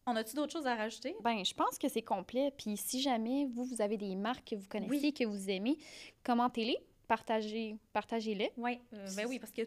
On 0.05 0.15
a-tu 0.15 0.36
d'autres 0.36 0.51
choses 0.51 0.67
à 0.67 0.75
rajouter? 0.75 1.15
Ben, 1.23 1.43
je 1.43 1.53
pense 1.53 1.79
que 1.79 1.88
c'est 1.88 2.01
complet. 2.01 2.51
Puis 2.58 2.75
si 2.77 3.01
jamais 3.01 3.45
vous, 3.45 3.63
vous 3.63 3.81
avez 3.81 3.97
des 3.97 4.15
marques 4.15 4.49
que 4.49 4.55
vous 4.55 4.67
connaissez, 4.67 5.13
que 5.13 5.23
vous 5.23 5.49
aimez, 5.49 5.77
commentez-les, 6.23 6.77
partagez, 7.08 7.77
partagez-les. 7.93 8.51
Oui, 8.58 8.81
ben 8.91 9.25
oui, 9.27 9.39
parce 9.39 9.51
que 9.51 9.62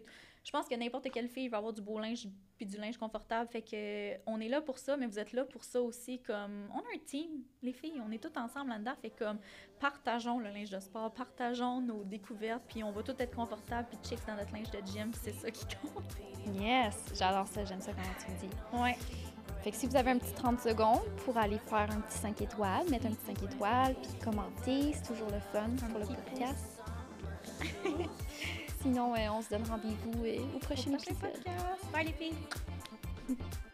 je 0.49 0.53
pense 0.53 0.67
que 0.67 0.75
n'importe 0.75 1.11
quelle 1.11 1.29
fille 1.29 1.47
va 1.49 1.59
avoir 1.59 1.75
du 1.75 1.83
beau 1.83 1.99
linge 1.99 2.27
puis 2.57 2.65
du 2.65 2.79
linge 2.79 2.97
confortable. 2.97 3.51
Fait 3.51 3.61
que 3.61 4.19
on 4.27 4.41
est 4.41 4.49
là 4.49 4.63
pour 4.63 4.79
ça, 4.79 4.97
mais 4.97 5.07
vous 5.07 5.19
êtes 5.19 5.35
là 5.35 5.45
pour 5.45 5.63
ça 5.63 5.83
aussi. 5.83 6.23
Comme 6.23 6.71
on 6.73 6.79
a 6.79 6.95
un 6.95 6.99
team, 7.05 7.43
les 7.63 7.75
filles, 7.75 8.01
on 8.03 8.11
est 8.11 8.17
toutes 8.17 8.39
ensemble 8.39 8.71
là-dedans. 8.71 8.95
Fait 9.03 9.11
comme 9.11 9.39
partageons 9.79 10.39
le 10.39 10.49
linge 10.49 10.71
de 10.71 10.81
sport, 10.81 11.13
partageons 11.13 11.83
nos 11.83 12.03
découvertes, 12.03 12.63
puis 12.67 12.83
on 12.83 12.93
va 12.93 13.03
tout 13.03 13.15
être 13.19 13.37
confortable 13.37 13.89
puis 13.91 13.99
chicks 14.09 14.27
dans 14.27 14.37
notre 14.37 14.51
linge 14.55 14.71
de 14.71 14.79
gym. 14.91 15.11
puis 15.11 15.21
C'est 15.23 15.35
ça 15.35 15.51
qui 15.51 15.67
compte. 15.67 16.17
Yes, 16.59 17.13
j'adore 17.15 17.47
ça, 17.47 17.67
j'aime 17.67 17.83
ça 17.83 17.93
comment 17.93 18.07
tu 18.19 18.33
le 18.33 18.49
dis. 18.49 18.57
Ouais. 18.73 18.97
Fait 19.61 19.71
que 19.71 19.77
si 19.77 19.87
vous 19.87 19.97
avez 19.97 20.13
un 20.13 20.19
petit 20.19 20.33
30 20.33 20.61
secondes 20.61 21.05
pour 21.27 21.37
aller 21.37 21.59
faire 21.59 21.91
un 21.91 22.01
petit 22.01 22.17
5 22.17 22.41
étoiles, 22.41 22.89
mettre 22.89 23.05
un 23.05 23.11
petit 23.11 23.35
5 23.35 23.43
étoiles, 23.43 23.95
puis 23.97 24.19
commenter, 24.25 24.95
c'est 24.95 25.13
toujours 25.13 25.29
le 25.29 25.41
fun 25.53 25.69
pour 25.91 25.99
le 25.99 26.07
podcast. 26.07 26.81
Sinon, 28.83 29.13
on 29.31 29.43
se 29.43 29.51
donne 29.51 29.65
rendez-vous 29.69 30.25
au 30.55 30.59
prochain 30.59 30.91
Au 30.93 30.97
prochain 30.97 31.13
épisode. 31.13 31.33
podcast. 31.33 31.85
Bye 31.93 32.07
les 32.07 32.13
filles. 32.13 33.37